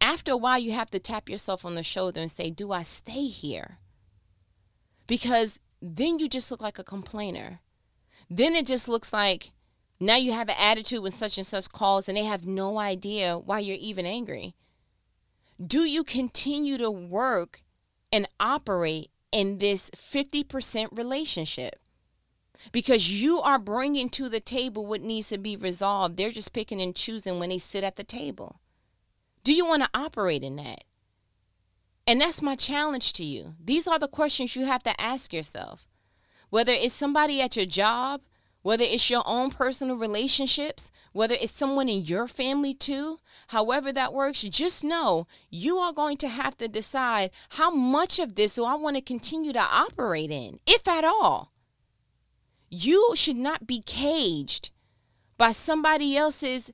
after 0.00 0.32
a 0.32 0.36
while 0.36 0.58
you 0.58 0.72
have 0.72 0.90
to 0.90 0.98
tap 0.98 1.28
yourself 1.28 1.64
on 1.64 1.74
the 1.74 1.82
shoulder 1.84 2.20
and 2.20 2.30
say 2.30 2.50
do 2.50 2.72
I 2.72 2.82
stay 2.82 3.26
here? 3.26 3.78
Because 5.06 5.58
then 5.80 6.18
you 6.18 6.28
just 6.28 6.50
look 6.50 6.60
like 6.60 6.78
a 6.78 6.84
complainer. 6.84 7.60
Then 8.28 8.54
it 8.54 8.66
just 8.66 8.88
looks 8.88 9.12
like 9.12 9.52
now 10.00 10.16
you 10.16 10.32
have 10.32 10.48
an 10.48 10.56
attitude 10.58 11.02
when 11.02 11.12
such 11.12 11.38
and 11.38 11.46
such 11.46 11.70
calls 11.70 12.08
and 12.08 12.16
they 12.16 12.24
have 12.24 12.46
no 12.46 12.78
idea 12.78 13.38
why 13.38 13.60
you're 13.60 13.76
even 13.80 14.06
angry. 14.06 14.54
Do 15.64 15.80
you 15.80 16.04
continue 16.04 16.78
to 16.78 16.90
work 16.90 17.62
and 18.12 18.28
operate 18.38 19.10
in 19.32 19.58
this 19.58 19.90
50% 19.90 20.96
relationship? 20.96 21.80
Because 22.70 23.10
you 23.10 23.40
are 23.40 23.58
bringing 23.58 24.08
to 24.10 24.28
the 24.28 24.40
table 24.40 24.86
what 24.86 25.00
needs 25.00 25.28
to 25.28 25.38
be 25.38 25.56
resolved. 25.56 26.16
They're 26.16 26.30
just 26.30 26.52
picking 26.52 26.80
and 26.80 26.94
choosing 26.94 27.38
when 27.38 27.50
they 27.50 27.58
sit 27.58 27.84
at 27.84 27.96
the 27.96 28.04
table. 28.04 28.60
Do 29.42 29.52
you 29.52 29.66
want 29.66 29.82
to 29.82 29.90
operate 29.94 30.42
in 30.42 30.56
that? 30.56 30.84
And 32.08 32.22
that's 32.22 32.40
my 32.40 32.56
challenge 32.56 33.12
to 33.14 33.24
you. 33.24 33.54
These 33.62 33.86
are 33.86 33.98
the 33.98 34.08
questions 34.08 34.56
you 34.56 34.64
have 34.64 34.82
to 34.84 34.98
ask 34.98 35.30
yourself. 35.30 35.86
Whether 36.48 36.72
it's 36.72 36.94
somebody 36.94 37.42
at 37.42 37.54
your 37.54 37.66
job, 37.66 38.22
whether 38.62 38.82
it's 38.82 39.10
your 39.10 39.22
own 39.26 39.50
personal 39.50 39.94
relationships, 39.94 40.90
whether 41.12 41.36
it's 41.38 41.52
someone 41.52 41.90
in 41.90 42.06
your 42.06 42.26
family 42.26 42.72
too, 42.72 43.18
however 43.48 43.92
that 43.92 44.14
works, 44.14 44.40
just 44.40 44.82
know 44.82 45.26
you 45.50 45.76
are 45.76 45.92
going 45.92 46.16
to 46.16 46.28
have 46.28 46.56
to 46.56 46.66
decide 46.66 47.30
how 47.50 47.70
much 47.70 48.18
of 48.18 48.36
this 48.36 48.54
do 48.54 48.64
I 48.64 48.74
want 48.74 48.96
to 48.96 49.02
continue 49.02 49.52
to 49.52 49.60
operate 49.60 50.30
in, 50.30 50.60
if 50.66 50.88
at 50.88 51.04
all. 51.04 51.52
You 52.70 53.12
should 53.16 53.36
not 53.36 53.66
be 53.66 53.82
caged 53.82 54.70
by 55.36 55.52
somebody 55.52 56.16
else's 56.16 56.72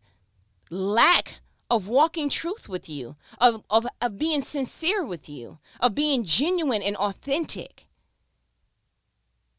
lack 0.71 1.41
of 1.71 1.89
walking 1.89 2.29
truth 2.29 2.69
with 2.69 2.89
you, 2.89 3.17
of, 3.39 3.63
of, 3.71 3.87
of 4.01 4.19
being 4.19 4.41
sincere 4.41 5.05
with 5.05 5.29
you, 5.29 5.59
of 5.81 5.95
being 5.95 6.25
genuine 6.25 6.83
and 6.83 6.97
authentic. 6.97 7.87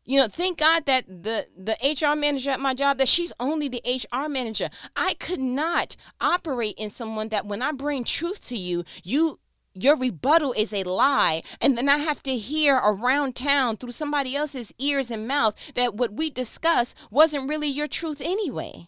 You 0.06 0.20
know, 0.20 0.28
thank 0.28 0.60
God 0.60 0.86
that 0.86 1.08
the 1.08 1.48
the 1.58 1.76
HR 1.82 2.15
manager 2.15 2.52
at 2.52 2.60
my 2.60 2.76
job 2.76 3.00
that 3.00 3.08
she's 3.08 3.34
only 3.39 3.68
the 3.68 3.82
HR 3.84 4.30
manager. 4.30 4.70
I 4.96 5.15
could 5.15 5.39
not 5.39 5.96
operate 6.22 6.76
in 6.78 6.91
someone 6.91 7.30
that 7.30 7.48
when 7.48 7.63
I 7.63 7.72
bring 7.72 8.04
truth 8.04 8.46
to 8.48 8.58
you, 8.58 8.84
you 9.04 9.39
your 9.74 9.98
rebuttal 9.98 10.54
is 10.54 10.72
a 10.72 10.84
lie 10.84 11.44
and 11.60 11.78
then 11.78 11.89
i 11.89 11.98
have 11.98 12.24
to 12.24 12.38
hear 12.38 12.78
around 12.78 13.36
town 13.36 13.76
through 13.76 13.92
somebody 13.92 14.34
else's 14.34 14.73
ears 14.79 15.12
and 15.12 15.27
mouth 15.27 15.54
that 15.75 15.94
what 15.94 16.13
we 16.13 16.29
discussed 16.29 16.96
wasn't 17.12 17.50
really 17.50 17.67
your 17.67 17.88
truth 17.88 18.21
anyway 18.21 18.88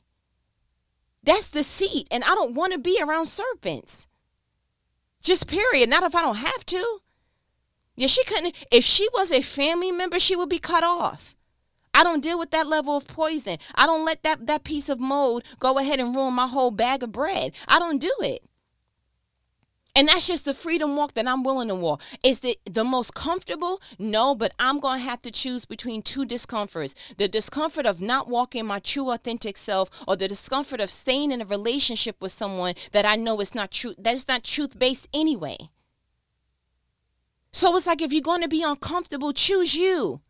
that's 1.27 1.49
deceit. 1.49 2.07
And 2.09 2.23
I 2.23 2.33
don't 2.33 2.55
want 2.55 2.71
to 2.73 2.79
be 2.79 2.99
around 3.01 3.25
serpents. 3.27 4.07
Just 5.21 5.47
period. 5.47 5.89
Not 5.89 6.03
if 6.03 6.15
I 6.15 6.21
don't 6.21 6.37
have 6.37 6.65
to. 6.67 6.99
Yeah, 7.97 8.07
she 8.07 8.23
couldn't. 8.23 8.55
If 8.71 8.83
she 8.83 9.07
was 9.13 9.31
a 9.31 9.41
family 9.41 9.91
member, 9.91 10.19
she 10.19 10.35
would 10.35 10.49
be 10.49 10.59
cut 10.59 10.83
off. 10.83 11.35
I 11.93 12.03
don't 12.03 12.23
deal 12.23 12.39
with 12.39 12.51
that 12.51 12.67
level 12.67 12.95
of 12.95 13.07
poison. 13.07 13.57
I 13.75 13.85
don't 13.87 14.05
let 14.05 14.23
that, 14.23 14.45
that 14.45 14.63
piece 14.63 14.87
of 14.87 14.99
mold 14.99 15.43
go 15.59 15.77
ahead 15.79 15.99
and 15.99 16.15
ruin 16.15 16.33
my 16.33 16.47
whole 16.47 16.71
bag 16.71 17.03
of 17.03 17.11
bread. 17.11 17.53
I 17.67 17.79
don't 17.79 17.99
do 17.99 18.13
it. 18.19 18.43
And 19.97 20.07
that's 20.07 20.27
just 20.27 20.45
the 20.45 20.53
freedom 20.53 20.95
walk 20.95 21.15
that 21.15 21.27
I'm 21.27 21.41
willing 21.41 21.69
to 21.69 21.75
walk. 21.75 22.03
Is 22.23 22.43
it 22.43 22.59
the 22.71 22.83
most 22.83 23.15
comfortable? 23.15 23.81
No, 23.97 24.35
but 24.35 24.53
I'm 24.59 24.79
going 24.79 24.99
to 24.99 25.05
have 25.05 25.23
to 25.23 25.31
choose 25.31 25.65
between 25.65 26.03
two 26.03 26.23
discomforts 26.23 26.93
the 27.17 27.27
discomfort 27.27 27.87
of 27.87 27.99
not 27.99 28.27
walking 28.27 28.67
my 28.67 28.77
true, 28.77 29.09
authentic 29.09 29.57
self, 29.57 29.89
or 30.07 30.15
the 30.15 30.27
discomfort 30.27 30.81
of 30.81 30.91
staying 30.91 31.31
in 31.31 31.41
a 31.41 31.45
relationship 31.45 32.15
with 32.21 32.31
someone 32.31 32.75
that 32.91 33.07
I 33.07 33.15
know 33.15 33.41
is 33.41 33.55
not 33.55 33.71
true, 33.71 33.95
that's 33.97 34.27
not 34.27 34.43
truth 34.43 34.77
based 34.77 35.09
anyway. 35.15 35.57
So 37.51 37.75
it's 37.75 37.87
like 37.87 38.03
if 38.03 38.13
you're 38.13 38.21
going 38.21 38.43
to 38.43 38.47
be 38.47 38.61
uncomfortable, 38.61 39.33
choose 39.33 39.73
you. 39.73 40.21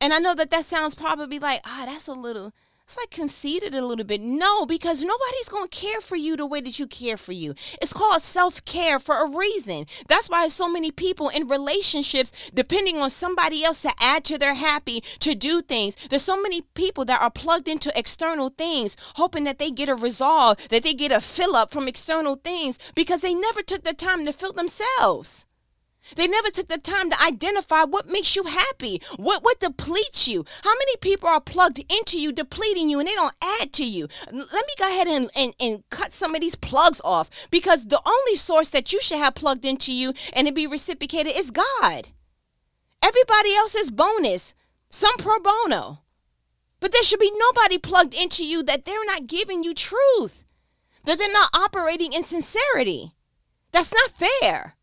And 0.00 0.14
I 0.14 0.20
know 0.20 0.34
that 0.36 0.48
that 0.48 0.64
sounds 0.64 0.94
probably 0.94 1.38
like, 1.38 1.60
ah, 1.66 1.82
that's 1.84 2.06
a 2.06 2.14
little 2.14 2.54
it's 2.90 2.96
like 2.96 3.10
conceited 3.10 3.72
a 3.72 3.86
little 3.86 4.04
bit. 4.04 4.20
No, 4.20 4.66
because 4.66 5.04
nobody's 5.04 5.48
going 5.48 5.68
to 5.68 5.76
care 5.76 6.00
for 6.00 6.16
you 6.16 6.36
the 6.36 6.44
way 6.44 6.60
that 6.60 6.80
you 6.80 6.88
care 6.88 7.16
for 7.16 7.30
you. 7.30 7.54
It's 7.80 7.92
called 7.92 8.20
self 8.20 8.64
care 8.64 8.98
for 8.98 9.14
a 9.22 9.30
reason. 9.30 9.86
That's 10.08 10.28
why 10.28 10.48
so 10.48 10.68
many 10.68 10.90
people 10.90 11.28
in 11.28 11.46
relationships 11.46 12.32
depending 12.52 12.96
on 12.98 13.10
somebody 13.10 13.62
else 13.62 13.82
to 13.82 13.92
add 14.00 14.24
to 14.24 14.38
their 14.38 14.54
happy, 14.54 15.02
to 15.20 15.36
do 15.36 15.62
things. 15.62 15.94
There's 16.08 16.24
so 16.24 16.42
many 16.42 16.62
people 16.74 17.04
that 17.04 17.22
are 17.22 17.30
plugged 17.30 17.68
into 17.68 17.96
external 17.96 18.48
things, 18.48 18.96
hoping 19.14 19.44
that 19.44 19.60
they 19.60 19.70
get 19.70 19.88
a 19.88 19.94
resolve, 19.94 20.58
that 20.70 20.82
they 20.82 20.94
get 20.94 21.12
a 21.12 21.20
fill 21.20 21.54
up 21.54 21.70
from 21.70 21.86
external 21.86 22.34
things 22.34 22.76
because 22.96 23.20
they 23.20 23.34
never 23.34 23.62
took 23.62 23.84
the 23.84 23.94
time 23.94 24.26
to 24.26 24.32
fill 24.32 24.52
themselves. 24.52 25.46
They 26.16 26.26
never 26.26 26.50
took 26.50 26.68
the 26.68 26.78
time 26.78 27.10
to 27.10 27.22
identify 27.22 27.84
what 27.84 28.08
makes 28.08 28.34
you 28.36 28.44
happy, 28.44 29.00
what 29.16 29.42
what 29.44 29.60
depletes 29.60 30.28
you. 30.28 30.44
How 30.62 30.74
many 30.74 30.96
people 31.00 31.28
are 31.28 31.40
plugged 31.40 31.80
into 31.92 32.18
you, 32.18 32.32
depleting 32.32 32.88
you, 32.88 32.98
and 32.98 33.08
they 33.08 33.14
don't 33.14 33.34
add 33.60 33.72
to 33.74 33.84
you? 33.84 34.08
Let 34.30 34.36
me 34.36 34.74
go 34.78 34.88
ahead 34.88 35.06
and, 35.06 35.30
and, 35.34 35.54
and 35.60 35.84
cut 35.90 36.12
some 36.12 36.34
of 36.34 36.40
these 36.40 36.56
plugs 36.56 37.00
off 37.04 37.30
because 37.50 37.86
the 37.86 38.00
only 38.04 38.36
source 38.36 38.70
that 38.70 38.92
you 38.92 39.00
should 39.00 39.18
have 39.18 39.34
plugged 39.34 39.64
into 39.64 39.92
you 39.92 40.12
and 40.32 40.48
it 40.48 40.54
be 40.54 40.66
reciprocated 40.66 41.32
is 41.36 41.50
God. 41.50 42.08
Everybody 43.02 43.54
else 43.54 43.74
is 43.74 43.90
bonus, 43.90 44.54
some 44.88 45.16
pro 45.18 45.38
bono. 45.38 46.00
But 46.80 46.92
there 46.92 47.02
should 47.02 47.20
be 47.20 47.32
nobody 47.36 47.78
plugged 47.78 48.14
into 48.14 48.44
you 48.44 48.62
that 48.62 48.84
they're 48.84 49.04
not 49.04 49.26
giving 49.26 49.62
you 49.62 49.74
truth, 49.74 50.44
that 51.04 51.18
they're 51.18 51.32
not 51.32 51.50
operating 51.52 52.12
in 52.12 52.22
sincerity. 52.22 53.14
That's 53.72 53.92
not 53.92 54.16
fair. 54.16 54.76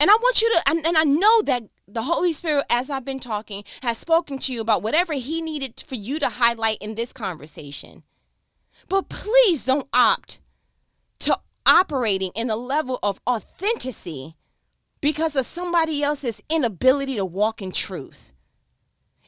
And 0.00 0.10
I 0.10 0.14
want 0.20 0.42
you 0.42 0.50
to, 0.50 0.62
and, 0.66 0.86
and 0.86 0.96
I 0.96 1.04
know 1.04 1.42
that 1.42 1.64
the 1.86 2.02
Holy 2.02 2.32
Spirit, 2.32 2.64
as 2.68 2.90
I've 2.90 3.04
been 3.04 3.20
talking, 3.20 3.64
has 3.82 3.98
spoken 3.98 4.38
to 4.38 4.52
you 4.52 4.60
about 4.60 4.82
whatever 4.82 5.12
He 5.14 5.40
needed 5.40 5.82
for 5.86 5.94
you 5.94 6.18
to 6.18 6.28
highlight 6.28 6.78
in 6.80 6.94
this 6.94 7.12
conversation. 7.12 8.02
But 8.88 9.08
please 9.08 9.64
don't 9.64 9.88
opt 9.92 10.40
to 11.20 11.38
operating 11.64 12.32
in 12.34 12.50
a 12.50 12.56
level 12.56 12.98
of 13.02 13.20
authenticity 13.26 14.36
because 15.00 15.36
of 15.36 15.46
somebody 15.46 16.02
else's 16.02 16.42
inability 16.50 17.16
to 17.16 17.24
walk 17.24 17.62
in 17.62 17.72
truth, 17.72 18.32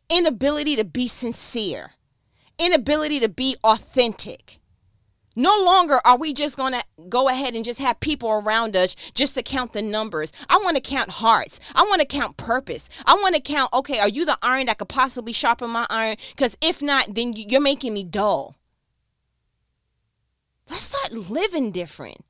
inability 0.09 0.77
to 0.77 0.85
be 0.85 1.07
sincere, 1.07 1.93
inability 2.59 3.21
to 3.21 3.29
be 3.29 3.57
authentic. 3.63 4.59
No 5.39 5.55
longer 5.63 6.01
are 6.07 6.17
we 6.17 6.33
just 6.33 6.57
going 6.57 6.73
to 6.73 6.83
go 7.11 7.29
ahead 7.29 7.55
and 7.55 7.65
just 7.65 7.79
have 7.79 8.01
people 8.01 8.31
around 8.31 8.75
us 8.75 8.97
just 9.15 9.35
to 9.35 9.43
count 9.43 9.75
the 9.75 9.83
numbers. 9.83 10.33
I 10.49 10.57
want 10.57 10.77
to 10.77 10.83
count 10.83 11.11
hearts. 11.11 11.61
I 11.75 11.83
want 11.83 12.01
to 12.01 12.07
count 12.07 12.39
purpose. 12.39 12.89
I 13.05 13.15
want 13.15 13.35
to 13.35 13.41
count, 13.43 13.73
okay, 13.75 13.99
are 13.99 14.09
you 14.09 14.25
the 14.25 14.39
iron 14.41 14.67
that 14.67 14.79
could 14.79 14.89
possibly 14.89 15.33
sharpen 15.33 15.71
my 15.71 15.87
iron? 15.91 16.17
Because 16.31 16.57
if 16.63 16.81
not, 16.81 17.15
then 17.15 17.35
you're 17.35 17.61
making 17.61 17.93
me 17.93 18.03
dull. 18.03 18.57
Let's 20.71 20.85
start 20.85 21.13
living 21.13 21.71
different. 21.71 22.25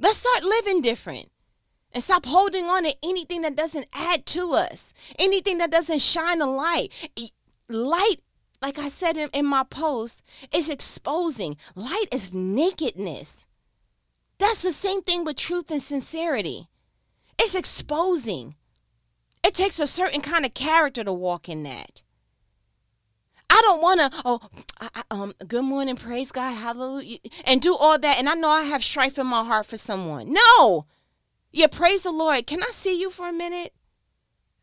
Let's 0.00 0.16
start 0.16 0.42
living 0.42 0.82
different 0.82 1.30
and 1.92 2.02
stop 2.02 2.26
holding 2.26 2.64
on 2.64 2.84
to 2.84 2.94
anything 3.04 3.42
that 3.42 3.54
doesn't 3.54 3.86
add 3.92 4.26
to 4.26 4.52
us, 4.52 4.92
anything 5.18 5.58
that 5.58 5.70
doesn't 5.70 6.00
shine 6.00 6.40
a 6.40 6.46
light. 6.46 6.90
Light 7.68 8.20
like 8.62 8.78
I 8.78 8.88
said 8.88 9.16
in, 9.16 9.28
in 9.32 9.46
my 9.46 9.64
post, 9.64 10.22
it's 10.52 10.68
exposing. 10.68 11.56
Light 11.74 12.06
is 12.12 12.34
nakedness. 12.34 13.46
That's 14.38 14.62
the 14.62 14.72
same 14.72 15.02
thing 15.02 15.24
with 15.24 15.36
truth 15.36 15.70
and 15.70 15.82
sincerity. 15.82 16.68
It's 17.38 17.54
exposing. 17.54 18.54
It 19.42 19.54
takes 19.54 19.78
a 19.78 19.86
certain 19.86 20.20
kind 20.20 20.44
of 20.44 20.54
character 20.54 21.04
to 21.04 21.12
walk 21.12 21.48
in 21.48 21.62
that. 21.62 22.02
I 23.48 23.60
don't 23.62 23.82
want 23.82 24.00
to, 24.00 24.22
oh, 24.24 24.40
I, 24.80 25.02
um, 25.10 25.34
good 25.48 25.64
morning, 25.64 25.96
praise 25.96 26.30
God, 26.30 26.54
hallelujah, 26.54 27.18
and 27.44 27.60
do 27.60 27.74
all 27.74 27.98
that. 27.98 28.18
And 28.18 28.28
I 28.28 28.34
know 28.34 28.48
I 28.48 28.62
have 28.62 28.84
strife 28.84 29.18
in 29.18 29.26
my 29.26 29.44
heart 29.44 29.66
for 29.66 29.76
someone. 29.76 30.32
No. 30.32 30.86
Yeah, 31.50 31.66
praise 31.66 32.02
the 32.02 32.12
Lord. 32.12 32.46
Can 32.46 32.62
I 32.62 32.70
see 32.70 33.00
you 33.00 33.10
for 33.10 33.28
a 33.28 33.32
minute? 33.32 33.72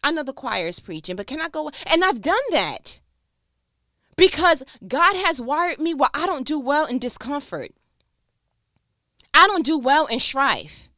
I 0.03 0.11
know 0.11 0.23
the 0.23 0.31
choir 0.31 0.67
is 0.67 0.79
preaching, 0.79 1.17
but 1.17 1.27
can 1.27 1.41
I 1.41 1.49
go? 1.49 1.69
And 1.85 2.03
I've 2.03 2.21
done 2.21 2.35
that 2.51 2.99
because 4.17 4.63
God 4.85 5.15
has 5.15 5.41
wired 5.41 5.79
me 5.79 5.93
where 5.93 6.09
I 6.13 6.25
don't 6.25 6.45
do 6.45 6.59
well 6.59 6.85
in 6.85 6.99
discomfort. 6.99 7.71
I 9.33 9.47
don't 9.47 9.65
do 9.65 9.77
well 9.77 10.07
in 10.07 10.19
strife. 10.19 10.89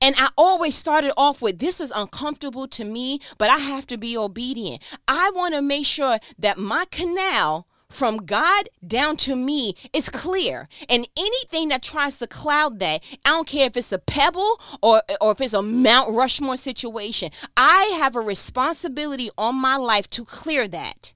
And 0.00 0.14
I 0.18 0.30
always 0.36 0.74
started 0.74 1.12
off 1.16 1.40
with 1.42 1.58
this 1.58 1.80
is 1.80 1.92
uncomfortable 1.94 2.68
to 2.68 2.84
me, 2.84 3.20
but 3.36 3.50
I 3.50 3.58
have 3.58 3.86
to 3.88 3.96
be 3.96 4.16
obedient. 4.16 4.82
I 5.08 5.30
want 5.34 5.54
to 5.54 5.62
make 5.62 5.86
sure 5.86 6.18
that 6.38 6.58
my 6.58 6.84
canal 6.90 7.66
from 7.88 8.18
God 8.18 8.68
down 8.86 9.16
to 9.16 9.34
me 9.34 9.74
is 9.92 10.08
clear. 10.08 10.68
And 10.88 11.08
anything 11.16 11.68
that 11.70 11.82
tries 11.82 12.18
to 12.18 12.26
cloud 12.26 12.80
that, 12.80 13.02
I 13.24 13.30
don't 13.30 13.48
care 13.48 13.66
if 13.66 13.76
it's 13.76 13.92
a 13.92 13.98
pebble 13.98 14.60
or, 14.82 15.02
or 15.20 15.32
if 15.32 15.40
it's 15.40 15.54
a 15.54 15.62
Mount 15.62 16.14
Rushmore 16.14 16.56
situation, 16.56 17.30
I 17.56 17.96
have 17.98 18.14
a 18.14 18.20
responsibility 18.20 19.30
on 19.38 19.56
my 19.56 19.76
life 19.76 20.08
to 20.10 20.24
clear 20.24 20.68
that. 20.68 21.14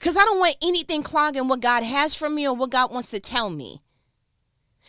Because 0.00 0.16
I 0.16 0.24
don't 0.24 0.38
want 0.38 0.56
anything 0.62 1.02
clogging 1.02 1.46
what 1.46 1.60
God 1.60 1.84
has 1.84 2.14
for 2.14 2.30
me 2.30 2.48
or 2.48 2.56
what 2.56 2.70
God 2.70 2.90
wants 2.90 3.10
to 3.10 3.20
tell 3.20 3.50
me. 3.50 3.82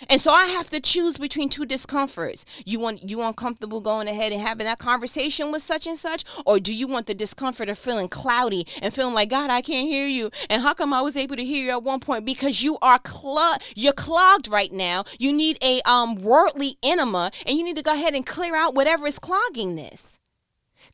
And 0.10 0.22
so 0.22 0.32
I 0.32 0.46
have 0.46 0.70
to 0.70 0.80
choose 0.80 1.18
between 1.18 1.50
two 1.50 1.66
discomforts. 1.66 2.46
You 2.66 2.80
want 2.80 3.08
you 3.08 3.22
uncomfortable 3.22 3.82
going 3.82 4.08
ahead 4.08 4.32
and 4.32 4.42
having 4.42 4.66
that 4.66 4.80
conversation 4.80 5.52
with 5.52 5.62
such 5.62 5.86
and 5.86 5.98
such, 5.98 6.24
or 6.46 6.62
do 6.62 6.74
you 6.74 6.88
want 6.88 7.08
the 7.08 7.14
discomfort 7.14 7.68
of 7.68 7.78
feeling 7.78 8.08
cloudy 8.08 8.66
and 8.82 8.94
feeling 8.94 9.14
like 9.14 9.30
God, 9.30 9.50
I 9.50 9.62
can't 9.62 9.86
hear 9.86 10.08
you? 10.08 10.32
And 10.50 10.62
how 10.62 10.74
come 10.74 10.94
I 10.94 11.02
was 11.02 11.18
able 11.18 11.36
to 11.36 11.44
hear 11.44 11.66
you 11.66 11.72
at 11.72 11.84
one 11.84 12.00
point? 12.00 12.26
Because 12.26 12.64
you 12.64 12.78
are 12.82 12.98
clog 12.98 13.62
you're 13.76 13.94
clogged 13.94 14.48
right 14.48 14.72
now. 14.72 15.04
You 15.20 15.34
need 15.34 15.58
a 15.62 15.82
um 15.82 16.16
worldly 16.16 16.78
enema, 16.82 17.32
and 17.46 17.58
you 17.58 17.66
need 17.66 17.76
to 17.76 17.84
go 17.84 17.92
ahead 17.92 18.16
and 18.16 18.26
clear 18.26 18.56
out 18.56 18.74
whatever 18.74 19.08
is 19.08 19.20
clogging 19.20 19.76
this. 19.76 20.18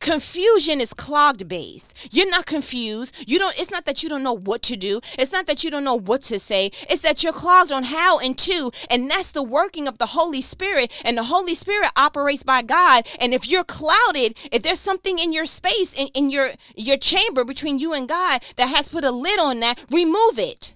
Confusion 0.00 0.80
is 0.80 0.94
clogged 0.94 1.48
base. 1.48 1.92
You're 2.10 2.30
not 2.30 2.46
confused. 2.46 3.14
You 3.26 3.38
don't 3.38 3.58
it's 3.58 3.70
not 3.70 3.84
that 3.84 4.02
you 4.02 4.08
don't 4.08 4.22
know 4.22 4.36
what 4.36 4.62
to 4.62 4.76
do. 4.76 5.00
It's 5.18 5.32
not 5.32 5.46
that 5.46 5.64
you 5.64 5.70
don't 5.70 5.84
know 5.84 5.98
what 5.98 6.22
to 6.22 6.38
say. 6.38 6.70
It's 6.88 7.02
that 7.02 7.22
you're 7.22 7.32
clogged 7.32 7.72
on 7.72 7.84
how 7.84 8.18
and 8.18 8.36
to, 8.38 8.70
and 8.90 9.10
that's 9.10 9.32
the 9.32 9.42
working 9.42 9.88
of 9.88 9.98
the 9.98 10.06
Holy 10.06 10.40
Spirit. 10.40 10.92
And 11.04 11.16
the 11.16 11.24
Holy 11.24 11.54
Spirit 11.54 11.90
operates 11.96 12.42
by 12.42 12.62
God. 12.62 13.06
And 13.20 13.34
if 13.34 13.48
you're 13.48 13.64
clouded, 13.64 14.36
if 14.52 14.62
there's 14.62 14.80
something 14.80 15.18
in 15.18 15.32
your 15.32 15.46
space 15.46 15.92
in, 15.92 16.08
in 16.08 16.30
your 16.30 16.52
your 16.76 16.96
chamber 16.96 17.44
between 17.44 17.78
you 17.78 17.92
and 17.92 18.08
God 18.08 18.42
that 18.56 18.68
has 18.68 18.88
put 18.88 19.04
a 19.04 19.10
lid 19.10 19.38
on 19.38 19.60
that, 19.60 19.78
remove 19.90 20.38
it. 20.38 20.74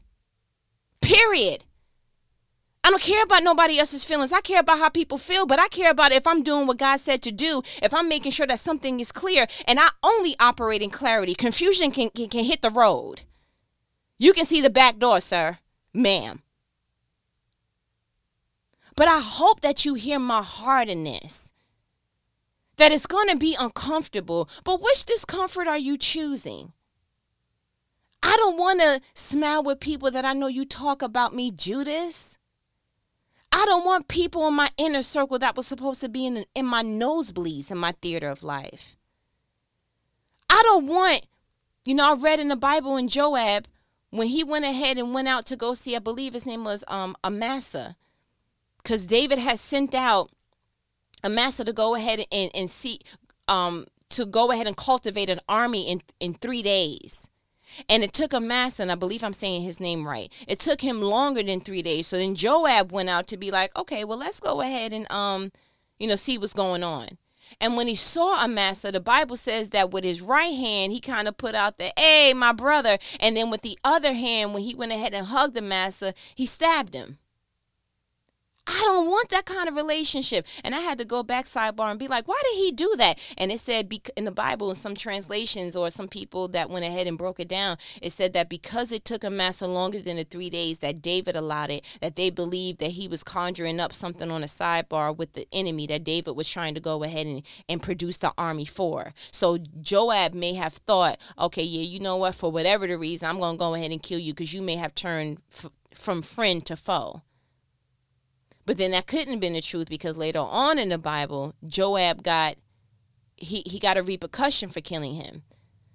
Period. 1.01 1.65
I 2.85 2.91
don't 2.91 3.03
care 3.03 3.23
about 3.23 3.45
nobody 3.45 3.79
else's 3.79 4.05
feelings. 4.05 4.33
I 4.33 4.41
care 4.41 4.59
about 4.59 4.79
how 4.79 4.89
people 4.89 5.17
feel, 5.19 5.47
but 5.47 5.61
I 5.61 5.69
care 5.69 5.91
about 5.91 6.11
if 6.11 6.27
I'm 6.27 6.43
doing 6.43 6.67
what 6.67 6.79
God 6.79 6.99
said 6.99 7.23
to 7.23 7.33
do, 7.33 7.63
if 7.81 7.95
I'm 7.95 8.09
making 8.09 8.33
sure 8.33 8.47
that 8.47 8.59
something 8.59 8.99
is 8.99 9.13
clear, 9.13 9.47
and 9.69 9.79
I 9.79 9.89
only 10.03 10.35
operate 10.41 10.83
in 10.83 10.91
clarity. 10.91 11.35
Confusion 11.35 11.93
can, 11.93 12.11
can, 12.11 12.29
can 12.29 12.45
hit 12.45 12.61
the 12.61 12.71
road. 12.71 13.23
You 14.19 14.33
can 14.33 14.45
see 14.45 14.61
the 14.61 14.71
back 14.71 14.99
door, 14.99 15.21
sir, 15.21 15.59
ma'am. 15.95 16.43
But 18.97 19.09
I 19.09 19.21
hope 19.21 19.61
that 19.61 19.85
you 19.85 19.95
hear 19.95 20.19
my 20.19 20.43
heart 20.43 20.89
in 20.89 21.05
this. 21.05 21.53
That 22.79 22.91
it's 22.91 23.07
going 23.07 23.29
to 23.29 23.37
be 23.37 23.57
uncomfortable, 23.59 24.49
but 24.65 24.83
which 24.83 25.05
discomfort 25.05 25.69
are 25.69 25.79
you 25.79 25.97
choosing? 25.97 26.73
I 28.25 28.37
don't 28.37 28.59
want 28.59 28.81
to 28.81 29.01
smile 29.15 29.63
with 29.63 29.81
people 29.81 30.11
that 30.11 30.25
I 30.25 30.33
know 30.33 30.47
you 30.49 30.65
talk 30.65 31.03
about 31.03 31.35
me, 31.35 31.51
Judas. 31.51 32.39
I 33.53 33.67
don't 33.67 33.85
want 33.85 34.09
people 34.09 34.49
in 34.49 34.55
my 34.55 34.71
inner 34.79 35.03
circle 35.03 35.39
that 35.39 35.57
was 35.57 35.67
supposed 35.67 36.01
to 36.01 36.09
be 36.09 36.27
in, 36.27 36.47
in 36.55 36.65
my 36.65 36.83
nosebleeds 36.83 37.71
in 37.71 37.79
my 37.79 37.93
theater 38.01 38.29
of 38.29 38.43
life. 38.43 38.97
I 40.49 40.61
don't 40.65 40.87
want, 40.87 41.27
you 41.85 41.95
know, 41.95 42.13
I 42.13 42.15
read 42.15 42.41
in 42.41 42.49
the 42.49 42.57
Bible 42.57 42.97
in 42.97 43.09
Joab 43.09 43.69
when 44.11 44.29
he 44.29 44.43
went 44.43 44.65
ahead 44.65 44.99
and 44.99 45.15
went 45.15 45.29
out 45.29 45.47
to 45.47 45.57
go 45.57 45.75
see, 45.75 45.95
I 45.95 45.99
believe 45.99 46.33
his 46.33 46.47
name 46.47 46.65
was 46.65 46.83
um, 46.89 47.15
Amasa, 47.25 47.97
because 48.83 49.05
David 49.05 49.39
had 49.39 49.59
sent 49.59 49.95
out 49.95 50.31
Amasa 51.23 51.65
to 51.65 51.73
go 51.73 51.95
ahead 51.95 52.25
and, 52.33 52.51
and 52.55 52.71
see, 52.71 53.01
um, 53.49 53.87
to 54.11 54.27
go 54.27 54.51
ahead 54.51 54.67
and 54.67 54.77
cultivate 54.77 55.31
an 55.31 55.41
army 55.49 55.89
in, 55.91 56.03
in 56.21 56.35
three 56.35 56.63
days. 56.63 57.29
And 57.89 58.03
it 58.03 58.13
took 58.13 58.35
Amasa, 58.35 58.83
and 58.83 58.93
I 58.93 58.97
believe 58.97 59.25
I'm 59.25 59.33
saying 59.33 59.63
his 59.63 59.81
name 59.81 60.07
right. 60.07 60.33
It 60.47 60.59
took 60.59 60.81
him 60.81 61.01
longer 61.01 61.43
than 61.43 61.61
three 61.61 61.83
days. 61.83 62.07
So 62.07 62.17
then 62.17 62.35
Joab 62.35 62.93
went 62.93 63.09
out 63.09 63.27
to 63.29 63.37
be 63.37 63.51
like, 63.51 63.77
okay, 63.77 64.05
well, 64.05 64.19
let's 64.19 64.41
go 64.41 64.61
ahead 64.61 64.93
and 64.93 65.11
um, 65.11 65.53
you 65.99 66.07
know, 66.09 66.17
see 66.17 66.39
what's 66.39 66.55
going 66.55 66.83
on. 66.83 67.19
And 67.61 67.77
when 67.77 67.87
he 67.87 67.95
saw 67.95 68.43
Amasa, 68.43 68.93
the 68.93 69.01
Bible 69.01 69.37
says 69.37 69.71
that 69.71 69.91
with 69.91 70.05
his 70.05 70.21
right 70.21 70.55
hand, 70.55 70.93
he 70.93 71.01
kind 71.01 71.29
of 71.29 71.37
put 71.37 71.55
out 71.55 71.79
the, 71.79 71.93
hey, 71.97 72.33
my 72.35 72.53
brother. 72.53 72.99
And 73.21 73.37
then 73.37 73.51
with 73.51 73.63
the 73.63 73.79
other 73.85 74.13
hand, 74.13 74.55
when 74.55 74.63
he 74.63 74.75
went 74.75 74.93
ahead 74.93 75.15
and 75.15 75.27
hugged 75.27 75.57
Amasa, 75.57 76.15
he 76.35 76.47
stabbed 76.47 76.95
him. 76.95 77.19
I 78.65 78.81
don't 78.85 79.11
want 79.11 79.31
that 79.31 79.45
kind 79.45 79.69
of 79.69 79.75
relationship. 79.75 80.47
And 80.63 80.73
I 80.73 80.81
had 80.81 80.97
to 80.99 81.05
go 81.05 81.25
back 81.25 81.47
sidebar 81.47 81.91
and 81.91 81.99
be 81.99 82.07
like, 82.07 82.29
why 82.29 82.41
did 82.45 82.59
he 82.59 82.71
do 82.71 82.95
that? 82.97 83.19
And 83.37 83.51
it 83.51 83.59
said 83.59 83.93
in 84.17 84.25
the 84.25 84.31
Bible, 84.31 84.71
in 84.71 84.77
some 84.77 84.95
translations 84.95 85.75
or 85.75 85.91
some 85.91 86.07
people 86.07 86.47
that 86.49 86.71
went 86.71 86.85
ahead 86.85 87.09
and 87.09 87.19
broke 87.19 87.41
it 87.41 87.49
down, 87.49 87.77
it 88.01 88.13
said 88.13 88.33
that 88.35 88.49
because 88.49 88.93
it 88.93 89.05
took 89.05 89.25
Amasa 89.25 89.67
longer 89.67 90.01
than 90.01 90.17
the 90.17 90.23
three 90.23 90.49
days 90.49 90.79
that 90.79 91.03
David 91.03 91.35
allowed 91.35 91.71
it, 91.71 91.85
that 92.01 92.15
they 92.15 92.31
believed 92.31 92.79
that 92.79 92.93
he 92.93 93.09
was 93.09 93.25
conjuring 93.25 93.81
up 93.81 93.93
something 93.93 94.31
on 94.31 94.45
a 94.45 94.47
sidebar 94.47 95.17
with 95.17 95.33
the 95.33 95.49
enemy 95.53 95.89
that 95.89 96.05
David 96.05 96.37
was 96.37 96.49
trying 96.49 96.75
to 96.75 96.81
go 96.81 97.03
ahead 97.03 97.27
and, 97.27 97.43
and 97.69 97.83
produce 97.83 98.19
the 98.19 98.33
army 98.39 98.65
for. 98.65 99.13
So 99.33 99.59
Joab 99.81 100.35
may 100.35 100.55
have 100.55 100.75
thought, 100.75 101.19
okay, 101.37 101.65
yeah, 101.65 101.83
you 101.83 101.99
know 101.99 102.17
what? 102.17 102.37
For 102.37 102.53
whatever 102.53 102.87
the 102.87 102.97
reason, 102.97 103.29
I'm 103.29 103.41
going 103.41 103.57
to 103.57 103.59
go 103.59 103.75
ahead 103.75 103.91
and 103.91 104.01
kill 104.01 104.21
you 104.21 104.33
because 104.33 104.55
you 104.55 104.63
may 104.63 104.77
have 104.77 104.95
turned 104.95 105.39
f- 105.53 105.73
from 105.95 106.23
friend 106.23 106.65
to 106.67 106.77
foe. 106.77 107.23
But 108.65 108.79
then 108.79 108.93
that 108.93 109.07
couldn't 109.07 109.33
have 109.33 109.41
been 109.41 109.55
the 109.55 109.61
truth 109.61 109.89
because 109.89 110.17
later 110.17 110.39
on 110.39 110.79
in 110.79 110.89
the 110.89 110.99
Bible, 110.99 111.55
Joab 111.67 112.23
got 112.23 112.57
he, 113.37 113.63
he 113.67 113.79
got 113.79 113.97
a 113.97 114.03
repercussion 114.03 114.69
for 114.69 114.81
killing 114.81 115.15
him. 115.15 115.43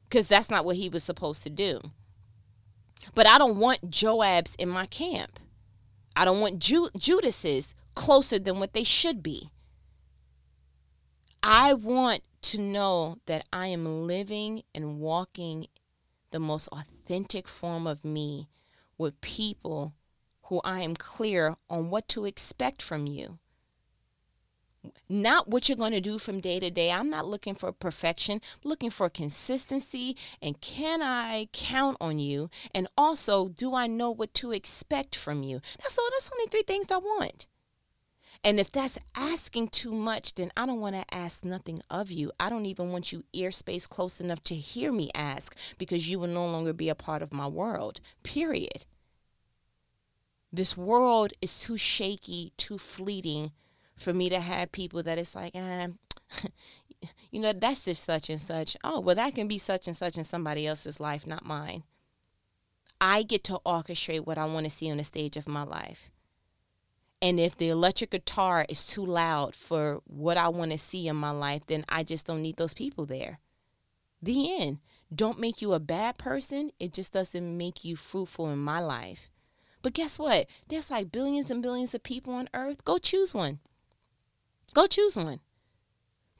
Because 0.09 0.27
that's 0.27 0.49
not 0.49 0.65
what 0.65 0.75
he 0.75 0.89
was 0.89 1.03
supposed 1.03 1.43
to 1.43 1.49
do. 1.49 1.81
But 3.15 3.27
I 3.27 3.37
don't 3.37 3.57
want 3.57 3.89
Joabs 3.89 4.55
in 4.57 4.69
my 4.69 4.85
camp. 4.85 5.39
I 6.15 6.25
don't 6.25 6.41
want 6.41 6.59
Ju- 6.59 6.89
closer 7.95 8.39
than 8.39 8.59
what 8.59 8.73
they 8.73 8.83
should 8.83 9.23
be. 9.23 9.49
I 11.43 11.73
want 11.73 12.23
to 12.43 12.59
know 12.59 13.17
that 13.25 13.45
I 13.51 13.67
am 13.67 14.07
living 14.07 14.63
and 14.73 14.99
walking 14.99 15.67
the 16.31 16.39
most 16.39 16.67
authentic 16.69 17.47
form 17.47 17.87
of 17.87 18.03
me 18.03 18.49
with 18.97 19.19
people 19.21 19.93
who 20.47 20.61
I 20.63 20.81
am 20.81 20.95
clear 20.95 21.55
on 21.69 21.89
what 21.89 22.07
to 22.09 22.25
expect 22.25 22.81
from 22.81 23.05
you. 23.07 23.39
Not 25.09 25.49
what 25.49 25.67
you're 25.67 25.77
going 25.77 25.91
to 25.91 26.01
do 26.01 26.17
from 26.17 26.39
day 26.39 26.59
to 26.59 26.69
day. 26.69 26.91
I'm 26.91 27.09
not 27.09 27.27
looking 27.27 27.55
for 27.55 27.71
perfection, 27.71 28.41
I'm 28.63 28.69
looking 28.69 28.89
for 28.89 29.09
consistency. 29.09 30.15
And 30.41 30.61
can 30.61 31.01
I 31.01 31.49
count 31.51 31.97
on 31.99 32.19
you? 32.19 32.49
And 32.73 32.87
also, 32.97 33.49
do 33.49 33.75
I 33.75 33.87
know 33.87 34.11
what 34.11 34.33
to 34.35 34.51
expect 34.51 35.15
from 35.15 35.43
you? 35.43 35.61
That's 35.79 35.97
all. 35.97 36.07
That's 36.11 36.31
only 36.33 36.49
three 36.49 36.63
things 36.63 36.91
I 36.91 36.97
want. 36.97 37.47
And 38.43 38.59
if 38.59 38.71
that's 38.71 38.99
asking 39.15 39.69
too 39.69 39.91
much, 39.91 40.35
then 40.35 40.51
I 40.55 40.65
don't 40.65 40.79
want 40.79 40.95
to 40.95 41.13
ask 41.13 41.43
nothing 41.43 41.81
of 41.89 42.11
you. 42.11 42.31
I 42.39 42.49
don't 42.49 42.67
even 42.67 42.91
want 42.91 43.11
you 43.11 43.23
ear 43.33 43.51
space 43.51 43.87
close 43.87 44.21
enough 44.21 44.43
to 44.45 44.55
hear 44.55 44.91
me 44.91 45.09
ask 45.15 45.55
because 45.77 46.07
you 46.07 46.19
will 46.19 46.27
no 46.27 46.47
longer 46.47 46.71
be 46.71 46.87
a 46.87 46.95
part 46.95 47.21
of 47.21 47.33
my 47.33 47.47
world, 47.47 47.99
period. 48.23 48.85
This 50.51 50.77
world 50.77 51.33
is 51.41 51.59
too 51.59 51.77
shaky, 51.77 52.53
too 52.57 52.77
fleeting 52.77 53.51
for 53.95 54.13
me 54.13 54.29
to 54.29 54.39
have 54.39 54.71
people 54.71 55.03
that 55.03 55.17
it's 55.17 55.35
like, 55.35 55.55
eh, 55.55 55.87
you 57.31 57.39
know, 57.39 57.53
that's 57.53 57.85
just 57.85 58.03
such 58.03 58.29
and 58.29 58.41
such. 58.41 58.77
Oh, 58.83 58.99
well, 58.99 59.15
that 59.15 59.35
can 59.35 59.47
be 59.47 59.57
such 59.57 59.87
and 59.87 59.97
such 59.97 60.17
in 60.17 60.23
somebody 60.23 60.65
else's 60.65 60.99
life, 60.99 61.27
not 61.27 61.45
mine. 61.45 61.83
I 62.99 63.23
get 63.23 63.43
to 63.45 63.59
orchestrate 63.65 64.25
what 64.25 64.37
I 64.37 64.45
want 64.45 64.65
to 64.65 64.71
see 64.71 64.89
on 64.89 64.97
the 64.97 65.03
stage 65.03 65.37
of 65.37 65.47
my 65.47 65.63
life. 65.63 66.09
And 67.21 67.39
if 67.39 67.57
the 67.57 67.69
electric 67.69 68.11
guitar 68.11 68.65
is 68.69 68.85
too 68.85 69.05
loud 69.05 69.55
for 69.55 70.01
what 70.05 70.37
I 70.37 70.49
want 70.49 70.71
to 70.71 70.77
see 70.77 71.07
in 71.07 71.15
my 71.15 71.31
life, 71.31 71.63
then 71.65 71.83
I 71.89 72.03
just 72.03 72.27
don't 72.27 72.41
need 72.41 72.57
those 72.57 72.73
people 72.73 73.05
there. 73.05 73.39
The 74.21 74.59
end. 74.61 74.79
Don't 75.13 75.39
make 75.39 75.61
you 75.61 75.73
a 75.73 75.79
bad 75.79 76.17
person. 76.17 76.71
It 76.79 76.93
just 76.93 77.13
doesn't 77.13 77.57
make 77.57 77.83
you 77.83 77.95
fruitful 77.95 78.49
in 78.49 78.59
my 78.59 78.79
life. 78.79 79.31
But 79.87 79.93
guess 79.93 80.19
what? 80.19 80.47
There's 80.67 80.91
like 80.91 81.13
billions 81.13 81.49
and 81.49 81.63
billions 81.63 81.95
of 81.95 82.03
people 82.03 82.33
on 82.33 82.49
earth. 82.53 82.83
Go 82.83 82.97
choose 82.97 83.33
one. 83.33 83.59
Go 84.73 84.85
choose 84.85 85.15
one. 85.15 85.39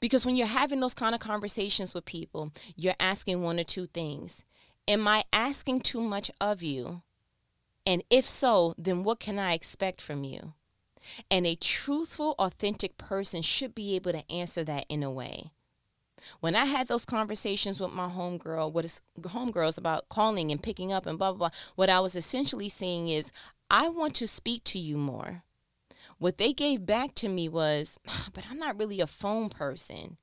Because 0.00 0.26
when 0.26 0.36
you're 0.36 0.46
having 0.46 0.80
those 0.80 0.92
kind 0.92 1.14
of 1.14 1.20
conversations 1.22 1.94
with 1.94 2.04
people, 2.04 2.52
you're 2.76 2.92
asking 3.00 3.40
one 3.40 3.58
or 3.58 3.64
two 3.64 3.86
things. 3.86 4.44
Am 4.86 5.08
I 5.08 5.24
asking 5.32 5.80
too 5.80 6.02
much 6.02 6.30
of 6.38 6.62
you? 6.62 7.00
And 7.86 8.04
if 8.10 8.28
so, 8.28 8.74
then 8.76 9.02
what 9.02 9.18
can 9.18 9.38
I 9.38 9.54
expect 9.54 10.02
from 10.02 10.24
you? 10.24 10.52
And 11.30 11.46
a 11.46 11.54
truthful, 11.54 12.34
authentic 12.38 12.98
person 12.98 13.40
should 13.40 13.74
be 13.74 13.96
able 13.96 14.12
to 14.12 14.30
answer 14.30 14.62
that 14.64 14.84
in 14.90 15.02
a 15.02 15.10
way. 15.10 15.52
When 16.40 16.54
I 16.54 16.64
had 16.64 16.88
those 16.88 17.04
conversations 17.04 17.80
with 17.80 17.92
my 17.92 18.08
homegirl, 18.08 18.72
what 18.72 18.84
is 18.84 19.02
homegirls 19.20 19.78
about 19.78 20.08
calling 20.08 20.50
and 20.50 20.62
picking 20.62 20.92
up 20.92 21.06
and 21.06 21.18
blah, 21.18 21.32
blah, 21.32 21.48
blah, 21.48 21.58
what 21.74 21.90
I 21.90 22.00
was 22.00 22.16
essentially 22.16 22.68
saying 22.68 23.08
is, 23.08 23.32
I 23.70 23.88
want 23.88 24.14
to 24.16 24.26
speak 24.26 24.64
to 24.64 24.78
you 24.78 24.96
more. 24.96 25.42
What 26.18 26.38
they 26.38 26.52
gave 26.52 26.86
back 26.86 27.14
to 27.16 27.28
me 27.28 27.48
was, 27.48 27.98
but 28.32 28.44
I'm 28.50 28.58
not 28.58 28.78
really 28.78 29.00
a 29.00 29.06
phone 29.06 29.48
person. 29.48 30.16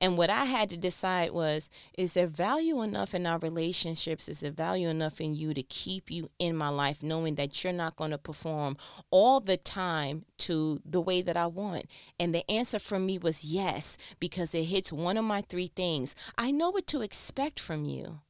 And 0.00 0.16
what 0.16 0.30
I 0.30 0.44
had 0.44 0.70
to 0.70 0.76
decide 0.76 1.32
was 1.32 1.68
is 1.96 2.14
there 2.14 2.26
value 2.26 2.82
enough 2.82 3.14
in 3.14 3.26
our 3.26 3.38
relationships? 3.38 4.28
Is 4.28 4.40
there 4.40 4.50
value 4.50 4.88
enough 4.88 5.20
in 5.20 5.34
you 5.34 5.54
to 5.54 5.62
keep 5.62 6.10
you 6.10 6.30
in 6.38 6.56
my 6.56 6.68
life, 6.68 7.02
knowing 7.02 7.34
that 7.36 7.62
you're 7.62 7.72
not 7.72 7.96
going 7.96 8.10
to 8.10 8.18
perform 8.18 8.76
all 9.10 9.40
the 9.40 9.56
time 9.56 10.24
to 10.38 10.80
the 10.84 11.00
way 11.00 11.22
that 11.22 11.36
I 11.36 11.46
want? 11.46 11.86
And 12.18 12.34
the 12.34 12.48
answer 12.50 12.78
from 12.78 13.06
me 13.06 13.18
was 13.18 13.44
yes, 13.44 13.96
because 14.18 14.54
it 14.54 14.64
hits 14.64 14.92
one 14.92 15.16
of 15.16 15.24
my 15.24 15.42
three 15.42 15.68
things. 15.68 16.14
I 16.36 16.50
know 16.50 16.70
what 16.70 16.86
to 16.88 17.02
expect 17.02 17.60
from 17.60 17.84
you. 17.84 18.20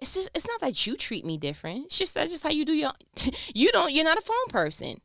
It's 0.00 0.14
just 0.14 0.30
it's 0.34 0.46
not 0.46 0.60
that 0.62 0.86
you 0.86 0.96
treat 0.96 1.26
me 1.26 1.36
different. 1.36 1.86
It's 1.86 1.98
just 1.98 2.14
that's 2.14 2.32
just 2.32 2.42
how 2.42 2.50
you 2.50 2.64
do 2.64 2.72
your 2.72 2.92
you 3.54 3.70
don't 3.70 3.92
you're 3.92 4.04
not 4.04 4.18
a 4.18 4.22
phone 4.22 4.48
person. 4.48 5.00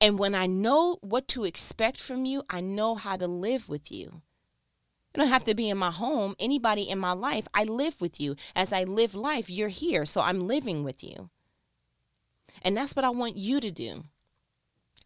And 0.00 0.18
when 0.18 0.34
I 0.34 0.46
know 0.46 0.98
what 1.00 1.26
to 1.28 1.44
expect 1.44 2.00
from 2.00 2.24
you, 2.24 2.42
I 2.48 2.60
know 2.60 2.94
how 2.94 3.16
to 3.16 3.26
live 3.26 3.68
with 3.68 3.90
you. 3.90 4.22
You 5.14 5.20
don't 5.20 5.28
have 5.28 5.44
to 5.44 5.54
be 5.54 5.68
in 5.68 5.76
my 5.76 5.90
home. 5.90 6.34
Anybody 6.38 6.88
in 6.88 6.98
my 6.98 7.12
life, 7.12 7.46
I 7.52 7.64
live 7.64 8.00
with 8.00 8.20
you. 8.20 8.36
As 8.54 8.72
I 8.72 8.84
live 8.84 9.14
life, 9.14 9.50
you're 9.50 9.68
here. 9.68 10.06
So 10.06 10.22
I'm 10.22 10.46
living 10.46 10.84
with 10.84 11.04
you. 11.04 11.28
And 12.62 12.76
that's 12.76 12.96
what 12.96 13.04
I 13.04 13.10
want 13.10 13.36
you 13.36 13.60
to 13.60 13.70
do. 13.70 14.04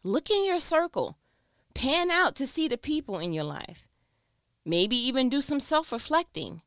Look 0.05 0.31
in 0.31 0.47
your 0.47 0.61
circle, 0.61 1.19
pan 1.75 2.11
out 2.11 2.37
to 2.37 2.47
see 2.47 2.69
the 2.69 2.79
people 2.79 3.19
in 3.19 3.33
your 3.33 3.45
life. 3.45 3.89
Maybe 4.65 4.97
even 4.97 5.29
do 5.29 5.41
some 5.41 5.61
self 5.61 5.91
reflecting. 5.91 6.63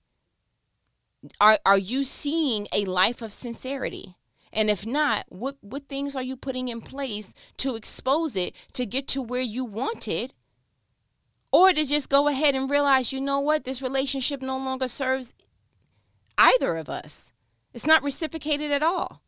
Are, 1.40 1.60
are 1.66 1.78
you 1.78 2.04
seeing 2.04 2.68
a 2.74 2.86
life 2.86 3.22
of 3.22 3.34
sincerity? 3.34 4.16
And 4.52 4.70
if 4.70 4.86
not, 4.86 5.26
what, 5.30 5.58
what 5.62 5.88
things 5.88 6.16
are 6.16 6.24
you 6.24 6.36
putting 6.36 6.70
in 6.70 6.82
place 6.82 7.34
to 7.58 7.76
expose 7.76 8.36
it 8.36 8.56
to 8.74 8.86
get 8.86 9.08
to 9.10 9.22
where 9.22 9.42
you 9.42 9.64
want 9.64 10.08
it 10.08 10.34
or 11.52 11.74
to 11.74 11.86
just 11.86 12.10
go 12.10 12.28
ahead 12.28 12.56
and 12.56 12.70
realize, 12.70 13.12
you 13.12 13.22
know 13.22 13.40
what, 13.40 13.64
this 13.64 13.82
relationship 13.82 14.42
no 14.42 14.58
longer 14.58 14.88
serves 14.88 15.34
either 16.38 16.78
of 16.78 16.90
us. 16.90 17.32
It's 17.74 17.88
not 17.88 18.04
reciprocated 18.04 18.72
at 18.72 18.84
all. 18.84 19.22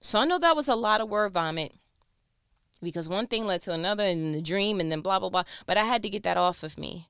So 0.00 0.18
I 0.18 0.24
know 0.24 0.38
that 0.38 0.56
was 0.56 0.68
a 0.68 0.74
lot 0.74 1.00
of 1.00 1.08
word 1.08 1.32
vomit 1.32 1.72
because 2.82 3.08
one 3.08 3.26
thing 3.26 3.46
led 3.46 3.62
to 3.62 3.72
another 3.72 4.04
and 4.04 4.34
the 4.34 4.42
dream 4.42 4.80
and 4.80 4.92
then 4.92 5.00
blah, 5.00 5.18
blah, 5.18 5.30
blah. 5.30 5.44
But 5.66 5.78
I 5.78 5.84
had 5.84 6.02
to 6.02 6.10
get 6.10 6.22
that 6.24 6.36
off 6.36 6.62
of 6.62 6.78
me 6.78 7.08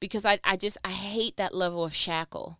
because 0.00 0.24
I, 0.24 0.40
I 0.42 0.56
just, 0.56 0.76
I 0.84 0.90
hate 0.90 1.36
that 1.36 1.54
level 1.54 1.84
of 1.84 1.94
shackle 1.94 2.58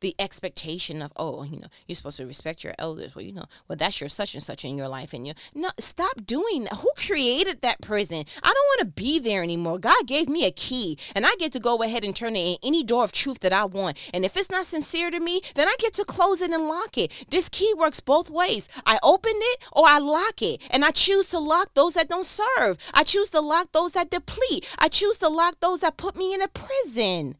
the 0.00 0.14
expectation 0.18 1.02
of 1.02 1.12
oh 1.16 1.42
you 1.42 1.58
know 1.58 1.68
you're 1.86 1.96
supposed 1.96 2.18
to 2.18 2.26
respect 2.26 2.64
your 2.64 2.74
elders. 2.78 3.14
Well 3.14 3.24
you 3.24 3.32
know 3.32 3.46
well 3.68 3.76
that's 3.76 4.00
your 4.00 4.08
such 4.08 4.34
and 4.34 4.42
such 4.42 4.64
in 4.64 4.76
your 4.76 4.88
life 4.88 5.12
and 5.12 5.26
you 5.26 5.34
no 5.54 5.70
stop 5.78 6.26
doing 6.26 6.64
that. 6.64 6.74
Who 6.74 6.90
created 6.96 7.62
that 7.62 7.80
prison? 7.80 8.24
I 8.42 8.52
don't 8.52 8.68
want 8.68 8.80
to 8.80 9.02
be 9.02 9.18
there 9.18 9.42
anymore. 9.42 9.78
God 9.78 10.06
gave 10.06 10.28
me 10.28 10.44
a 10.44 10.50
key 10.50 10.98
and 11.14 11.26
i 11.26 11.34
get 11.38 11.52
to 11.52 11.60
go 11.60 11.82
ahead 11.82 12.04
and 12.04 12.14
turn 12.14 12.36
it 12.36 12.40
in 12.40 12.56
any 12.62 12.84
door 12.84 13.04
of 13.04 13.12
truth 13.12 13.40
that 13.40 13.52
i 13.52 13.64
want. 13.64 13.98
And 14.12 14.24
if 14.24 14.36
it's 14.36 14.50
not 14.50 14.66
sincere 14.66 15.10
to 15.10 15.20
me 15.20 15.42
then 15.54 15.68
i 15.68 15.74
get 15.78 15.94
to 15.94 16.04
close 16.04 16.40
it 16.40 16.50
and 16.50 16.68
lock 16.68 16.98
it. 16.98 17.10
This 17.30 17.48
key 17.48 17.72
works 17.76 18.00
both 18.00 18.30
ways. 18.30 18.68
I 18.84 18.98
open 19.02 19.34
it 19.34 19.62
or 19.72 19.86
i 19.86 19.98
lock 19.98 20.42
it 20.42 20.60
and 20.70 20.84
i 20.84 20.90
choose 20.90 21.28
to 21.30 21.38
lock 21.38 21.74
those 21.74 21.94
that 21.94 22.08
don't 22.08 22.26
serve. 22.26 22.78
I 22.92 23.02
choose 23.02 23.30
to 23.30 23.40
lock 23.40 23.72
those 23.72 23.92
that 23.92 24.10
deplete. 24.10 24.66
I 24.78 24.88
choose 24.88 25.18
to 25.18 25.28
lock 25.28 25.60
those 25.60 25.80
that 25.80 25.96
put 25.96 26.16
me 26.16 26.34
in 26.34 26.42
a 26.42 26.48
prison. 26.48 27.36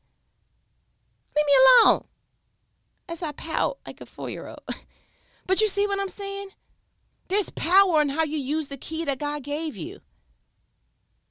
Leave 1.37 1.47
me 1.47 1.53
alone 1.85 2.05
as 3.09 3.23
I 3.23 3.33
pout 3.33 3.79
like 3.87 4.01
a 4.01 4.07
four 4.07 4.31
year 4.31 4.49
old. 4.49 4.63
but 5.47 5.61
you 5.61 5.69
see 5.69 5.87
what 5.87 6.01
I'm 6.01 6.09
saying? 6.09 6.49
There's 7.29 7.51
power 7.51 8.01
in 8.01 8.11
how 8.11 8.25
you 8.25 8.39
use 8.39 8.69
the 8.69 8.77
key 8.77 9.05
that 9.05 9.19
God 9.19 9.43
gave 9.43 9.77
you. 9.77 10.01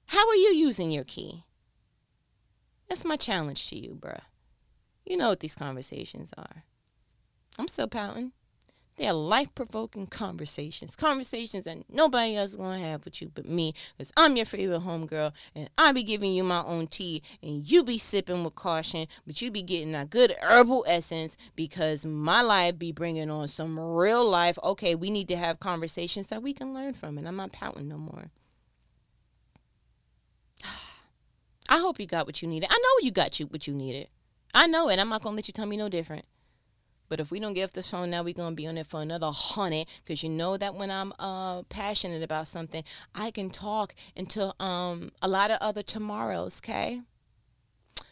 How 0.07 0.28
are 0.28 0.36
you 0.36 0.53
using 0.53 0.91
your 0.91 1.03
key? 1.03 1.45
That's 2.89 3.05
my 3.05 3.15
challenge 3.15 3.67
to 3.69 3.78
you, 3.78 3.97
bruh. 3.99 4.21
You 5.05 5.17
know 5.17 5.30
what 5.30 5.39
these 5.39 5.55
conversations 5.55 6.34
are. 6.38 6.63
I'm 7.57 7.67
still 7.67 7.88
pouting. 7.88 8.34
They're 8.98 9.12
life 9.12 9.54
provoking 9.54 10.08
conversations. 10.08 10.96
Conversations 10.96 11.66
that 11.66 11.84
nobody 11.91 12.38
else 12.38 12.52
is 12.52 12.56
going 12.56 12.82
to 12.82 12.88
have 12.88 13.04
with 13.04 13.22
you 13.22 13.30
but 13.34 13.46
me. 13.46 13.74
Because 13.98 14.14
I'm 14.16 14.38
your 14.38 14.46
favorite 14.46 14.84
homegirl. 14.84 15.34
And 15.54 15.70
I 15.78 15.91
be 15.91 16.04
giving 16.04 16.34
you 16.34 16.46
my 16.46 16.64
own 16.64 16.88
tea. 16.88 17.22
And 17.43 17.70
you 17.70 17.84
be 17.84 17.98
sipping 17.98 18.46
with 18.46 18.56
caution. 18.56 19.08
But 19.28 19.41
you 19.41 19.52
be 19.52 19.64
getting 19.64 19.96
a 19.96 20.06
good 20.06 20.34
herbal 20.41 20.86
essence. 20.88 21.36
Because 21.58 22.06
my 22.06 22.41
life 22.41 22.80
be 22.80 22.93
bringing 22.93 23.30
on 23.30 23.50
some 23.50 23.78
real 23.78 24.24
life. 24.28 24.58
Okay, 24.64 24.96
we 24.96 25.10
need 25.10 25.28
to 25.28 25.36
have 25.36 25.60
conversations 25.60 26.28
that 26.28 26.41
we 26.41 26.54
can 26.54 26.74
learn 26.74 26.93
from. 26.93 27.18
And 27.18 27.28
I'm 27.28 27.36
not 27.36 27.52
pouting 27.52 27.89
no 27.89 27.98
more. 27.98 28.32
I 31.68 31.80
hope 31.80 32.00
you 32.00 32.08
got 32.08 32.26
what 32.26 32.41
you 32.41 32.48
needed. 32.48 32.70
I 32.72 32.78
know 32.78 33.06
you 33.06 33.12
got 33.12 33.41
you 33.41 33.48
what 33.48 33.68
you 33.68 33.74
needed. 33.74 34.08
I 34.54 34.68
know 34.68 34.88
it. 34.88 35.00
I'm 35.00 35.10
not 35.10 35.22
going 35.22 35.34
to 35.34 35.36
let 35.36 35.50
you 35.50 35.54
tell 35.54 35.66
me 35.66 35.76
no 35.76 35.89
different. 35.89 36.24
But 37.08 37.20
if 37.20 37.32
we 37.32 37.39
don't 37.39 37.53
get 37.53 37.64
off 37.66 37.74
this 37.74 37.89
phone 37.89 38.10
now, 38.10 38.24
we're 38.24 38.34
gonna 38.34 38.56
be 38.56 38.68
on 38.68 38.78
it 38.78 38.88
for 38.88 39.01
another 39.01 39.32
hundred. 39.32 39.88
Cause 40.08 40.24
you 40.24 40.30
know 40.30 40.58
that 40.58 40.76
when 40.76 40.91
I'm 40.91 41.14
uh 41.20 41.64
passionate 41.64 42.24
about 42.24 42.47
something, 42.47 42.84
I 43.14 43.32
can 43.32 43.49
talk 43.49 43.95
until 44.16 44.56
um 44.60 45.12
a 45.22 45.28
lot 45.28 45.51
of 45.51 45.58
other 45.62 45.84
tomorrows. 45.84 46.62
Okay. 46.64 47.01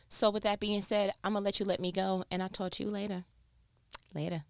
So 0.10 0.30
with 0.30 0.44
that 0.44 0.60
being 0.60 0.82
said, 0.82 1.12
I'm 1.24 1.34
gonna 1.34 1.44
let 1.46 1.60
you 1.60 1.66
let 1.66 1.80
me 1.80 1.92
go, 1.92 2.24
and 2.30 2.44
I'll 2.44 2.50
talk 2.50 2.74
to 2.74 2.84
you 2.84 2.90
later. 2.90 3.26
Later. 4.14 4.44